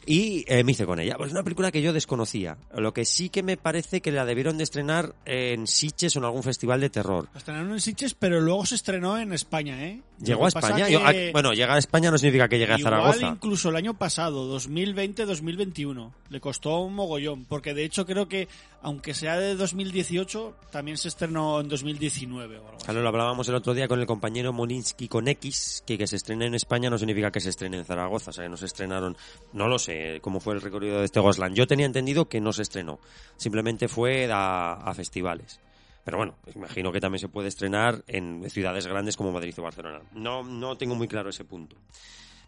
[0.07, 1.17] y eh, me hice con ella.
[1.17, 2.57] Pues es una película que yo desconocía.
[2.75, 6.25] Lo que sí que me parece que la debieron de estrenar en Sitges o en
[6.25, 7.29] algún festival de terror.
[7.33, 10.01] La estrenaron en Sitges, pero luego se estrenó en España, ¿eh?
[10.23, 10.87] Llegó a España.
[10.87, 13.27] que ah, bueno, llegar a España no significa que llegue a igual Zaragoza.
[13.29, 18.49] incluso el año pasado, 2020-2021, le costó un mogollón, porque de hecho creo que,
[18.83, 22.85] aunque sea de 2018, también se estrenó en 2019 o algo así.
[22.85, 26.17] Claro, lo hablábamos el otro día con el compañero Molinsky con X, que que se
[26.17, 28.67] estrene en España no significa que se estrene en Zaragoza, o sea, que no se
[28.67, 29.17] estrenaron,
[29.53, 31.55] no lo sé cómo fue el recorrido de este Gosland.
[31.57, 33.01] Yo tenía entendido que no se estrenó,
[33.37, 35.61] simplemente fue a, a festivales.
[36.05, 40.01] Pero bueno, imagino que también se puede estrenar en ciudades grandes como Madrid o Barcelona.
[40.13, 41.77] No, no tengo muy claro ese punto.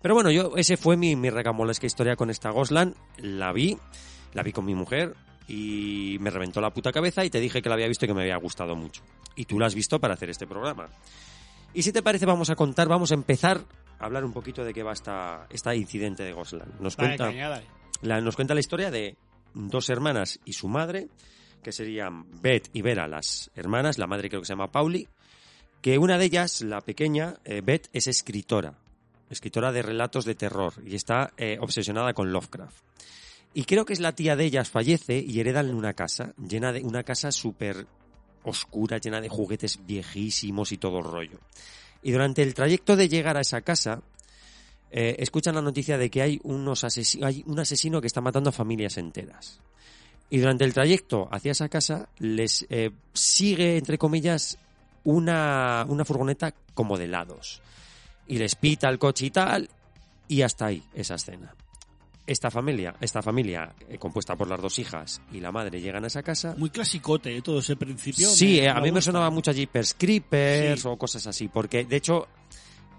[0.01, 2.95] Pero bueno, yo ese fue mi, mi recambolesca historia con esta Gosland.
[3.19, 3.77] La vi,
[4.33, 5.15] la vi con mi mujer
[5.47, 8.15] y me reventó la puta cabeza y te dije que la había visto y que
[8.15, 9.03] me había gustado mucho.
[9.37, 10.89] Y tú la has visto para hacer este programa.
[11.75, 13.61] Y si te parece, vamos a contar, vamos a empezar
[13.99, 16.81] a hablar un poquito de qué va esta, esta incidente de Gosland.
[16.81, 17.67] Nos Dale, cuenta, caña, dale.
[18.03, 19.17] la, nos cuenta la historia de
[19.55, 21.09] dos hermanas y su madre,
[21.63, 25.09] que serían Beth y Vera, las hermanas, la madre creo que se llama Pauli,
[25.81, 28.75] que una de ellas, la pequeña, eh, Beth, es escritora,
[29.31, 32.77] escritora de relatos de terror y está eh, obsesionada con Lovecraft.
[33.55, 36.81] Y creo que es la tía de ellas, fallece y heredan una casa, llena de
[36.83, 37.87] una casa súper
[38.45, 41.39] oscura, llena de juguetes viejísimos y todo rollo.
[42.03, 44.03] Y durante el trayecto de llegar a esa casa,
[44.91, 48.51] eh, escuchan la noticia de que hay, unos asesi- hay un asesino que está matando
[48.51, 49.61] a familias enteras.
[50.31, 54.59] Y durante el trayecto hacia esa casa les eh, sigue, entre comillas,
[55.05, 57.61] una, una furgoneta como de helados.
[58.27, 59.69] Y les pita el coche y tal,
[60.29, 61.55] y hasta ahí esa escena.
[62.25, 66.07] Esta familia, esta familia eh, compuesta por las dos hijas y la madre llegan a
[66.07, 66.55] esa casa.
[66.57, 67.43] Muy clasicote, ¿eh?
[67.43, 68.29] todo ese principio.
[68.31, 70.89] Sí, eh, a mí me sonaba mucho a Jeepers Creepers Sí.
[70.89, 72.29] o cosas así, porque de hecho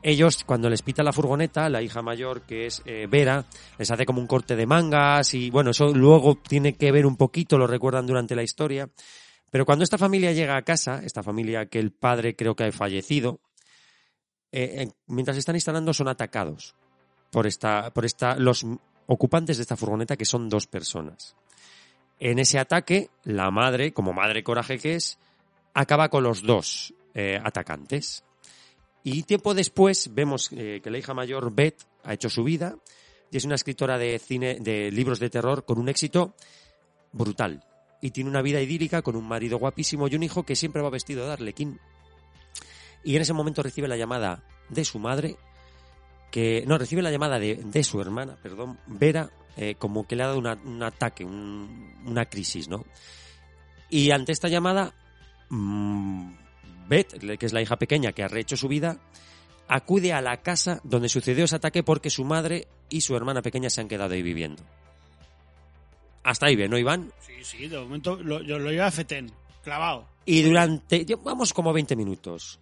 [0.03, 3.45] ellos cuando les pita la furgoneta, la hija mayor que es eh, Vera,
[3.77, 7.15] les hace como un corte de mangas y bueno, eso luego tiene que ver un
[7.15, 8.89] poquito, lo recuerdan durante la historia.
[9.49, 12.71] Pero cuando esta familia llega a casa, esta familia que el padre creo que ha
[12.71, 13.39] fallecido,
[14.51, 16.75] eh, eh, mientras están instalando son atacados
[17.31, 18.65] por esta, por esta, los
[19.07, 21.35] ocupantes de esta furgoneta que son dos personas.
[22.19, 25.17] En ese ataque, la madre, como madre coraje que es,
[25.73, 26.93] acaba con los dos
[27.43, 28.23] atacantes.
[29.03, 32.77] Y tiempo después vemos eh, que la hija mayor, Beth, ha hecho su vida
[33.31, 36.35] y es una escritora de cine, de libros de terror con un éxito
[37.11, 37.63] brutal.
[38.01, 40.89] Y tiene una vida idílica con un marido guapísimo y un hijo que siempre va
[40.89, 41.79] vestido de arlequín.
[43.03, 45.35] Y en ese momento recibe la llamada de su madre,
[46.31, 50.23] que no, recibe la llamada de, de su hermana, perdón, Vera, eh, como que le
[50.23, 52.85] ha dado una- un ataque, un- una crisis, ¿no?
[53.89, 54.93] Y ante esta llamada,
[55.49, 56.33] mm,
[56.87, 58.97] Beth, que es la hija pequeña que ha rehecho su vida,
[59.67, 63.69] acude a la casa donde sucedió ese ataque porque su madre y su hermana pequeña
[63.69, 64.63] se han quedado ahí viviendo.
[66.23, 67.11] Hasta ahí bien, ¿no, Iván?
[67.19, 69.31] Sí, sí, de momento lo, yo lo iba a Feten,
[69.63, 70.07] clavado.
[70.25, 72.59] Y durante, llevamos como 20 minutos.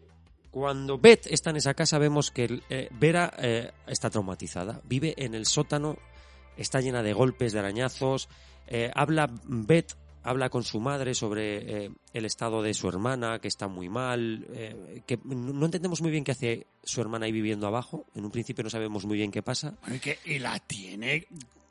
[0.50, 4.82] Cuando Beth está en esa casa vemos que eh, Vera eh, está traumatizada.
[4.84, 5.98] Vive en el sótano,
[6.58, 8.28] está llena de golpes, de arañazos.
[8.68, 13.48] eh, habla Beth, habla con su madre sobre eh, el estado de su hermana, que
[13.48, 14.46] está muy mal.
[14.54, 18.06] eh, que no entendemos muy bien qué hace su hermana ahí viviendo abajo.
[18.16, 19.74] En un principio no sabemos muy bien qué pasa.
[19.82, 21.28] Bueno, y, que, y la tiene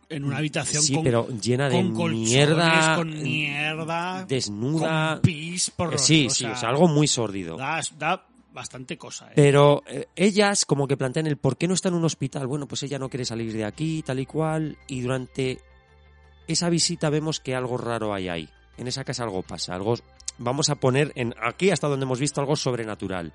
[0.09, 5.12] en una habitación Sí, con, pero llena de con colchones, mierda, con mierda, desnuda.
[5.14, 7.56] con pis por Eh, los- sí, o sí, sea, o sea, algo muy sórdido.
[7.56, 9.28] Da, da bastante cosa.
[9.28, 9.32] ¿eh?
[9.36, 12.48] Pero eh, ellas como que plantean el por qué no está en un hospital.
[12.48, 14.77] Bueno, pues ella no quiere salir de aquí, tal y cual.
[14.89, 15.60] Y durante
[16.52, 18.48] esa visita vemos que algo raro hay ahí.
[18.77, 19.74] En esa casa algo pasa.
[19.74, 19.94] Algo
[20.39, 23.32] vamos a poner en aquí hasta donde hemos visto algo sobrenatural.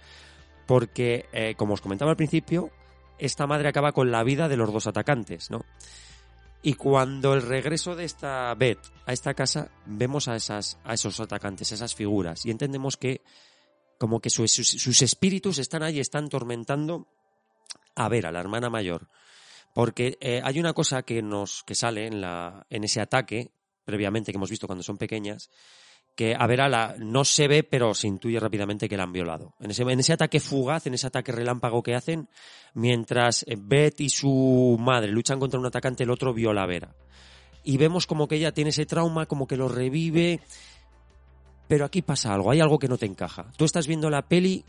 [0.66, 2.72] Porque, eh, como os comentaba al principio,
[3.20, 5.64] esta madre acaba con la vida de los dos atacantes, ¿no?
[6.64, 11.20] Y cuando el regreso de esta Beth a esta casa, vemos a, esas, a esos
[11.20, 13.22] atacantes, esas figuras, y entendemos que
[14.00, 17.08] como que su- sus, sus espíritus están ahí, están tormentando
[17.96, 19.08] a ver a la hermana mayor.
[19.76, 23.52] Porque eh, hay una cosa que nos que sale en, la, en ese ataque,
[23.84, 25.50] previamente, que hemos visto cuando son pequeñas,
[26.16, 29.54] que a Vera la, no se ve, pero se intuye rápidamente que la han violado.
[29.60, 32.30] En ese, en ese ataque fugaz, en ese ataque relámpago que hacen,
[32.74, 36.96] mientras eh, Beth y su madre luchan contra un atacante, el otro viola a Vera.
[37.66, 40.40] Y vemos como que ella tiene ese trauma, como que lo revive,
[41.68, 43.52] pero aquí pasa algo, hay algo que no te encaja.
[43.58, 44.64] Tú estás viendo la peli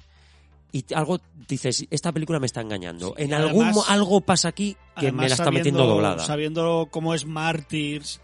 [0.72, 3.14] y algo dices, esta película me está engañando.
[3.16, 6.24] Sí, en algún además- algo pasa aquí que me la está sabiendo- metiendo doblada.
[6.24, 8.20] Sabiendo cómo es Martyrs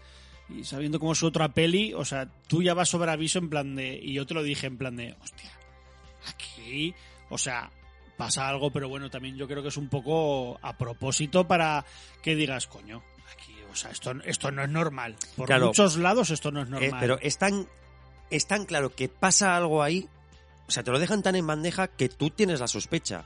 [0.49, 3.49] y sabiendo cómo es su otra peli, o sea, tú ya vas sobre aviso en
[3.49, 3.95] plan de.
[4.01, 5.51] Y yo te lo dije en plan de, hostia,
[6.27, 6.93] aquí,
[7.29, 7.71] o sea,
[8.17, 11.85] pasa algo, pero bueno, también yo creo que es un poco a propósito para
[12.21, 13.01] que digas, coño,
[13.33, 15.15] aquí, o sea, esto, esto no es normal.
[15.35, 15.67] Por Claro.
[15.67, 16.97] muchos lados esto no es Eh, normal.
[16.99, 17.67] pero es tan,
[18.29, 20.07] es tan claro que pasa algo ahí,
[20.67, 23.25] o sea, te lo dejan tan en bandeja que tú tienes la sospecha.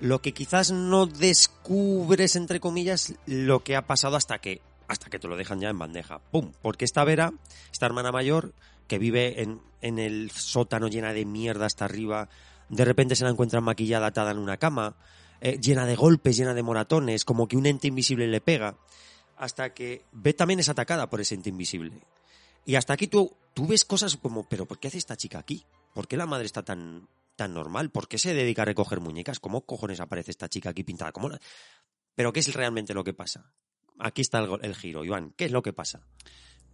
[0.00, 5.18] Lo que quizás no descubres, entre comillas, lo que ha pasado hasta que, hasta que
[5.18, 6.18] te lo dejan ya en bandeja.
[6.18, 6.52] ¡Pum!
[6.62, 7.32] Porque esta Vera,
[7.72, 8.54] esta hermana mayor,
[8.88, 12.28] que vive en, en el sótano llena de mierda hasta arriba,
[12.68, 14.96] de repente se la encuentran maquillada atada en una cama,
[15.40, 18.76] eh, llena de golpes, llena de moratones, como que un ente invisible le pega,
[19.36, 22.00] hasta que Beth también es atacada por ese ente invisible.
[22.64, 25.64] Y hasta aquí tú, tú ves cosas como, pero ¿por qué hace esta chica aquí?
[25.94, 27.90] ¿Por qué la madre está tan, tan normal?
[27.90, 29.40] ¿Por qué se dedica a recoger muñecas?
[29.40, 31.12] ¿Cómo cojones aparece esta chica aquí pintada?
[31.12, 31.40] ¿Cómo la-
[32.14, 33.50] Pero ¿qué es realmente lo que pasa?
[33.98, 35.32] Aquí está el, el giro, Iván.
[35.36, 36.06] ¿Qué es lo que pasa?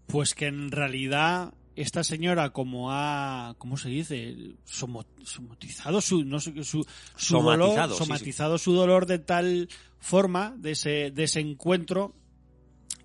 [0.06, 4.34] Pues que en realidad esta señora como ha, ¿cómo se dice?
[4.66, 6.88] Somo- somotizado su, no sé, qué, su, su
[7.36, 7.98] Somatizado, dolor, sí, sí.
[8.04, 9.68] somatizado su dolor de tal
[9.98, 12.16] forma de ese, de ese encuentro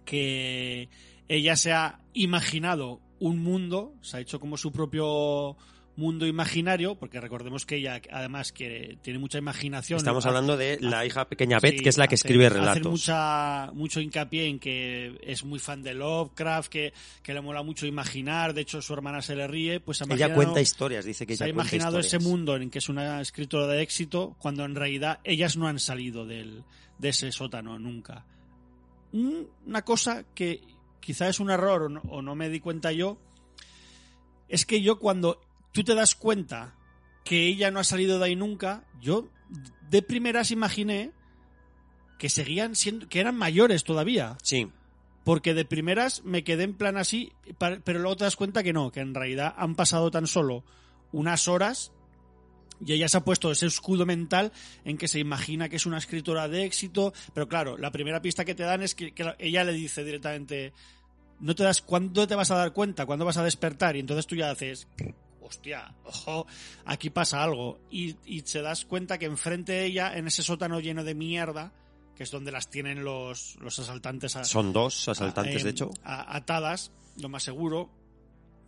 [0.05, 0.89] que
[1.27, 5.57] ella se ha imaginado un mundo, se ha hecho como su propio
[5.97, 9.97] mundo imaginario, porque recordemos que ella además que tiene mucha imaginación.
[9.97, 12.47] Estamos hace- hablando de la hija pequeña Beth, Sí, que es la que hace- escribe
[12.47, 12.91] hace relatos.
[12.91, 16.93] mucha, mucho hincapié en que es muy fan de Lovecraft, que,
[17.23, 20.33] que le mola mucho imaginar, de hecho su hermana se le ríe, pues ha Ella
[20.35, 23.67] cuenta historias, dice que se ha ella imaginado ese mundo en que es una escritora
[23.67, 26.63] de éxito, cuando en realidad ellas no han salido del,
[26.99, 28.25] de ese sótano nunca.
[29.13, 30.61] Un- Una cosa que
[30.99, 33.17] quizá es un error o no, o no me di cuenta yo,
[34.49, 35.39] es que yo cuando
[35.75, 36.73] tú te das cuenta
[37.23, 39.27] que ella no ha salido de ahí nunca, yo
[39.89, 41.11] de primeras imaginé
[42.17, 44.37] que seguían siendo, que eran mayores todavía.
[44.41, 44.71] Sí,
[45.25, 48.91] Porque de primeras me quedé en plan así, pero luego te das cuenta que no,
[48.91, 50.63] que en realidad han pasado tan solo
[51.11, 51.91] unas horas
[52.85, 54.51] y ella se ha puesto ese escudo mental
[54.83, 58.45] en que se imagina que es una escritora de éxito, pero claro, la primera pista
[58.45, 60.73] que te dan es que, que la- ella le dice directamente,
[61.39, 63.05] no te das, ¿cuándo te vas a dar cuenta?
[63.05, 63.95] ¿Cuándo vas a despertar?
[63.95, 64.87] Y entonces tú ya haces,
[65.45, 66.45] hostia, ojo,
[66.85, 67.79] aquí pasa algo.
[67.89, 71.71] Y, y te das cuenta que enfrente de ella, en ese sótano lleno de mierda,
[72.15, 75.89] que es donde las tienen los, los asaltantes a- son dos asaltantes, eh, de hecho.
[76.03, 76.91] a- atadas,
[77.21, 77.89] lo más seguro.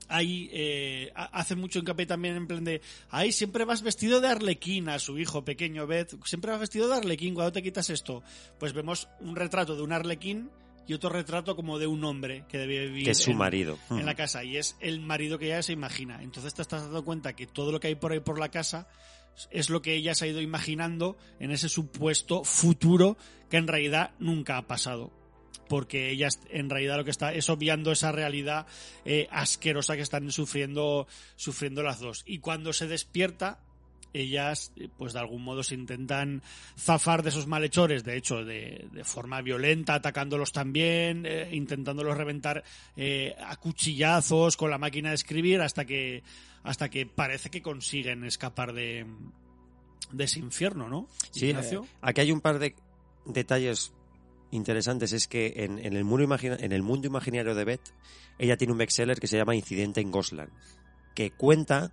[0.10, 4.30] Ahí eh, ha- hace mucho hincapié también en plan de, ahí siempre vas vestido de
[4.30, 8.24] arlequín a su hijo pequeño, Beth, siempre vas vestido de arlequín, cuando te quitas esto?
[8.58, 10.50] Pues vemos un retrato de un arlequín
[10.88, 13.78] y otro retrato como de un hombre que debe vivir Que es su en- marido.
[13.90, 14.18] en la Mm.
[14.18, 16.22] casa y es el marido que ella se imagina.
[16.24, 18.88] Entonces te estás dando cuenta que todo lo que hay por ahí por la casa
[19.52, 23.18] es lo que ella se ha ido imaginando en ese supuesto futuro
[23.50, 25.12] que en realidad nunca ha pasado.
[25.70, 28.66] Porque ella en realidad lo que está es obviando esa realidad
[29.04, 32.24] eh, asquerosa que están sufriendo, sufriendo las dos.
[32.26, 33.60] Y cuando se despierta,
[34.22, 36.42] ellas, eh, pues de algún modo se intentan
[36.78, 42.64] zafar de esos malhechores, de hecho, de, de forma violenta, atacándolos también, eh, intentándolos reventar
[42.96, 46.24] eh, a cuchillazos con la máquina de escribir, hasta que,
[46.64, 49.06] hasta que parece que consiguen escapar de,
[50.12, 51.08] de ese infierno, ¿no?
[51.32, 51.54] Sí, eh,
[52.02, 52.76] aquí hay un par de
[53.26, 53.94] detalles
[54.52, 55.12] interesantes.
[55.14, 57.94] Es que en, en el mundo imagina- en el mundo imaginario de Beth,
[58.40, 60.52] ella tiene un bestseller que se llama Incidente en Gosland,
[61.16, 61.92] que cuenta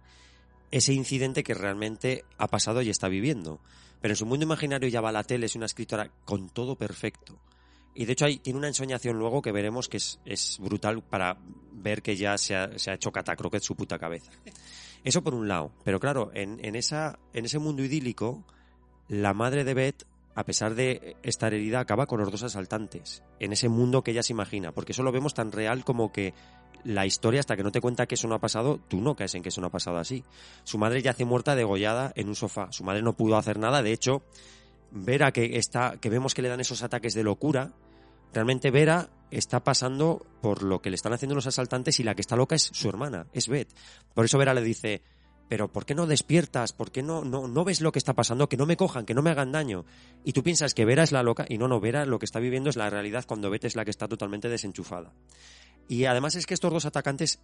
[0.75, 3.61] ese incidente que realmente ha pasado y está viviendo.
[4.01, 7.39] Pero en su mundo imaginario ya va la tele, es una escritora con todo perfecto.
[7.95, 11.39] Y de hecho hay, tiene una ensoñación luego que veremos que es, brutal para
[11.75, 14.33] ver que ya se ha, hecho catacroquet su puta cabeza.
[15.05, 15.71] Eso por un lado.
[15.85, 18.43] Pero claro, en, en, esa, en ese mundo idílico,
[19.07, 23.23] la madre de Beth, a pesar de estar herida, acaba con los dos asaltantes.
[23.39, 24.73] En ese mundo que ella se imagina.
[24.73, 26.35] Porque eso lo vemos tan real como que
[26.85, 29.35] la historia, hasta que no te cuenta que eso no ha pasado, tú no caes
[29.35, 30.25] en que eso no ha pasado así.
[30.65, 32.69] Su madre yace muerta degollada en un sofá.
[32.71, 33.83] Su madre no pudo hacer nada.
[33.83, 34.23] De hecho,
[34.91, 37.73] Vera, que, está, que vemos que le dan esos ataques de locura,
[38.33, 42.21] realmente Vera está pasando por lo que le están haciendo los asaltantes y la que
[42.21, 43.75] está loca es su hermana, es Beth.
[44.15, 45.03] Por eso Vera le dice,
[45.49, 46.73] pero ¿por qué no despiertas?
[46.73, 48.49] ¿Por qué no, no, no ves lo que está pasando?
[48.49, 49.85] Que no me cojan, que no me hagan daño.
[50.25, 52.41] Y tú piensas que Vera es la loca y no, no, Vera lo que está
[52.41, 55.13] viviendo es la realidad cuando Beth es la que está totalmente desenchufada.
[55.89, 57.39] Y además es que estos dos atacantes,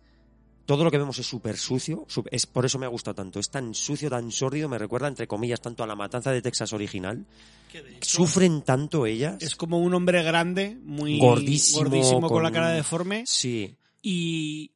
[0.66, 3.38] todo lo que vemos es súper sucio, su- es, por eso me ha gustado tanto,
[3.40, 6.72] es tan sucio, tan sórdido, me recuerda entre comillas tanto a la matanza de Texas
[6.72, 7.26] original.
[7.72, 9.36] De Sufren tanto ellas.
[9.42, 13.24] Es como un hombre grande, muy Gordísimo, gordísimo, con, con la cara deforme.
[13.26, 14.72] Sí, Y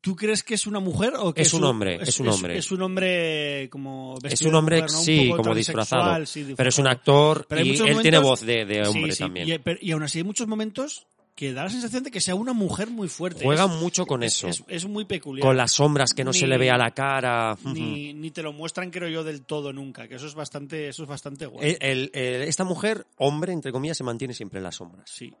[0.00, 2.58] ¿tú crees que es una mujer o que Es un hombre, es un hombre.
[2.58, 4.98] Es, un hombre como es un hombre, mujer, ¿no?
[4.98, 6.26] Un sí, como disfrazado.
[6.26, 9.18] sí, pero es un actor Pero y él tiene voz de, de hombre Sí, sí,
[9.24, 9.48] también.
[9.48, 12.34] Y, pero- y aún así hay muchos momentos que da la sensación de que sea
[12.34, 13.44] una mujer muy fuerte.
[13.44, 14.48] Juegan Es- mucho con es- eso.
[14.48, 15.46] Es, es muy peculiar.
[15.46, 17.56] Con las sombras que no se le ve a la cara.
[17.62, 20.08] ni, ni te lo muestran, creo yo, del todo nunca.
[20.08, 21.76] Que eso es bastante, eso es bastante guay.
[21.78, 25.08] El- el- el- esta mujer, hombre, entre comillas, se mantiene siempre en las sombras.
[25.08, 25.32] Sí,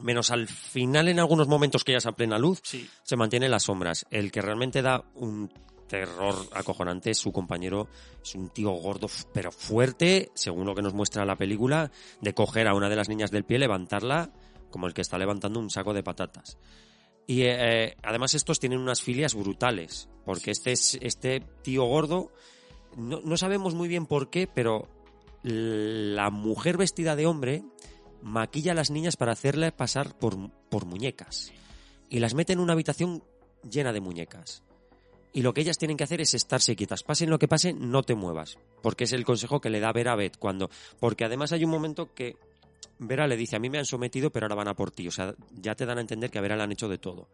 [0.00, 2.88] Menos al final, en algunos momentos que ya es a plena luz, sí.
[3.02, 4.06] se mantiene en las sombras.
[4.10, 5.50] El que realmente da un
[5.88, 7.88] terror acojonante es su compañero.
[8.22, 11.90] Es un tío gordo, pero fuerte, según lo que nos muestra la película,
[12.20, 14.30] de coger a una de las niñas del pie, levantarla
[14.70, 16.58] como el que está levantando un saco de patatas.
[17.26, 22.32] Y eh, además estos tienen unas filias brutales, porque este, es, este tío gordo,
[22.96, 24.88] no, no sabemos muy bien por qué, pero
[25.42, 27.62] la mujer vestida de hombre
[28.22, 31.52] maquilla a las niñas para hacerle pasar por, por muñecas.
[32.10, 33.22] Y las mete en una habitación
[33.68, 34.62] llena de muñecas.
[35.32, 37.02] Y lo que ellas tienen que hacer es estarse quietas.
[37.02, 38.58] Pasen lo que pase, no te muevas.
[38.82, 40.70] Porque es el consejo que le da Vera a Beth cuando.
[40.98, 42.36] Porque además hay un momento que
[42.98, 45.08] Vera le dice, a mí me han sometido, pero ahora van a por ti.
[45.08, 47.28] O sea, ya te dan a entender que a Vera le han hecho de todo.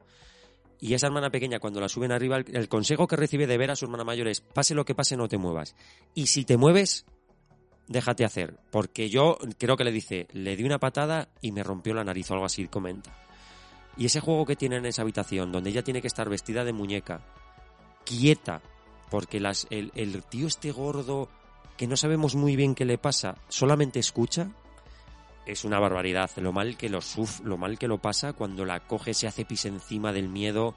[0.80, 3.86] Y esa hermana pequeña, cuando la suben arriba, el, consejo que recibe de Vera, su
[3.86, 5.74] hermana mayor, es, pase lo que pase, no te muevas.
[6.14, 7.06] Y si te mueves,
[7.88, 8.58] déjate hacer.
[8.70, 12.30] Porque yo creo que le dice, le di una patada y me rompió la nariz
[12.30, 13.16] o algo así, comenta.
[13.96, 16.72] Y ese juego que tiene en esa habitación, donde ella tiene que estar vestida de
[16.72, 17.24] muñeca,
[18.04, 18.60] quieta,
[19.10, 21.28] porque las, el, el tío este gordo,
[21.76, 24.50] que no sabemos muy bien qué le pasa, solamente escucha,
[25.46, 26.30] es una barbaridad.
[26.36, 29.44] Lo mal que lo suf, lo mal que lo pasa cuando la coge, se hace
[29.44, 30.74] pis encima del miedo,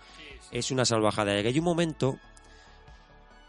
[0.52, 1.40] es una salvajada.
[1.40, 2.18] Y hay un momento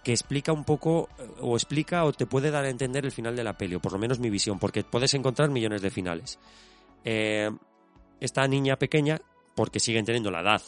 [0.05, 3.37] que explica un poco, eh, o explica o te puede dar a entender el final
[3.37, 6.39] de la peli, o por lo menos mi visión, porque puedes encontrar millones de finales.
[7.05, 7.51] Eh,
[8.21, 9.21] esta niña pequeña,
[9.55, 10.63] porque siguen teniendo la edad,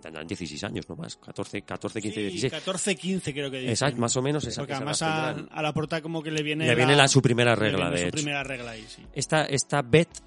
[0.00, 2.52] tendrán 16 años no más, 14, 14 15, Sí, 16.
[2.52, 3.70] 14, 15 creo que dicen.
[3.70, 4.44] Exacto, más o menos.
[4.44, 7.54] Esa, Porque además a, la porta como que le viene Le viene la, su primera
[7.54, 8.12] regla, de su hecho.
[8.12, 9.02] primera regla ahí, sí.
[9.12, 10.20] Esta, esta Beth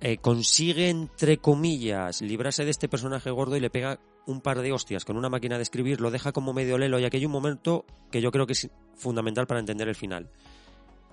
[0.00, 4.72] eh, consigue, entre comillas, librarse de este personaje gordo y le pega un par de
[4.72, 7.32] hostias con una máquina de escribir, lo deja como medio lelo y aquí hay un
[7.32, 10.28] momento que yo creo que es fundamental para entender el final.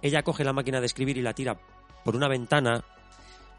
[0.02, 1.60] Ella coge la máquina de escribir y la tira
[2.04, 2.84] por una ventana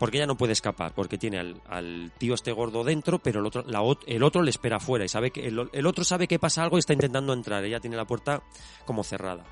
[0.00, 3.62] porque ella no puede escapar, porque tiene al, tío este gordo dentro, pero el otro,
[3.66, 6.62] la el otro le espera afuera y sabe que el, el otro sabe que pasa
[6.62, 7.62] algo y está intentando entrar.
[7.62, 8.42] Ella tiene la puerta
[8.86, 9.44] como cerrada.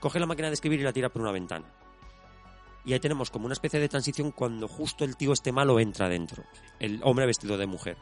[0.00, 1.66] Coge la máquina de escribir y la tira por una ventana.
[2.86, 6.08] Y ahí tenemos como una especie de transición cuando justo el tío este malo entra
[6.08, 6.44] dentro,
[6.78, 7.98] el hombre vestido de mujer.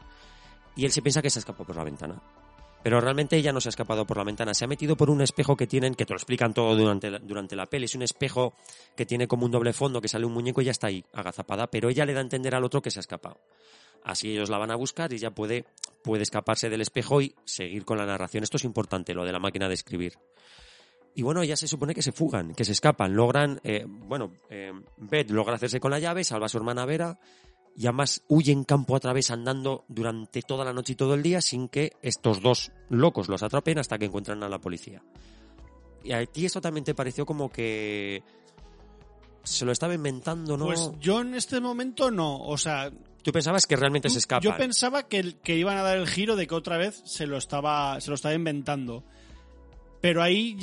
[0.77, 2.15] Y él se piensa que se ha escapado por la ventana.
[2.81, 5.21] Pero realmente ella no se ha escapado por la ventana, se ha metido por un
[5.21, 7.85] espejo que tienen, que te lo explican todo durante la, durante la peli.
[7.85, 8.53] Es un espejo
[8.95, 11.67] que tiene como un doble fondo, que sale un muñeco y ya está ahí, agazapada,
[11.67, 13.37] pero ella le da a entender al otro que se ha escapado.
[14.03, 15.65] Así ellos la van a buscar y ella puede,
[16.03, 18.43] puede escaparse del espejo y seguir con la narración.
[18.43, 20.13] Esto es importante, lo de la máquina de escribir.
[21.15, 24.71] Y bueno, ya se supone que se fugan, que se escapan, logran, eh, bueno, eh,
[24.97, 27.19] Beth logra hacerse con la llave, salva a su hermana Vera,
[27.77, 31.41] y además huyen campo a través andando durante toda la noche y todo el día
[31.41, 35.01] sin que estos dos locos los atrapen hasta que encuentran a la policía.
[36.03, 38.23] Y a ti esto también te pareció como que
[39.43, 40.65] se lo estaba inventando, ¿no?
[40.65, 42.91] Pues yo en este momento no, o sea,
[43.23, 44.43] Tú pensabas que realmente tú- se escapan.
[44.43, 47.37] yo pensaba que, que iban a dar el giro de que otra vez se lo
[47.37, 49.03] estaba, se lo estaba inventando.
[50.01, 50.57] Pero ahí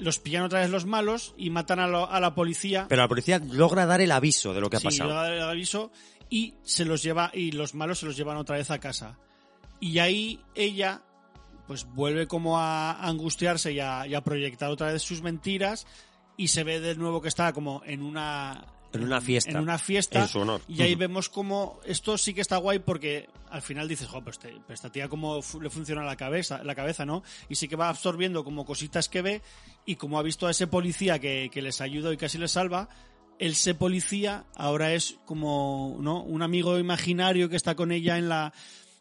[0.00, 2.84] los pillan otra vez los malos y matan a, lo- a la policía.
[2.90, 5.08] Pero la policía logra dar el aviso de lo que ha Sí, pasado.
[5.08, 5.90] le da el aviso
[6.30, 9.18] y se los lleva y los malos se los llevan otra vez a casa.
[9.80, 11.02] Y ahí ella
[11.66, 15.86] pues vuelve como a angustiarse y a, y a proyectar otra vez sus mentiras
[16.36, 19.50] y se ve de nuevo que está como en una En una fiesta.
[19.50, 20.20] En una fiesta.
[20.22, 20.60] En su honor.
[20.68, 24.38] Y ahí vemos como esto sí que está guay porque al final dices, jo, pues,
[24.38, 27.22] te- pues esta tía cómo fu- le funciona la cabeza, la cabeza, ¿no?
[27.48, 29.42] Y sí que va absorbiendo como cositas que ve
[29.84, 32.88] y como ha visto a ese policía que, que les ayuda y casi les salva,
[33.38, 36.22] ese policía ahora es como, ¿no?
[36.22, 38.52] Un amigo imaginario que está con ella en la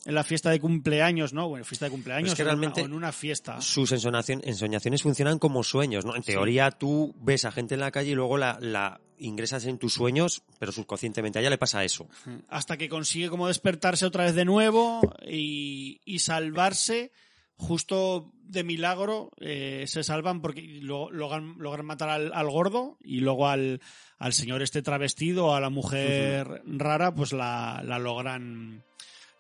[0.08, 1.50] en la fiesta de cumpleaños, ¿no?
[1.50, 3.60] Bueno, fiesta de cumpleaños Es que o en una- realmente o en una fiesta.
[3.60, 6.16] Sus ensoñaciones funcionan como sueños, ¿no?
[6.16, 6.34] En Sí.
[6.34, 9.94] teoría tú ves a gente en la calle y luego la, la ingresas en tus
[9.94, 12.08] sueños, pero subconscientemente a ella le pasa eso.
[12.50, 17.12] hasta que consigue como despertarse otra vez de nuevo y, y salvarse
[17.58, 23.20] justo de milagro eh, se salvan porque lo- logran, logran matar al, al gordo y
[23.22, 23.82] luego al,
[24.20, 28.84] al señor este travestido a la mujer rara pues la, la logran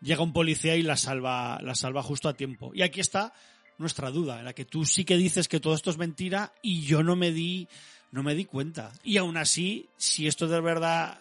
[0.02, 2.72] llega un policía y la salva la salva justo a tiempo.
[2.74, 3.34] Y aquí está
[3.78, 6.82] nuestra duda en la que tú sí que dices que todo esto es mentira y
[6.82, 7.68] yo no me di
[8.12, 8.92] no me di cuenta.
[9.04, 11.20] Y aún así si esto de verdad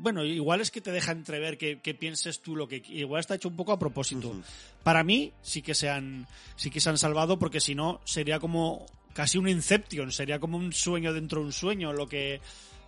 [0.00, 3.34] bueno, igual es que te deja entrever que, que pienses tú lo que igual está
[3.34, 4.34] hecho un poco a propósito.
[4.82, 8.38] Para mí sí que se han sí que se han salvado porque si no sería
[8.40, 12.40] como casi un inception, sería como un sueño dentro de un sueño lo que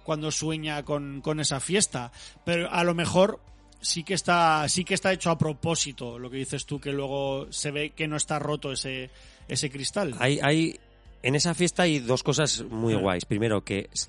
[0.05, 2.11] cuando sueña con, con esa fiesta,
[2.45, 3.39] pero a lo mejor
[3.81, 7.47] sí que está sí que está hecho a propósito, lo que dices tú que luego
[7.53, 9.11] se ve que no está roto ese
[9.49, 10.15] ese cristal.
[10.19, 10.79] Hay, hay,
[11.23, 13.25] en esa fiesta hay dos cosas muy guays.
[13.27, 14.09] Primero, que s-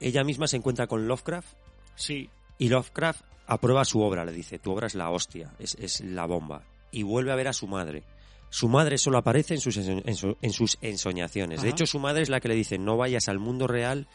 [0.00, 1.48] ella misma se encuentra con Lovecraft
[1.98, 2.28] Sí,
[2.58, 6.26] y Lovecraft aprueba su obra, le dice, tu obra es la hostia, es, es la
[6.26, 6.62] bomba.
[6.90, 8.02] Y vuelve a ver a su madre.
[8.50, 11.62] Su madre solo aparece en sus, enso- en su- en sus ensoñaciones.
[11.62, 14.06] De hecho, su madre es la que le dice, no vayas al mundo real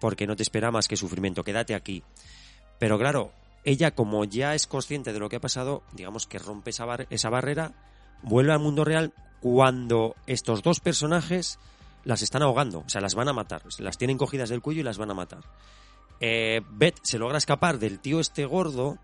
[0.00, 2.02] porque no te espera más que sufrimiento, quédate aquí.
[2.78, 3.32] Pero claro,
[3.64, 7.06] ella como ya es consciente de lo que ha pasado, digamos que rompe esa, bar-
[7.10, 7.72] esa barrera,
[8.22, 11.58] vuelve al mundo real cuando estos dos personajes
[12.04, 14.84] las están ahogando, o sea, las van a matar, las tienen cogidas del cuello y
[14.84, 15.40] las van a matar.
[16.20, 18.98] Eh, Beth se logra escapar del tío este gordo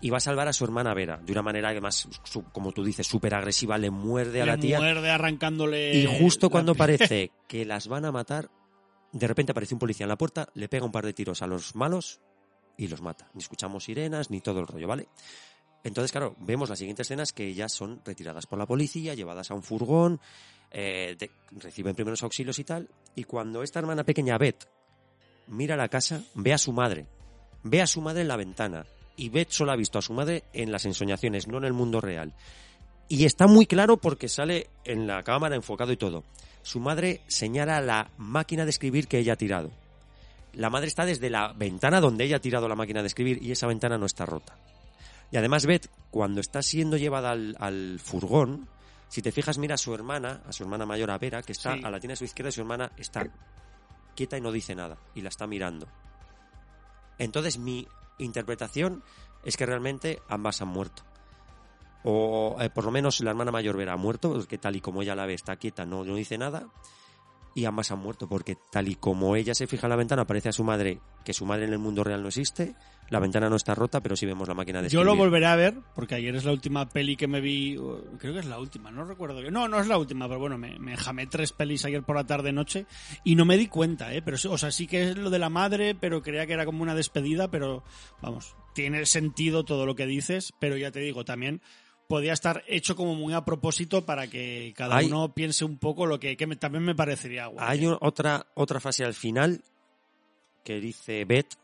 [0.00, 2.72] y va a salvar a su hermana Vera de una manera que más, su- como
[2.72, 4.78] tú dices, súper agresiva, le muerde a la tía.
[4.78, 8.50] muerde arrancándole Y justo cuando parece que las van a matar,
[9.12, 11.46] de repente aparece un policía en la puerta, le pega un par de tiros a
[11.46, 12.20] los malos
[12.76, 13.28] y los mata.
[13.34, 15.08] Ni escuchamos sirenas ni todo el rollo, ¿vale?
[15.84, 19.54] Entonces, claro, vemos las siguientes escenas que ellas son retiradas por la policía, llevadas a
[19.54, 20.20] un furgón,
[20.70, 21.30] eh, de-
[21.60, 22.88] reciben primeros auxilios y tal.
[23.16, 24.64] Y cuando esta hermana pequeña, Beth,
[25.52, 27.06] mira la casa, ve a su madre.
[27.62, 28.84] Ve a su madre en la ventana.
[29.16, 32.00] Y Beth solo ha visto a su madre en las ensoñaciones, no en el mundo
[32.00, 32.32] real.
[33.08, 36.24] Y está muy claro porque sale en la cámara enfocado y todo.
[36.62, 39.70] Su madre señala la máquina de escribir que ella ha tirado.
[40.54, 43.52] La madre está desde la ventana donde ella ha tirado la máquina de escribir y
[43.52, 44.56] esa ventana no está rota.
[45.30, 48.68] Y además, Beth, cuando está siendo llevada al, al furgón,
[49.08, 51.74] si te fijas, mira a su hermana, a su hermana mayor, a Vera, que está
[51.74, 51.80] Sí.
[51.84, 53.26] a la tiene a su izquierda y su hermana está
[54.12, 55.86] quieta y no dice nada y la está mirando.
[57.18, 57.86] Entonces, mi
[58.18, 59.02] interpretación
[59.44, 61.02] es que realmente ambas han muerto.
[62.04, 65.02] O eh, por lo menos la hermana mayor Vera ha muerto, que tal y como
[65.02, 66.66] ella la ve está quieta, no, no dice nada.
[67.54, 70.48] Y ambas han muerto, porque tal y como ella se fija en la ventana, aparece
[70.48, 72.74] a su madre, que su madre en el mundo real no existe,
[73.10, 75.06] la ventana no está rota, pero sí vemos la máquina de Yo escribir.
[75.06, 77.76] lo volveré a ver, porque ayer es la última peli que me vi.
[78.18, 79.52] Creo que es la última, no recuerdo bien.
[79.52, 82.24] No, no es la última, pero bueno, me, me jamé tres pelis ayer por la
[82.24, 82.86] tarde-noche
[83.22, 84.22] y no me di cuenta, ¿eh?
[84.22, 86.82] Pero, o sea, sí que es lo de la madre, pero creía que era como
[86.82, 87.84] una despedida, pero
[88.22, 91.60] vamos, tiene sentido todo lo que dices, pero ya te digo, también
[92.12, 96.04] podía estar hecho como muy a propósito para que cada Hay- uno piense un poco
[96.04, 97.64] lo que, que me- también me parecería guay.
[97.66, 99.62] Hay un- otra, otra frase al final
[100.62, 101.54] que dice Beth,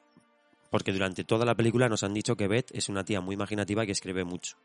[0.70, 3.82] porque durante toda la película nos han dicho que Beth es una tía muy imaginativa
[3.84, 4.56] y que escribe mucho.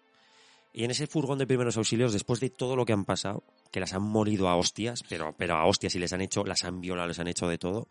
[0.71, 3.81] Y en ese furgón de primeros auxilios, después de todo lo que han pasado, que
[3.81, 6.79] las han morido a hostias, pero, pero a hostias y les han hecho, las han
[6.79, 7.89] violado, les han hecho de todo,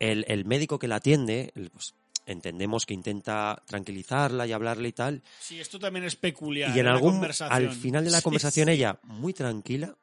[0.00, 1.94] el, el médico que la atiende, pues,
[2.26, 6.76] entendemos que intenta tranquilizarla y hablarle y tal, Sí, esto también es peculiar.
[6.76, 9.96] y en algún al final de la conversación sí, ella, muy tranquila,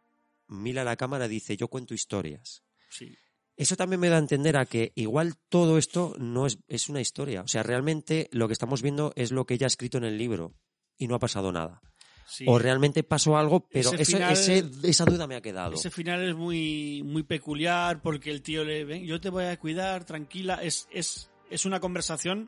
[0.48, 2.64] mira a la cámara y dice, yo cuento historias.
[2.90, 3.16] sí.
[3.56, 7.02] Eso también me da a entender a que igual todo esto no es, es una
[7.02, 7.44] historia.
[7.44, 10.18] O sea, realmente lo que estamos viendo es lo que ella ha escrito en el
[10.18, 10.56] libro
[10.98, 11.80] y no ha pasado nada.
[12.26, 12.46] sí.
[12.48, 15.76] O realmente pasó algo, pero Ese eso- final- ese- esa duda me ha quedado.
[15.76, 19.60] Ese final es muy, muy peculiar porque el tío le ven, yo te voy a
[19.60, 20.56] cuidar, tranquila.
[20.64, 22.48] Es, es, es una conversación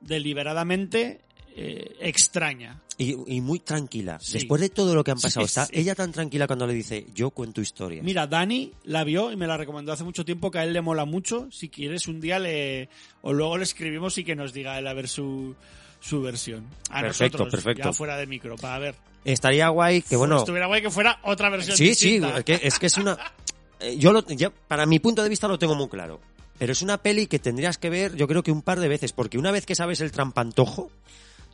[0.00, 1.20] deliberadamente
[1.54, 2.80] eh, extraña.
[2.98, 4.18] Y, y muy tranquila.
[4.20, 4.34] Sí.
[4.34, 5.72] Después de todo lo que han Sí, pasado, está sí.
[5.74, 8.04] ella tan tranquila cuando le dice, yo cuento historias.
[8.04, 10.80] Mira, Dani la vio y me la recomendó hace mucho tiempo que a él le
[10.80, 11.48] mola mucho.
[11.50, 12.88] Si quieres un día le
[13.22, 15.54] o luego le escribimos y que nos diga él a ver su,
[16.00, 16.66] su versión.
[16.90, 17.88] A Perfecto, nosotros, perfecto.
[17.88, 18.94] ya fuera de micro, para ver.
[19.24, 22.78] Estaría guay que, bueno, Estuviera guay que fuera otra versión sí, sí, es que, es
[22.78, 23.16] que es una...
[23.80, 26.20] eh, Yo lo, ya, para mi punto de vista lo tengo muy claro.
[26.62, 29.12] Pero es una peli que tendrías que ver, yo creo que un par de veces,
[29.12, 30.92] porque una vez que sabes el trampantojo,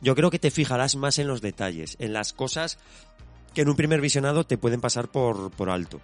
[0.01, 2.77] yo creo que te fijarás más en los detalles, en las cosas
[3.55, 5.99] que en un primer visionado te pueden pasar por, por alto.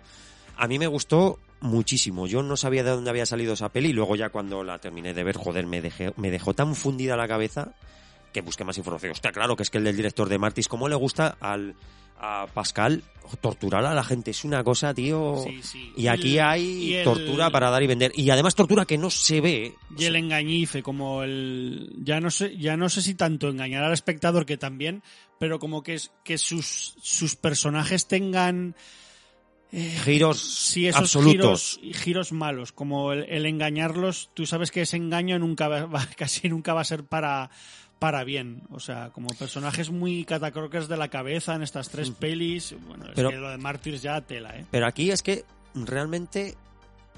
[0.58, 2.26] A mí me gustó muchísimo.
[2.26, 5.14] Yo no sabía de dónde había salido esa peli y luego ya cuando la terminé
[5.14, 5.82] de ver, joder, me,
[6.32, 7.76] dejó tan fundida la cabeza
[8.34, 9.12] que busqué más información.
[9.12, 11.76] Está claro que es que el del director de Martis, ¿cómo le gusta al,
[12.44, 13.04] a Pascal
[13.42, 14.32] torturar a la gente?
[14.32, 15.44] Es una cosa, tío.
[15.46, 15.92] Sí, sí.
[15.98, 18.12] Y aquí el- hay y el- tortura para dar y vender.
[18.16, 19.74] Y además tortura que no se ve.
[19.98, 21.92] Y el engañife, como el.
[22.04, 25.02] Ya no sé, ya no sé si tanto engañar al espectador que también,
[25.40, 28.76] pero como que, que sus, sus personajes tengan.
[29.72, 31.80] eh, Giros sí, esos absolutos.
[31.82, 36.08] giros, giros malos, como el, el engañarlos, tú sabes que ese engaño nunca va, va-
[36.16, 37.50] casi nunca va a ser para,
[38.06, 38.62] para bien.
[38.70, 42.76] O sea, como personajes muy catacroques de la cabeza en estas tres pelis.
[42.88, 44.64] Bueno, es Pero- que lo de Mártires ya tela, ¿eh?
[44.70, 46.54] Pero aquí es que realmente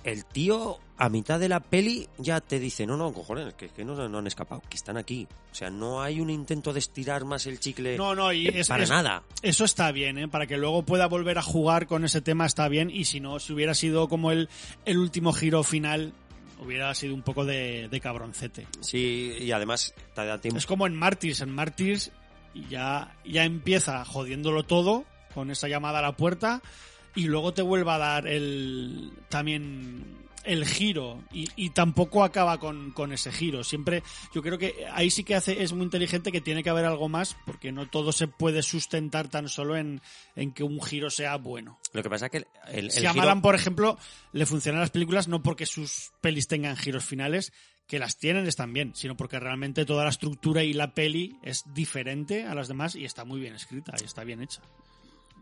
[0.06, 3.84] el tío a mitad de la peli ya te dice, no, no, cojones, que, que
[3.84, 5.28] no, no han escapado, que están aquí.
[5.52, 8.70] O sea, no hay un intento de estirar más el chicle No, no, y es,
[8.70, 9.24] para es- nada.
[9.42, 10.28] Eso está bien, ¿eh?
[10.30, 12.90] Para que luego pueda volver a jugar con ese tema está bien.
[12.90, 14.48] Y si no, si hubiera sido como el,
[14.86, 16.14] el último giro final,
[16.60, 18.68] hubiera sido un poco de, de cabroncete.
[18.82, 20.58] Sí, y además te da tiempo.
[20.58, 21.42] Es como en Martyrs.
[21.42, 22.12] En Martyrs
[22.70, 26.62] ya, ya empieza jodiéndolo todo con esa llamada a la puerta
[27.16, 32.92] y luego te vuelve a dar el también el giro y, y tampoco acaba con,
[32.92, 33.64] con ese giro.
[33.64, 34.04] Siempre,
[34.34, 37.10] yo creo que ahí sí que hace, es muy inteligente que tiene que haber algo
[37.10, 40.02] más porque no todo se puede sustentar tan solo en,
[40.36, 41.80] en que un giro sea bueno.
[41.94, 43.98] Lo que pasa es que el, el Si a Malan, por ejemplo,
[44.32, 47.52] le funcionan las películas no porque sus pelis tengan giros finales,
[47.88, 51.64] que las tienen están bien, sino porque realmente toda la estructura y la peli es
[51.74, 54.62] diferente a las demás y está muy bien escrita y está bien hecha.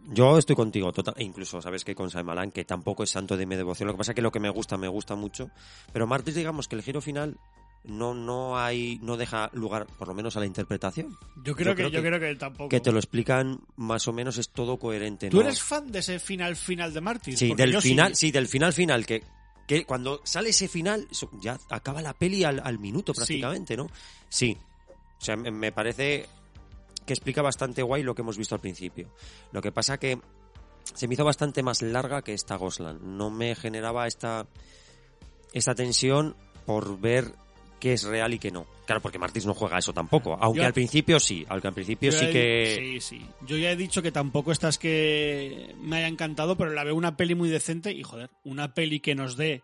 [0.07, 3.45] Yo estoy contigo, total, e incluso sabes que con Malan que tampoco es santo de
[3.45, 3.88] mi devoción.
[3.88, 5.49] Lo que pasa es que lo que me gusta, me gusta mucho.
[5.91, 7.38] Pero Martis, digamos que el giro final
[7.84, 11.18] no, no hay, no deja lugar, por lo menos a la interpretación.
[11.44, 12.69] Yo creo, Yo que, creo yo creo que tampoco.
[12.69, 15.30] Que te lo explican más o menos, es todo coherente.
[15.30, 15.44] ¿Tú ¿no?
[15.44, 17.40] eres fan de ese final final de Martyrs?
[17.40, 18.32] Sí, del final, sí.
[18.32, 19.23] del final final, que,
[19.68, 21.07] que cuando sale ese final,
[21.41, 23.18] ya acaba la peli al, al minuto Sí.
[23.18, 23.88] prácticamente, ¿no?
[24.30, 24.57] Sí.
[25.19, 26.27] O sea, me parece
[27.06, 29.10] que explica bastante guay lo que hemos visto al principio.
[29.52, 30.19] Lo que pasa que
[30.84, 33.18] se me hizo bastante más larga que esta Goslan.
[33.18, 34.48] No me generaba esta,
[35.53, 37.34] esta tensión por ver
[37.80, 38.65] qué es real y qué no.
[38.86, 40.38] Claro, porque Martins no juega eso tampoco.
[40.40, 42.76] Aunque Yo- al principio sí, aunque al principio sí he- que...
[42.80, 43.26] Sí, sí.
[43.45, 47.18] Yo ya he dicho que tampoco estas que me haya encantado, pero la veo una
[47.18, 49.64] peli muy decente y, joder, una peli que nos dé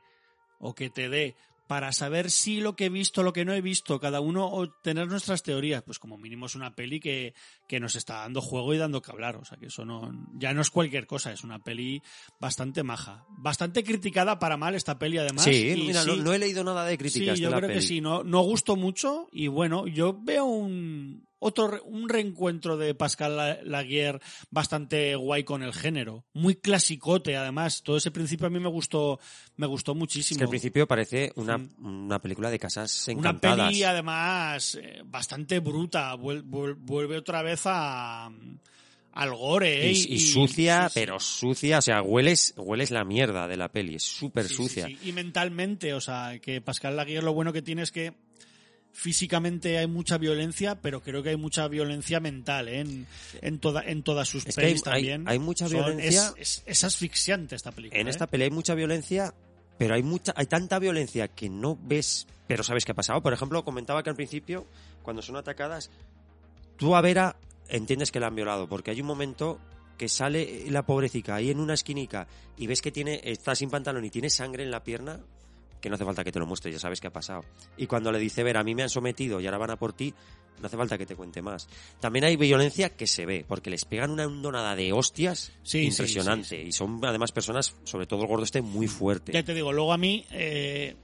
[0.59, 1.35] o que te dé
[1.71, 4.69] para saber si lo que he visto, lo que no he visto, cada uno o
[4.69, 7.33] tener nuestras teorías, pues como mínimo es una peli que,
[7.65, 9.37] que nos está dando juego y dando que hablar.
[9.37, 12.01] O sea que eso no, ya no es cualquier cosa, es una peli
[12.41, 13.23] bastante maja.
[13.37, 15.45] Bastante criticada para mal esta peli además.
[15.45, 17.57] Sí, y mira, no, sí- no he leído nada de críticas Sí, de yo la
[17.59, 17.87] creo que peli.
[17.87, 23.35] sí, no, no gustó mucho y bueno, yo veo un otro un reencuentro de Pascal
[23.35, 24.19] La- Laguerre
[24.51, 29.19] bastante guay con el género, muy clasicote además, todo ese principio a mí me gustó
[29.57, 30.37] me gustó Es muchísimo.
[30.37, 33.67] que al principio parece una, una película de casas una encantadas.
[33.69, 38.29] peli además eh, bastante bruta, vuel- vuel- vuelve otra vez a
[39.13, 39.91] al gore ¿eh?
[39.91, 40.99] y, y sucia, sí, sí.
[41.01, 44.87] pero sucia, o sea, hueles, hueles la mierda de la peli, es súper Sí, sucia.
[44.89, 48.13] Y mentalmente, o sea, que Pascal Laguerre lo bueno que tiene es que
[48.93, 52.79] físicamente hay mucha violencia, pero creo que hay mucha violencia mental ¿eh?
[52.81, 53.07] en,
[53.41, 55.27] en, toda, en todas sus Es pelis hay- también.
[55.27, 56.33] hay mucha Son- violencia.
[56.37, 57.99] Es, es- es asfixiante esta película.
[57.99, 58.09] En ¿eh?
[58.11, 59.33] esta pelea hay mucha violencia,
[59.77, 63.21] pero hay mucha, hay tanta violencia que no ves, pero sabes qué ha pasado.
[63.21, 64.67] Por ejemplo, comentaba que al principio,
[65.03, 65.89] cuando son atacadas,
[66.77, 67.35] tú a Vera
[67.69, 69.59] entiendes que la han violado, porque hay un momento
[69.97, 72.27] que sale la pobrecita ahí en una esquinica
[72.57, 75.19] y ves que tiene, está sin pantalón y tiene sangre en la pierna,
[75.81, 77.43] que no hace falta que te lo muestre, ya sabes qué ha pasado.
[77.75, 79.93] Y cuando le dice, Vera, a mí me han sometido y ahora van a por
[79.93, 80.13] ti,
[80.61, 81.67] no hace falta que te cuente más.
[81.99, 86.47] También hay violencia que se ve, porque les pegan una hondonada de hostias sí, impresionante.
[86.47, 86.61] sí, sí.
[86.67, 89.31] Y son además personas, sobre todo el gordo este, muy fuerte.
[89.31, 90.95] Ya te digo, luego a mí eh,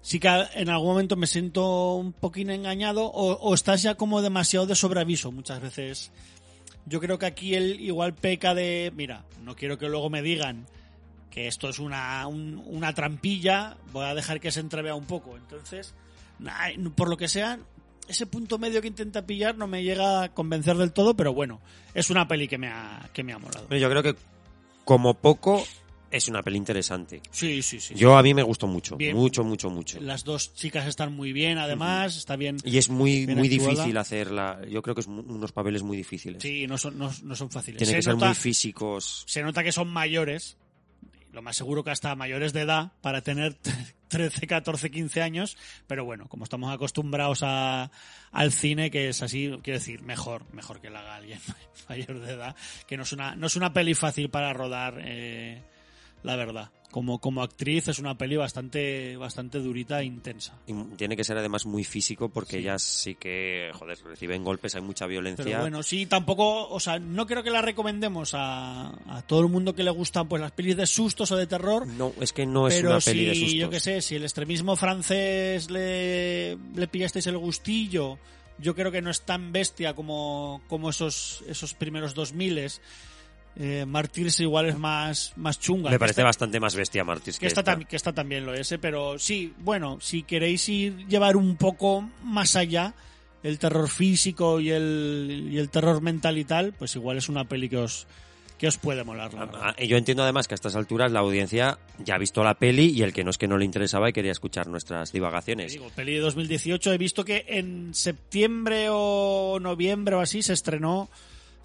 [0.00, 4.22] sí que en algún momento me siento un poquito engañado o, o estás ya como
[4.22, 6.12] demasiado de sobreaviso muchas veces.
[6.86, 10.66] Yo creo que aquí él igual peca de, mira, no quiero que luego me digan
[11.38, 15.36] que esto es una, un- una trampilla, voy a dejar que se entrevea un poco.
[15.36, 15.94] Entonces,
[16.96, 17.60] por lo que sea,
[18.08, 21.60] ese punto medio que intenta pillar no me llega a convencer del todo, pero bueno,
[21.94, 23.68] es una peli que me ha, que me ha molado.
[23.76, 24.16] Yo creo que
[24.84, 25.62] como poco
[26.10, 27.22] es una peli interesante.
[27.30, 27.94] Sí, sí, sí.
[27.94, 29.14] Yo a mí me gustó mucho, Bien.
[29.14, 30.00] mucho, mucho, mucho.
[30.00, 32.56] Las dos chicas están muy bien, además, está bien.
[32.64, 33.70] Y es muy, muy actuada.
[33.74, 34.60] difícil hacerla.
[34.68, 36.42] Yo creo que es unos papeles muy difíciles.
[36.42, 37.78] Sí, no son, no, no son fáciles.
[37.78, 39.22] Tienen Se que ser muy físicos.
[39.28, 40.56] se nota que son mayores,
[41.32, 43.54] lo más seguro que hasta mayores de edad, para tener
[44.08, 45.56] 13, 14, 15 años,
[45.86, 47.90] pero bueno, como estamos acostumbrados a,
[48.32, 51.40] al cine, que es así, quiero decir, mejor, mejor que la haga alguien
[51.88, 52.56] mayor de edad,
[52.86, 55.62] que no es una, no es una peli fácil para rodar, eh,
[56.22, 56.70] la verdad.
[56.90, 60.58] Como, como actriz es una peli bastante, bastante durita e intensa.
[60.66, 64.80] Y tiene que ser además muy físico porque ellas sí que, joder, reciben golpes, hay
[64.80, 65.44] mucha violencia.
[65.44, 69.48] Pero bueno, sí, tampoco, o sea, no creo que la recomendemos a, a todo el
[69.48, 71.86] mundo que le gustan pues las pelis de sustos o de terror.
[71.86, 73.54] No, es que no es pero una si, peli de sustos.
[73.54, 78.18] yo qué sé, si el extremismo francés le, le pillasteis el gustillo,
[78.58, 82.58] yo creo que no es tan bestia como, como esos, esos primeros 2000
[83.58, 85.90] eh, Martyrs igual es más, más chunga.
[85.90, 88.78] Me parece bastante más bestia Martis que que esta, que esta también lo es, ¿eh?
[88.78, 92.94] pero sí, bueno, si queréis ir llevar un poco más allá
[93.42, 97.44] el terror físico y el, y el terror mental y tal, pues igual es una
[97.44, 98.06] peli que os,
[98.58, 99.32] que os puede molar.
[99.34, 99.48] la.
[99.54, 102.90] Ah, Yo entiendo además que a estas alturas la audiencia ya ha visto la peli
[102.90, 105.72] y el que no es que no le interesaba y quería escuchar nuestras divagaciones.
[105.72, 111.08] digo, peli de 2018, he visto que en septiembre o noviembre o así se estrenó,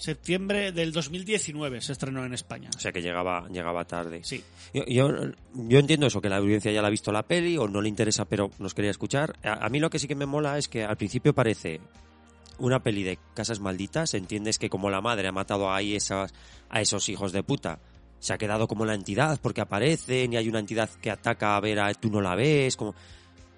[0.03, 2.69] septiembre del 2019 se estrenó en España.
[2.75, 4.19] O sea que llegaba, llegaba tarde.
[4.23, 4.43] Sí,
[4.73, 5.09] Yo, yo,
[5.53, 7.87] yo entiendo eso, que la audiencia ya la ha visto la peli o no le
[7.87, 9.35] interesa, pero nos quería escuchar.
[9.43, 11.79] A, a mí lo que sí que me mola es que al principio parece
[12.59, 14.13] una peli de casas malditas.
[14.13, 16.33] Entiendes que como la madre ha matado ahí esas,
[16.69, 17.79] a esos hijos de puta,
[18.19, 21.61] se ha quedado como la entidad porque aparecen y hay una entidad que ataca a
[21.61, 22.75] ver a tú no la ves.
[22.75, 22.93] como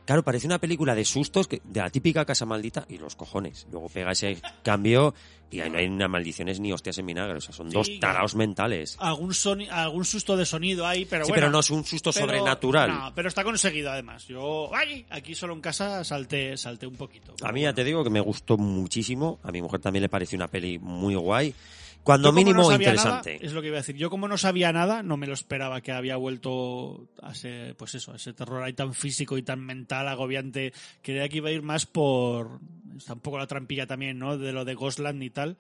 [0.06, 3.66] Claro, parece una película de sustos que, de la típica casa maldita y los cojones.
[3.72, 5.14] Luego pega ese cambio
[5.50, 7.38] y ahí no hay ni maldiciones ni hostias en vinagre.
[7.38, 8.98] O sea, son Sí, dos taraos mentales.
[9.00, 11.42] algún, soni- algún susto de sonido hay, pero sí, bueno.
[11.42, 12.92] pero no es un susto Pero- sobrenatural.
[12.92, 14.28] No, pero está conseguido además.
[14.28, 17.34] Yo, ay, aquí solo en casa salté, salté un poquito.
[17.42, 19.40] A mí ya te digo que me gustó muchísimo.
[19.44, 21.54] A mi mujer también le pareció una peli muy guay.
[22.06, 23.34] Cuando mínimo no interesante.
[23.34, 23.96] nada, es lo que iba a decir.
[23.96, 27.96] Yo como no sabía nada, no me lo esperaba que había vuelto a ese, pues
[27.96, 30.72] eso, a ese terror ahí tan físico y tan mental, agobiante.
[31.02, 32.60] Creía que iba a ir más por,
[32.96, 34.38] está un poco la trampilla también, ¿no?
[34.38, 35.58] De lo de Ghostland y tal.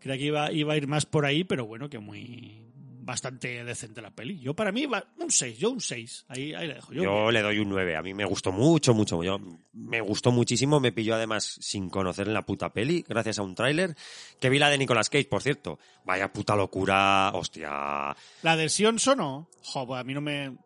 [0.00, 2.64] Creía que iba, iba a ir más por ahí, pero bueno, que muy,
[3.04, 4.38] bastante decente la peli.
[4.40, 6.24] Yo para mí, va- un 6, yo un 6.
[6.28, 6.92] Ahí, ahí la dejo.
[6.92, 7.96] Yo, Yo le doy un 9.
[7.96, 9.22] A mí me gustó mucho, mucho.
[9.22, 9.38] Yo,
[9.72, 10.80] me gustó muchísimo.
[10.80, 13.94] Me pilló además sin conocer en la puta peli, gracias a un tráiler.
[14.40, 15.78] Que vi la de Nicolas Cage, por cierto.
[16.04, 17.30] Vaya puta locura.
[17.34, 18.14] Hostia.
[18.42, 20.56] La de Sion Sono, jo, pues a mí no me...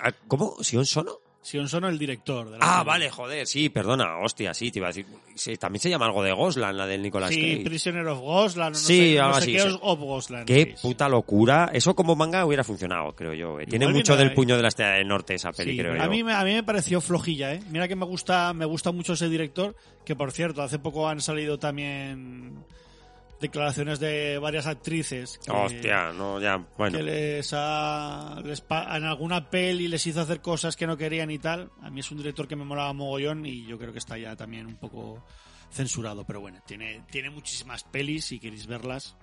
[0.00, 0.56] Ah, ¿Cómo?
[0.62, 1.18] ¿Sion Sono?
[1.44, 2.50] Sion Sono el director.
[2.50, 3.46] De la Ah, vale, joder.
[3.46, 4.16] Sí, perdona.
[4.18, 5.04] Hostia, sí, te iba a decir.
[5.34, 7.64] Sí, también se llama algo de Goslan, la del Nicolas Sí, Cage.
[7.64, 9.78] Prisoner of Ghostland, no Sí, sé, no sé así, qué sí.
[9.82, 10.46] of Ghostland.
[10.46, 10.82] Qué sí.
[10.82, 11.70] puta locura.
[11.74, 13.60] Eso como manga hubiera funcionado, creo yo.
[13.60, 13.66] eh.
[13.66, 16.10] Tiene mucho del puño de la estrella del norte esa peli, Sí, creo a yo.
[16.10, 17.60] mí, me- a mí me pareció flojilla, ¿eh?
[17.70, 19.76] Mira que me gusta, me gusta mucho ese director,
[20.06, 22.64] que por cierto, hace poco han salido también
[23.48, 26.96] declaraciones de varias actrices que, Hostia, no, ya, bueno.
[26.98, 31.30] que les ha, les pa- en alguna peli les hizo hacer cosas que no querían
[31.30, 31.70] y tal.
[31.82, 34.34] A mí es un director que me molaba mogollón y yo creo que está ya
[34.36, 35.24] también un poco
[35.70, 39.16] censurado, pero bueno, tiene, tiene muchísimas pelis, si queréis verlas,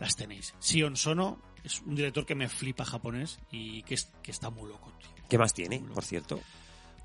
[0.00, 0.54] las tenéis.
[0.58, 4.68] Sion Sono es un director que me flipa japonés y que, es- que está muy
[4.68, 5.08] loco, tío.
[5.28, 6.40] ¿Qué más tiene, por cierto?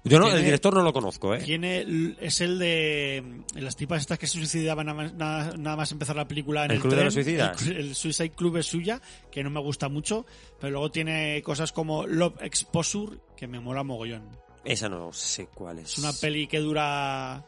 [0.07, 1.39] Yo no, el director no lo conozco, ¿eh?
[1.39, 3.23] Tiene, es el de
[3.53, 6.71] mm, las tipas estas que se suicidaban nada más, nada, más empezar la película en
[6.71, 7.61] ¿El el, Club de los Suicidas?
[7.61, 9.01] El, el Suicide Club es suya,
[9.31, 10.25] que no me gusta mucho,
[10.59, 14.23] pero luego tiene cosas como Love Exposure, que me mola mogollón.
[14.63, 15.93] Esa no sé cuál es.
[15.93, 17.45] Es una peli que dura...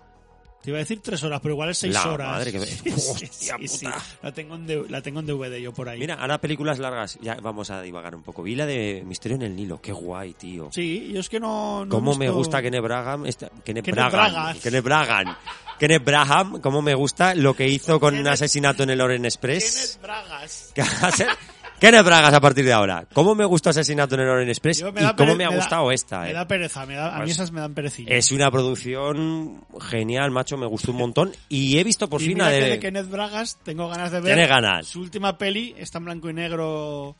[0.61, 2.31] Te iba a decir tres horas, pero igual es seis La horas.
[2.31, 3.85] madre que me- Sí, Hostia sí, sí.
[3.85, 3.97] puta.
[4.21, 5.99] La tengo, en la tengo en DVD yo por ahí.
[5.99, 8.43] Mira, ahora películas largas, ya vamos a divagar un poco.
[8.43, 10.69] Vi la de Misterio en el Nilo, qué guay, tío.
[10.73, 11.85] Sí, yo es que no...
[11.89, 14.61] Cómo me gusta Kenneth Braham, esta- Kenneth Kenneth.
[14.61, 15.37] Kenneth Braghan,
[15.79, 19.25] Kenneth Braham, cómo me gusta lo que hizo con un Kenneth- asesinato en el Orient
[19.25, 19.97] Express.
[19.97, 20.73] Kenneth Bragas.
[21.79, 23.05] a ser Kenneth Bragas a partir de ahora.
[23.13, 24.83] ¿Cómo me gustó Asesinato en el Orient Express?
[24.83, 26.33] Me y da cómo me ha da- gustado esta, Me eh.
[26.33, 28.13] da pereza, me da, a mí Pues, esas me dan perecilla.
[28.15, 31.31] Es una producción genial, macho, me gustó un montón.
[31.49, 32.69] Y he visto por y fin mira la que de...
[32.71, 34.33] de Kenneth Bragas tengo ganas de ver.
[34.35, 34.87] Tiene ganas.
[34.87, 37.15] Su última peli está en blanco y negro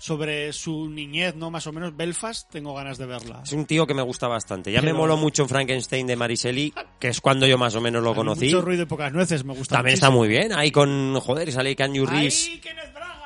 [0.00, 1.50] sobre su niñez, ¿no?
[1.50, 3.40] Más o menos Belfast, tengo ganas de verla.
[3.42, 4.70] Es un tío que me gusta bastante.
[4.70, 7.80] Ya me Pero- moló mucho en Frankenstein de Mariseli, que es cuando yo más o
[7.80, 8.44] menos lo A mí conocí.
[8.44, 10.52] Mucho ruido y pocas nueces, me gusta También está muy bien.
[10.52, 12.46] Ahí con, joder, sale Canyu Reeves.
[12.48, 13.17] ¡Ay, Kenneth Bragas!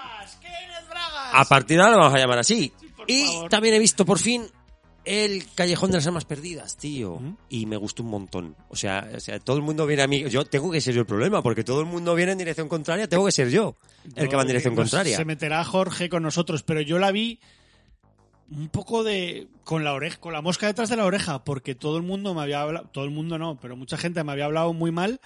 [1.33, 2.73] A partir de ahora lo vamos a llamar así.
[3.07, 3.51] y favor.
[3.51, 4.47] también he visto por fin
[5.05, 7.21] el Callejón de las Almas Perdidas, tío.
[7.49, 8.57] Y me gustó un montón.
[8.69, 10.29] O sea, o sea, todo el mundo viene a mí.
[10.29, 13.09] Yo tengo que ser yo el problema, porque todo el mundo viene en dirección contraria.
[13.09, 13.77] Tengo que ser yo
[14.15, 15.17] el que va en dirección contraria.
[15.17, 17.41] Se meterá Jorge con nosotros, pero yo la vi
[18.51, 21.97] un poco de con la oreja, con la mosca detrás de la oreja, porque todo
[21.97, 24.73] el mundo me había hablado, todo el mundo no, pero mucha gente me había hablado
[24.73, 25.21] muy mal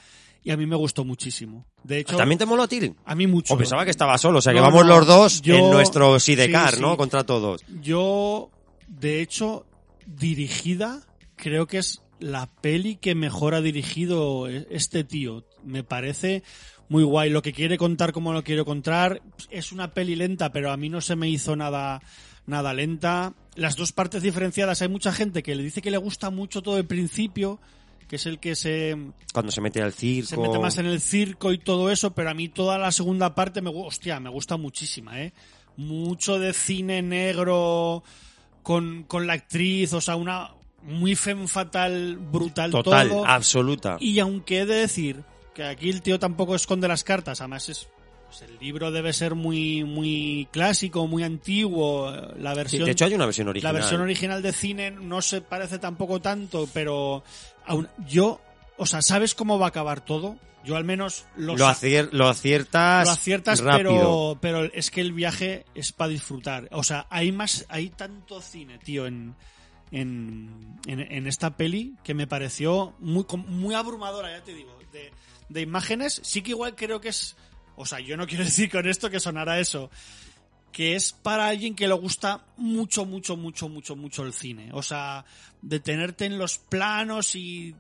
[0.46, 1.66] y a mí me gustó muchísimo.
[1.82, 2.94] De hecho, ¿También te moló a ti?
[3.04, 3.52] a mí mucho.
[3.54, 5.70] O pensaba que estaba solo, o sea que No, vamos no, los dos yo- en
[5.70, 6.92] nuestro sidecar, sí, ¿no?
[6.92, 6.96] sí.
[6.96, 7.62] Contra todos.
[7.82, 8.50] Yo,
[8.86, 9.66] de hecho,
[10.06, 11.00] dirigida,
[11.36, 15.44] creo que es la peli que mejor ha dirigido e- este tío.
[15.64, 16.42] Me parece
[16.88, 17.28] muy guay.
[17.30, 19.20] Lo que quiere contar, como lo quiero contar,
[19.50, 22.00] es una peli lenta, pero a mí no se me hizo nada,
[22.46, 23.34] nada lenta.
[23.56, 26.78] Las dos partes diferenciadas, hay mucha gente que le dice que le gusta mucho todo
[26.78, 27.58] el principio,
[28.08, 28.96] que es el que se,
[29.32, 30.28] Cuando se mete al circo.
[30.28, 33.34] se mete más en el circo y todo eso, pero a mí toda la segunda
[33.34, 35.32] parte me, hostia, me gusta muchísima, ¿eh?
[35.76, 38.02] Mucho de cine negro
[38.62, 40.50] con, con la actriz, o sea, una
[40.82, 43.26] muy femme fatal, brutal Total, todo.
[43.26, 43.96] absoluta.
[44.00, 45.22] Y aunque he de decir
[45.54, 47.88] que aquí el tío tampoco esconde las cartas, además es
[48.28, 53.04] pues el libro debe ser muy muy clásico, muy antiguo, la Sí, versión de hecho
[53.04, 53.74] hay una versión la original.
[53.74, 57.22] versión original de cine no se parece tampoco tanto, pero
[57.66, 58.40] aún, yo,
[58.76, 60.36] o sea, ¿sabes cómo va a acabar todo?
[60.64, 63.90] Yo al menos lo, lo, acier- lo aciertas, lo aciertas, rápido.
[63.92, 66.68] pero, pero es que el viaje es para disfrutar.
[66.72, 69.36] O sea, hay más, hay tanto cine, tío, en,
[69.92, 75.12] en, en, en esta peli que me pareció muy, muy abrumadora, ya te digo, de,
[75.48, 76.20] de imágenes.
[76.24, 77.36] Sí que igual creo que es,
[77.76, 79.88] o sea, yo no quiero decir con esto que sonara eso,
[80.76, 84.68] que es para alguien que le gusta mucho, mucho, mucho, mucho, mucho el cine.
[84.74, 85.24] O sea,
[85.62, 87.74] detenerte en los planos y,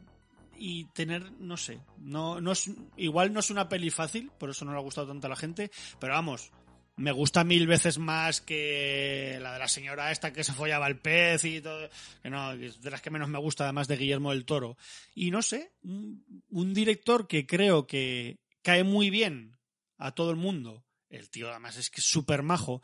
[0.56, 4.64] y tener, no sé, no, no es, igual no es una peli fácil, por eso
[4.64, 5.70] no le ha gustado tanto a la gente,
[6.00, 6.50] pero vamos,
[6.96, 10.98] me gusta mil veces más que la de la señora esta que se follaba el
[10.98, 11.90] pez y todo,
[12.22, 14.78] que no, es de las que menos me gusta además de Guillermo del Toro.
[15.14, 19.58] Y no sé, un director que creo que cae muy bien
[19.98, 20.85] a todo el mundo.
[21.08, 22.82] El tío además es que es súper majo,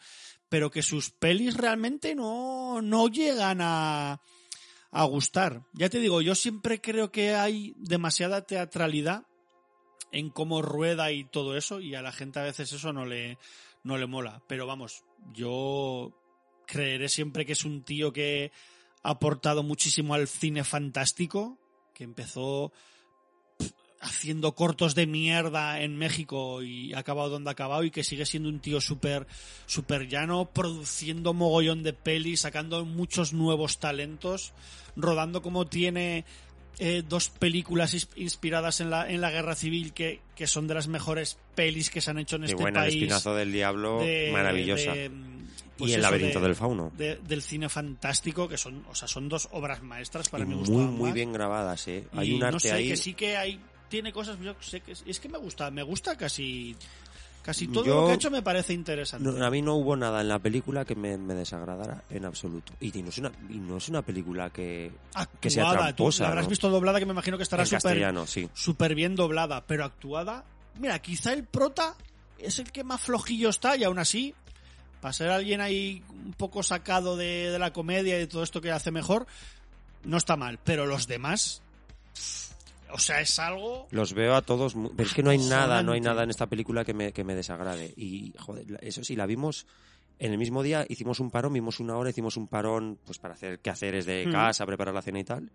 [0.48, 4.20] pero que sus pelis realmente no, no llegan a,
[4.90, 5.62] a gustar.
[5.72, 9.26] Ya te digo, yo siempre creo que hay demasiada teatralidad
[10.12, 13.38] en cómo rueda y todo eso, y a la gente a veces eso no le,
[13.82, 14.42] no le mola.
[14.46, 16.12] Pero vamos, yo
[16.66, 18.52] creeré siempre que es un tío que
[19.02, 21.58] ha aportado muchísimo al cine fantástico,
[21.94, 22.72] que empezó
[24.02, 28.26] haciendo cortos de mierda en México y ha acabado donde ha acabado y que sigue
[28.26, 29.26] siendo un tío súper
[29.66, 34.52] super llano, produciendo mogollón de pelis, sacando muchos nuevos talentos,
[34.96, 36.24] rodando como tiene
[36.78, 40.74] eh, dos películas ins- inspiradas en la, en la guerra civil que, que son de
[40.74, 43.02] las mejores pelis que se han hecho en este buena, el país.
[43.02, 44.92] espinazo del diablo, de- maravillosa.
[44.94, 45.10] de,
[45.78, 46.90] pues y el laberinto de- del fauno.
[46.96, 50.54] de- del cine fantástico, que son, o sea, son dos obras maestras para Y mí.
[50.56, 52.04] muy, muy bien grabadas, ¿eh?
[52.12, 52.88] Hay Y un no arte sé, ahí.
[52.88, 53.60] que sí que hay
[53.92, 56.74] tiene cosas yo sé que es, es que me gusta me gusta casi
[57.42, 59.96] casi todo Yo- lo que ha hecho me parece interesante No, a mí no hubo
[59.96, 62.72] nada en la película que me, me desagradara en absoluto.
[62.80, 64.92] Y no es una, y no es una película que,
[65.40, 66.22] que sea actuada tú tramposa.
[66.22, 66.50] la habrás ¿no?
[66.50, 68.48] visto doblada que me imagino que estará súper sí.
[68.54, 70.44] súper bien doblada pero actuada
[70.78, 71.94] mira quizá el prota
[72.38, 74.34] es el que más flojillo está y aún así
[75.00, 78.60] para ser alguien ahí un poco sacado de, de la comedia y de todo esto
[78.60, 79.26] que hace mejor
[80.04, 81.61] no está mal pero los demás
[82.92, 85.92] o sea es algo Los veo a todos, pero es que no hay nada, no
[85.92, 87.92] hay nada en esta película que me, que me desagrade.
[87.96, 89.66] Y, joder, eso sí, la vimos
[90.18, 93.34] en el mismo día, hicimos un parón, vimos una hora, hicimos un parón pues para
[93.34, 94.32] hacer quehaceres de Hmm.
[94.32, 95.50] casa, preparar la cena y tal.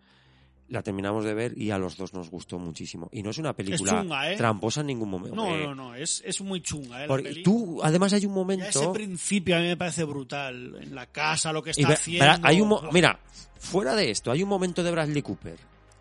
[0.70, 3.08] La terminamos de ver y a los dos nos gustó muchísimo.
[3.14, 4.36] Y no es una película chunga, ¿eh?
[4.36, 5.34] tramposa en ningún momento.
[5.34, 5.64] no hombre.
[5.68, 8.66] no no es, es muy chunga ¿eh, Porque tú, además hay un Ya momento...
[8.68, 10.76] ese principio a mí me parece brutal.
[10.82, 12.46] En la casa, lo que Y está ve- haciendo.
[12.46, 13.18] hay un mira,
[13.58, 15.58] fuera de esto, hay un momento de Bradley Cooper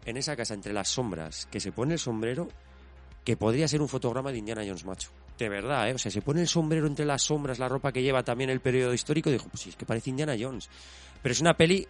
[0.06, 2.48] en esa casa entre las sombras que se pone el sombrero
[3.24, 5.10] que podría ser un fotograma de Indiana Jones macho.
[5.36, 5.94] De verdad, ¿eh?
[5.94, 8.60] O sea, se pone el sombrero entre las sombras, la ropa que lleva también el
[8.60, 10.70] periodo histórico, y dijo, pues sí, es que parece Indiana Jones.
[11.22, 11.86] Pero es una peli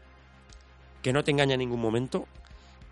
[1.03, 2.27] que no te engaña en ningún momento.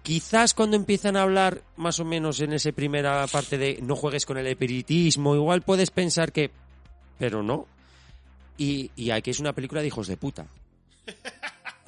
[0.02, 4.26] Quizás cuando empiezan a hablar más o menos en esa primera parte de no juegues
[4.26, 6.50] con el espiritismo, igual puedes pensar que...
[7.18, 7.66] Pero no.
[8.58, 10.46] Y, y aquí es una película de hijos de puta.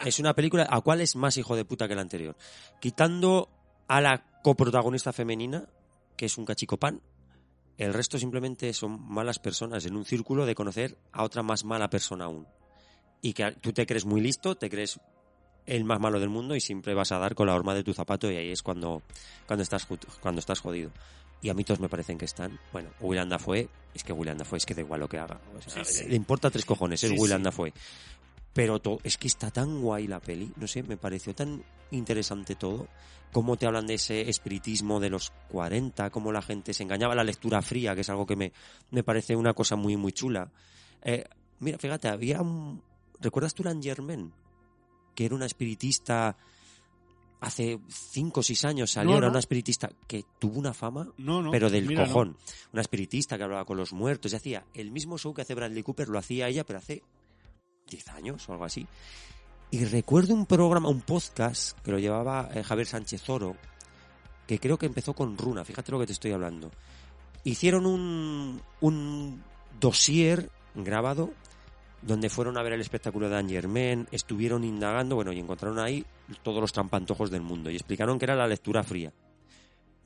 [0.07, 2.37] Es una película a cuál es más hijo de puta que la anterior.
[2.81, 3.49] Quitando
[3.89, 5.69] a la coprotagonista femenina,
[6.17, 7.03] que es un cachicopan,
[7.77, 11.91] el resto simplemente son malas personas en un círculo de conocer a otra más mala
[11.91, 12.47] persona aún.
[13.21, 15.01] Y que tú te crees muy listo, te crees
[15.67, 17.93] el más malo del mundo y siempre vas a dar con la horma de tu
[17.93, 19.03] zapato y ahí es cuando,
[19.49, 19.89] cuando, estás,
[20.21, 20.93] cuando estás jodido.
[21.43, 22.59] Y a mí todos me parecen que están.
[22.73, 25.41] Bueno, Willem Dafoe, es que Willem Dafoe es que da igual lo que haga.
[25.57, 26.09] O sea, Sí, sí.
[26.09, 27.73] Le importa tres cojones, es Sí, Willem sí.
[28.57, 31.63] Pero to- es que está tan guay la peli, no sé, me pareció tan
[31.93, 32.89] interesante todo.
[33.33, 37.23] Cómo te hablan de ese espiritismo de los 40, cómo la gente se engañaba, la
[37.23, 38.53] lectura fría, que es algo que me,
[38.91, 40.51] me parece una cosa muy, muy chula.
[41.03, 41.25] Eh,
[41.61, 42.83] mira, fíjate, había un...
[43.21, 44.33] ¿Recuerdas Turan Germain?
[45.15, 46.37] Que era una espiritista
[47.41, 49.33] hace 5 o 6 años salió, No, era no.
[49.33, 51.51] una espiritista que tuvo una fama No, no.
[51.51, 52.37] pero del mira, cojón.
[52.73, 55.83] Una espiritista que hablaba con los muertos y hacía el mismo show que hace Bradley
[55.83, 57.03] Cooper, lo hacía ella, pero hace
[57.89, 58.87] 10 años o algo así.
[59.71, 63.57] Y recuerdo un programa, un podcast que lo llevaba eh, Javier Sánchez Oro,
[64.47, 66.71] que creo que empezó con Runa, fíjate lo que te estoy hablando.
[67.45, 69.43] Hicieron un, un
[69.81, 71.33] dossier grabado
[72.03, 76.05] donde fueron a ver el espectáculo de Angermen, estuvieron indagando, bueno, y encontraron ahí
[76.43, 79.13] todos los trampantojos del mundo y explicaron que era la lectura fría.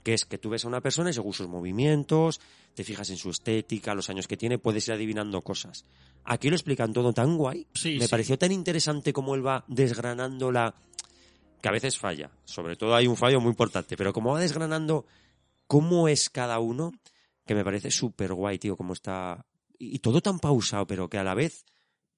[0.02, 2.40] Que es que tú ves a una persona y según sus movimientos,
[2.74, 5.84] te fijas en su estética, los años que tiene, puedes ir adivinando cosas.
[6.24, 7.66] Aquí lo explican todo tan guay.
[7.74, 8.10] Sí, Me sí.
[8.10, 10.74] pareció tan interesante cómo él va desgranando la...
[11.60, 12.30] que a veces falla.
[12.44, 15.06] Sobre todo hay un fallo muy importante, pero como va desgranando
[15.66, 16.92] cómo es cada uno,
[17.46, 19.44] que me parece súper guay, tío, cómo está...
[19.78, 21.64] Y todo tan pausado, pero que a la vez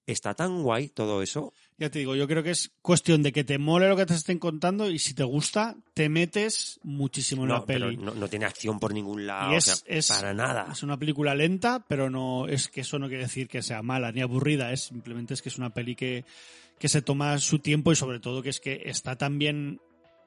[0.05, 1.53] está tan guay todo eso.
[1.79, 4.13] Ya te digo, yo creo que es cuestión de que te mole lo que te
[4.13, 7.97] estén contando y si te gusta, te metes muchísimo en No, la pero peli.
[7.97, 10.67] no, no tiene acción por ningún lado, Y o es, sea, es- para nada.
[10.71, 14.11] Es una película lenta, pero no es que eso no quiere decir que sea mala
[14.11, 16.25] ni aburrida, es simplemente es que es una peli que,
[16.79, 19.79] que se toma su tiempo y sobre todo que es que está tan bien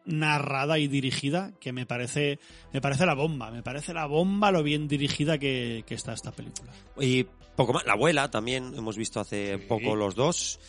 [0.04, 2.38] narrada y dirigida que me parece
[2.72, 6.30] me parece la bomba, me parece la bomba lo bien dirigida que, que está esta
[6.32, 6.72] película.
[7.00, 7.24] Y
[7.56, 7.84] poco más.
[7.86, 10.60] La abuela también hemos visto hace poco los dos.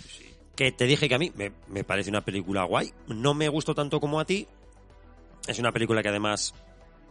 [0.57, 2.91] Que te dije que a mí me, me parece una película guay.
[3.07, 4.45] No me gustó tanto como a ti.
[5.47, 6.53] Es una película que además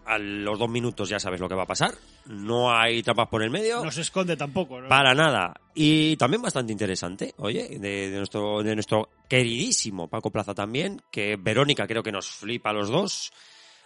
[0.07, 1.95] a los dos minutos ya sabes lo que va a pasar.
[2.27, 3.85] No hay trampas por el medio.
[3.85, 4.89] No se esconde tampoco, ¿no?
[4.89, 5.55] Para nada.
[5.75, 11.37] Y también bastante interesante, oye, de, de nuestro, de nuestro queridísimo Paco Plaza también, que
[11.37, 13.33] Verónica creo que nos flipa a los dos.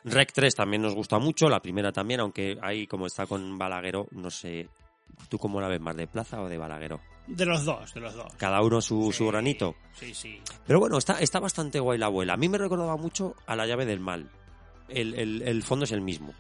[0.05, 4.07] Rec 3 también nos gusta mucho, la primera también, aunque ahí como está con Balaguero,
[4.13, 4.69] no sé,
[5.29, 7.01] ¿tú cómo la ves más, de Plaza o de Balaguero?
[7.27, 8.35] De los dos, de los dos.
[8.37, 9.77] Cada uno su, su granito.
[9.93, 10.41] Sí, sí.
[10.67, 12.35] Pero bueno, está, está bastante guay la abuela.
[12.35, 14.31] A mí me recordaba mucho a la llave del mal.
[14.89, 16.35] El, el, el fondo es el mismo.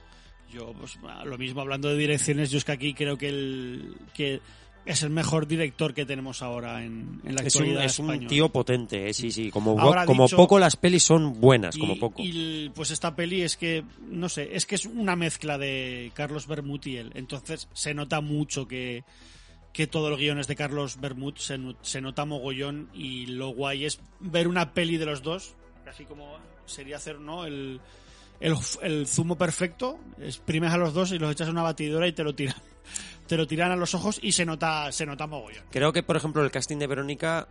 [0.53, 4.41] Yo, pues, lo mismo hablando de direcciones, yo es que aquí creo que el que
[4.86, 8.27] es el mejor director que tenemos ahora en, en la Es un, actualidad es un
[8.27, 9.51] tío potente, eh, sí, sí.
[9.51, 12.23] Como, Ahora como dicho- poco las pelis son buenas, como poco.
[12.23, 16.47] y, pues esta peli es que, no sé, es que es una mezcla de Carlos
[16.47, 17.12] Bermud y él.
[17.15, 19.05] Entonces se nota mucho que,
[19.73, 23.85] que todo el guion es de Carlos Bermud, se, se nota mogollón y lo guay
[23.85, 25.55] es ver una peli de los dos,
[25.85, 26.36] casi como
[26.66, 27.44] sería hacer, ¿no?
[27.44, 27.81] El,
[28.40, 32.12] el, el zumo perfecto, exprimes a los dos y los echas a una batidora y
[32.12, 32.57] te lo tiran.
[33.31, 35.62] Te lo tiran a los ojos y se nota, se nota mogollón.
[35.70, 37.47] Creo que, por ejemplo, el casting de Verónica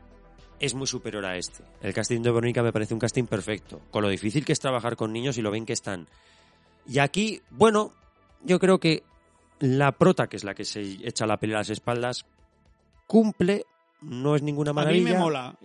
[0.59, 1.63] es muy superior a este.
[1.81, 4.97] El casting de Verónica me parece un casting perfecto, con lo difícil que es trabajar
[4.97, 6.07] con niños y lo bien que están.
[6.85, 7.93] Y aquí, bueno,
[8.43, 9.03] yo creo que
[9.59, 12.25] la prota, que es la que se echa la peli a las espaldas,
[13.07, 13.65] cumple,
[14.01, 15.13] no es ninguna A mí maravilla.
[15.13, 15.55] me mola.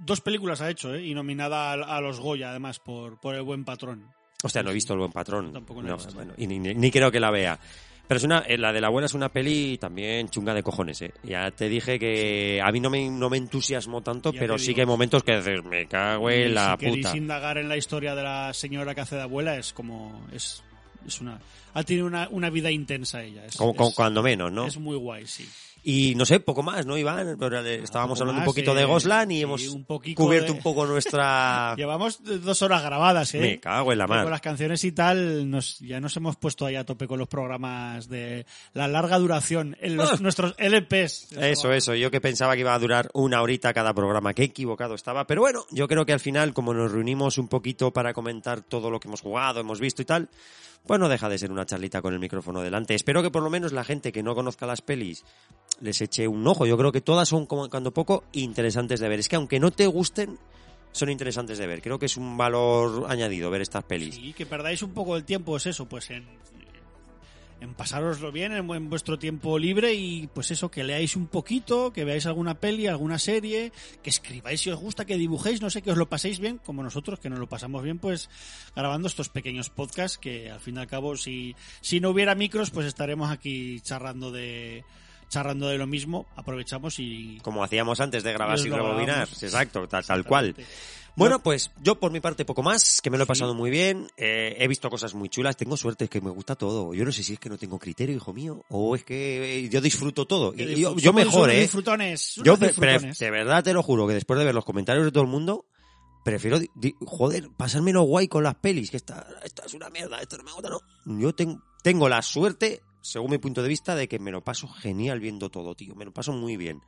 [0.00, 1.02] Dos películas ha hecho, ¿eh?
[1.06, 4.12] Y nominada a, los Goya, además, por, por El Buen Patrón.
[4.44, 5.52] Hostia, no he visto el buen patrón.
[5.52, 6.12] Tampoco la he No, visto.
[6.14, 7.58] bueno, y ni, ni- ni creo que la vea.
[8.08, 11.00] Pero es una, eh, la de la abuela es una peli también chunga de cojones,
[11.02, 11.14] ¿eh?
[11.22, 14.66] Ya te dije que a mí no me, no me entusiasmó tanto, Ya pero sí
[14.66, 14.74] digo.
[14.76, 17.16] que hay momentos que dices, me cago en Y la si puta.
[17.16, 20.26] indagar en la historia de la señora que hace de abuela, es como.
[20.32, 20.62] Es,
[21.06, 21.40] es una.
[21.74, 23.46] Ha tenido una, una vida intensa ella.
[23.46, 24.66] Es, Como, como es- cuando menos, ¿no?
[24.66, 25.48] es muy guay, sí.
[25.84, 27.36] Y no sé, poco más, ¿no, Iván?
[27.40, 30.52] Pero, eh, Estábamos hablando más, un poquito eh, de Goslan y sí, hemos un cubierto
[30.52, 31.74] de- un poco nuestra...
[31.76, 33.40] Llevamos dos horas grabadas, ¿eh?
[33.40, 34.30] Me cago en la Que Con mar.
[34.30, 38.08] las canciones y tal, nos, ya nos hemos puesto ahí a tope con los programas
[38.08, 40.16] de la larga duración, en los, Ah.
[40.20, 41.32] nuestros LPs.
[41.32, 41.94] Eso, eso.
[41.96, 44.34] Yo que pensaba que iba a durar una horita cada programa.
[44.34, 45.26] Qué equivocado estaba.
[45.26, 48.88] Pero bueno, yo creo que al final, como nos reunimos un poquito para comentar todo
[48.88, 50.28] lo que hemos jugado, hemos visto y tal,
[50.86, 52.94] pues no deja de ser una charlita con el micrófono delante.
[52.94, 55.24] Espero que por lo menos la gente que no conozca las pelis
[55.80, 56.66] les eche un ojo.
[56.66, 59.20] Yo creo que todas son, como cuando poco, interesantes de ver.
[59.20, 60.38] Es que aunque no te gusten,
[60.92, 61.82] son interesantes de ver.
[61.82, 64.14] Creo que es un valor añadido ver estas pelis.
[64.14, 66.24] Sí, que perdáis un poco el tiempo, es eso, pues en,
[67.62, 72.04] en pasároslo bien en, vuestro tiempo libre y pues eso, que leáis un poquito, que
[72.04, 73.72] veáis alguna peli, alguna serie,
[74.02, 76.82] que escribáis si os gusta, que dibujéis, no sé, que os lo paséis bien, como
[76.82, 78.28] nosotros, que nos lo pasamos bien, pues
[78.74, 82.70] grabando estos pequeños podcasts que al fin y al cabo, si, si no hubiera micros,
[82.70, 84.84] pues estaremos aquí charrando de
[85.32, 87.38] charrando de lo mismo, aprovechamos y...
[87.42, 89.26] Como hacíamos antes de grabar sin rebobinar.
[89.40, 90.54] Exacto, tal, tal cual.
[91.14, 93.28] Bueno, pues yo por mi parte poco más, que me lo he Sí.
[93.28, 96.54] pasado muy bien, eh, he visto cosas muy chulas, tengo suerte, es que me gusta
[96.54, 96.94] todo.
[96.94, 99.68] Yo no sé si es que no tengo criterio, hijo mío, o es que eh,
[99.68, 100.54] yo disfruto todo.
[100.56, 101.60] Y yo, mejor, ¿eh?
[101.60, 103.18] Disfrutones, Yo disfrutones.
[103.18, 105.66] de verdad te lo juro que después de ver los comentarios de todo el mundo,
[106.24, 106.58] prefiero,
[107.04, 110.52] joder, pasármelo guay con las pelis, que esta, esta es una mierda, esto no me
[110.52, 110.80] gusta, no.
[111.20, 114.66] Yo ten- tengo la suerte, según mi punto de vista, de que me lo paso
[114.68, 116.80] genial viendo todo, tío, me lo paso muy bien.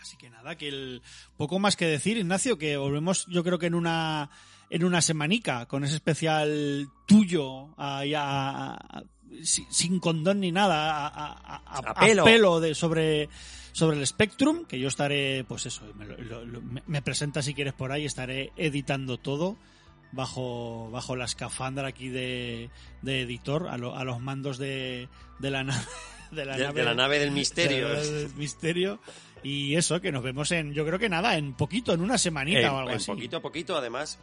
[0.00, 1.02] Así que nada, que el
[1.36, 4.28] poco más que decir, Ignacio, que volvemos yo creo que en una
[4.70, 9.02] en una semanica con ese especial tuyo a- a-
[9.42, 12.24] sin condón ni nada, a, pelo.
[12.24, 13.28] pelo de, sobre,
[13.72, 17.42] sobre el Spectrum, que yo estaré, pues eso, me, lo- lo- lo- me- me presenta
[17.42, 19.56] si quieres por ahí, estaré editando todo
[20.14, 22.70] bajo, bajo la escafandra aquí de,
[23.02, 25.08] de editor, a, lo- a los mandos de,
[25.38, 25.82] de la nave.
[26.30, 27.88] De la, De, nave, de la nave del misterio.
[27.90, 28.98] del misterio.
[29.44, 32.58] Y eso, que nos vemos en, yo creo que nada, en poquito, en una semanita
[32.60, 33.06] En- o algo en así.
[33.12, 34.18] poquito a poquito, además,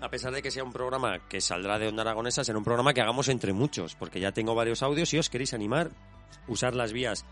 [0.00, 2.94] a pesar de que sea un programa que saldrá de Onda Aragonesa, será un programa
[2.94, 5.10] que hagamos entre muchos, porque ya tengo varios audios.
[5.10, 5.90] Si os queréis animar,
[6.46, 7.26] usar las vías.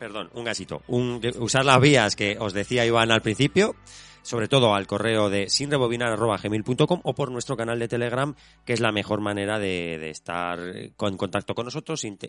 [0.00, 0.82] Perdón, un gasito.
[0.88, 3.76] Un- usar las vías que os decía Iván al principio,
[4.24, 8.34] sobre todo al correo de sinrebobinar.gmail.com o por nuestro canal de Telegram,
[8.64, 10.58] que es la mejor manera de, estar
[10.96, 12.28] con contacto con nosotros, inte-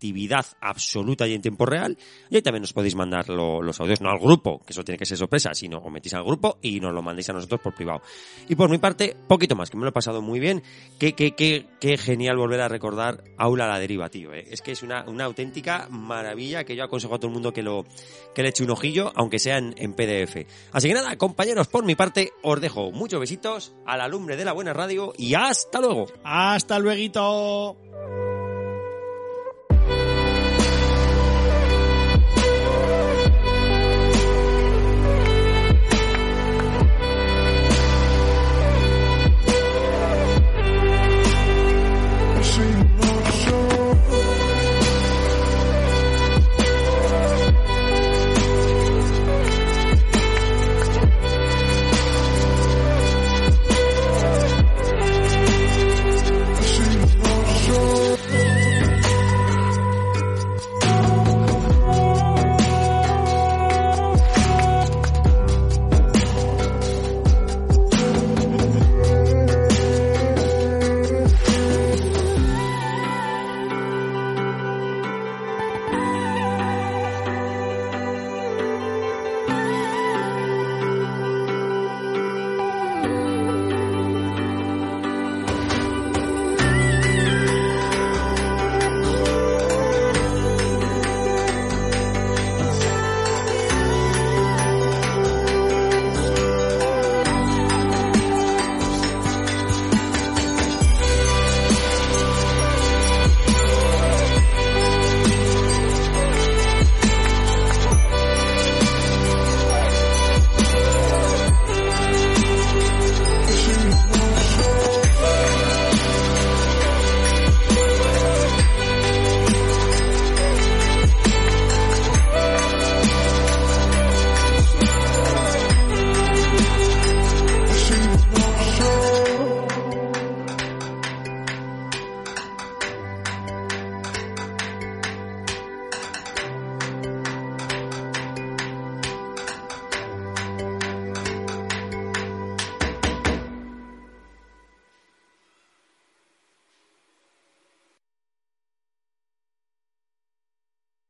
[0.00, 1.96] interactividad absoluta y en tiempo real.
[2.30, 4.98] Y ahí también nos podéis mandar lo- los audios, no al grupo, que eso tiene
[4.98, 7.74] que ser sorpresa, sino os metís al grupo y nos lo mandéis a nosotros por
[7.74, 8.00] privado.
[8.48, 10.62] Y por mi parte, poquito más, que me lo he pasado muy bien.
[10.98, 14.32] Qué, qué, qué, qué genial volver a recordar Aula a la deriva, tío.
[14.32, 14.44] ¿eh?
[14.50, 17.62] Es que es una, una auténtica maravilla que yo aconsejo a todo el mundo que,
[17.62, 17.84] lo,
[18.34, 20.46] que le eche un ojillo, aunque sea en, en PDF.
[20.72, 24.44] Así que nada, compañeros, por mi parte, os dejo muchos besitos a la lumbre de
[24.44, 26.06] la buena radio y hasta luego.
[26.24, 28.29] Hasta luego.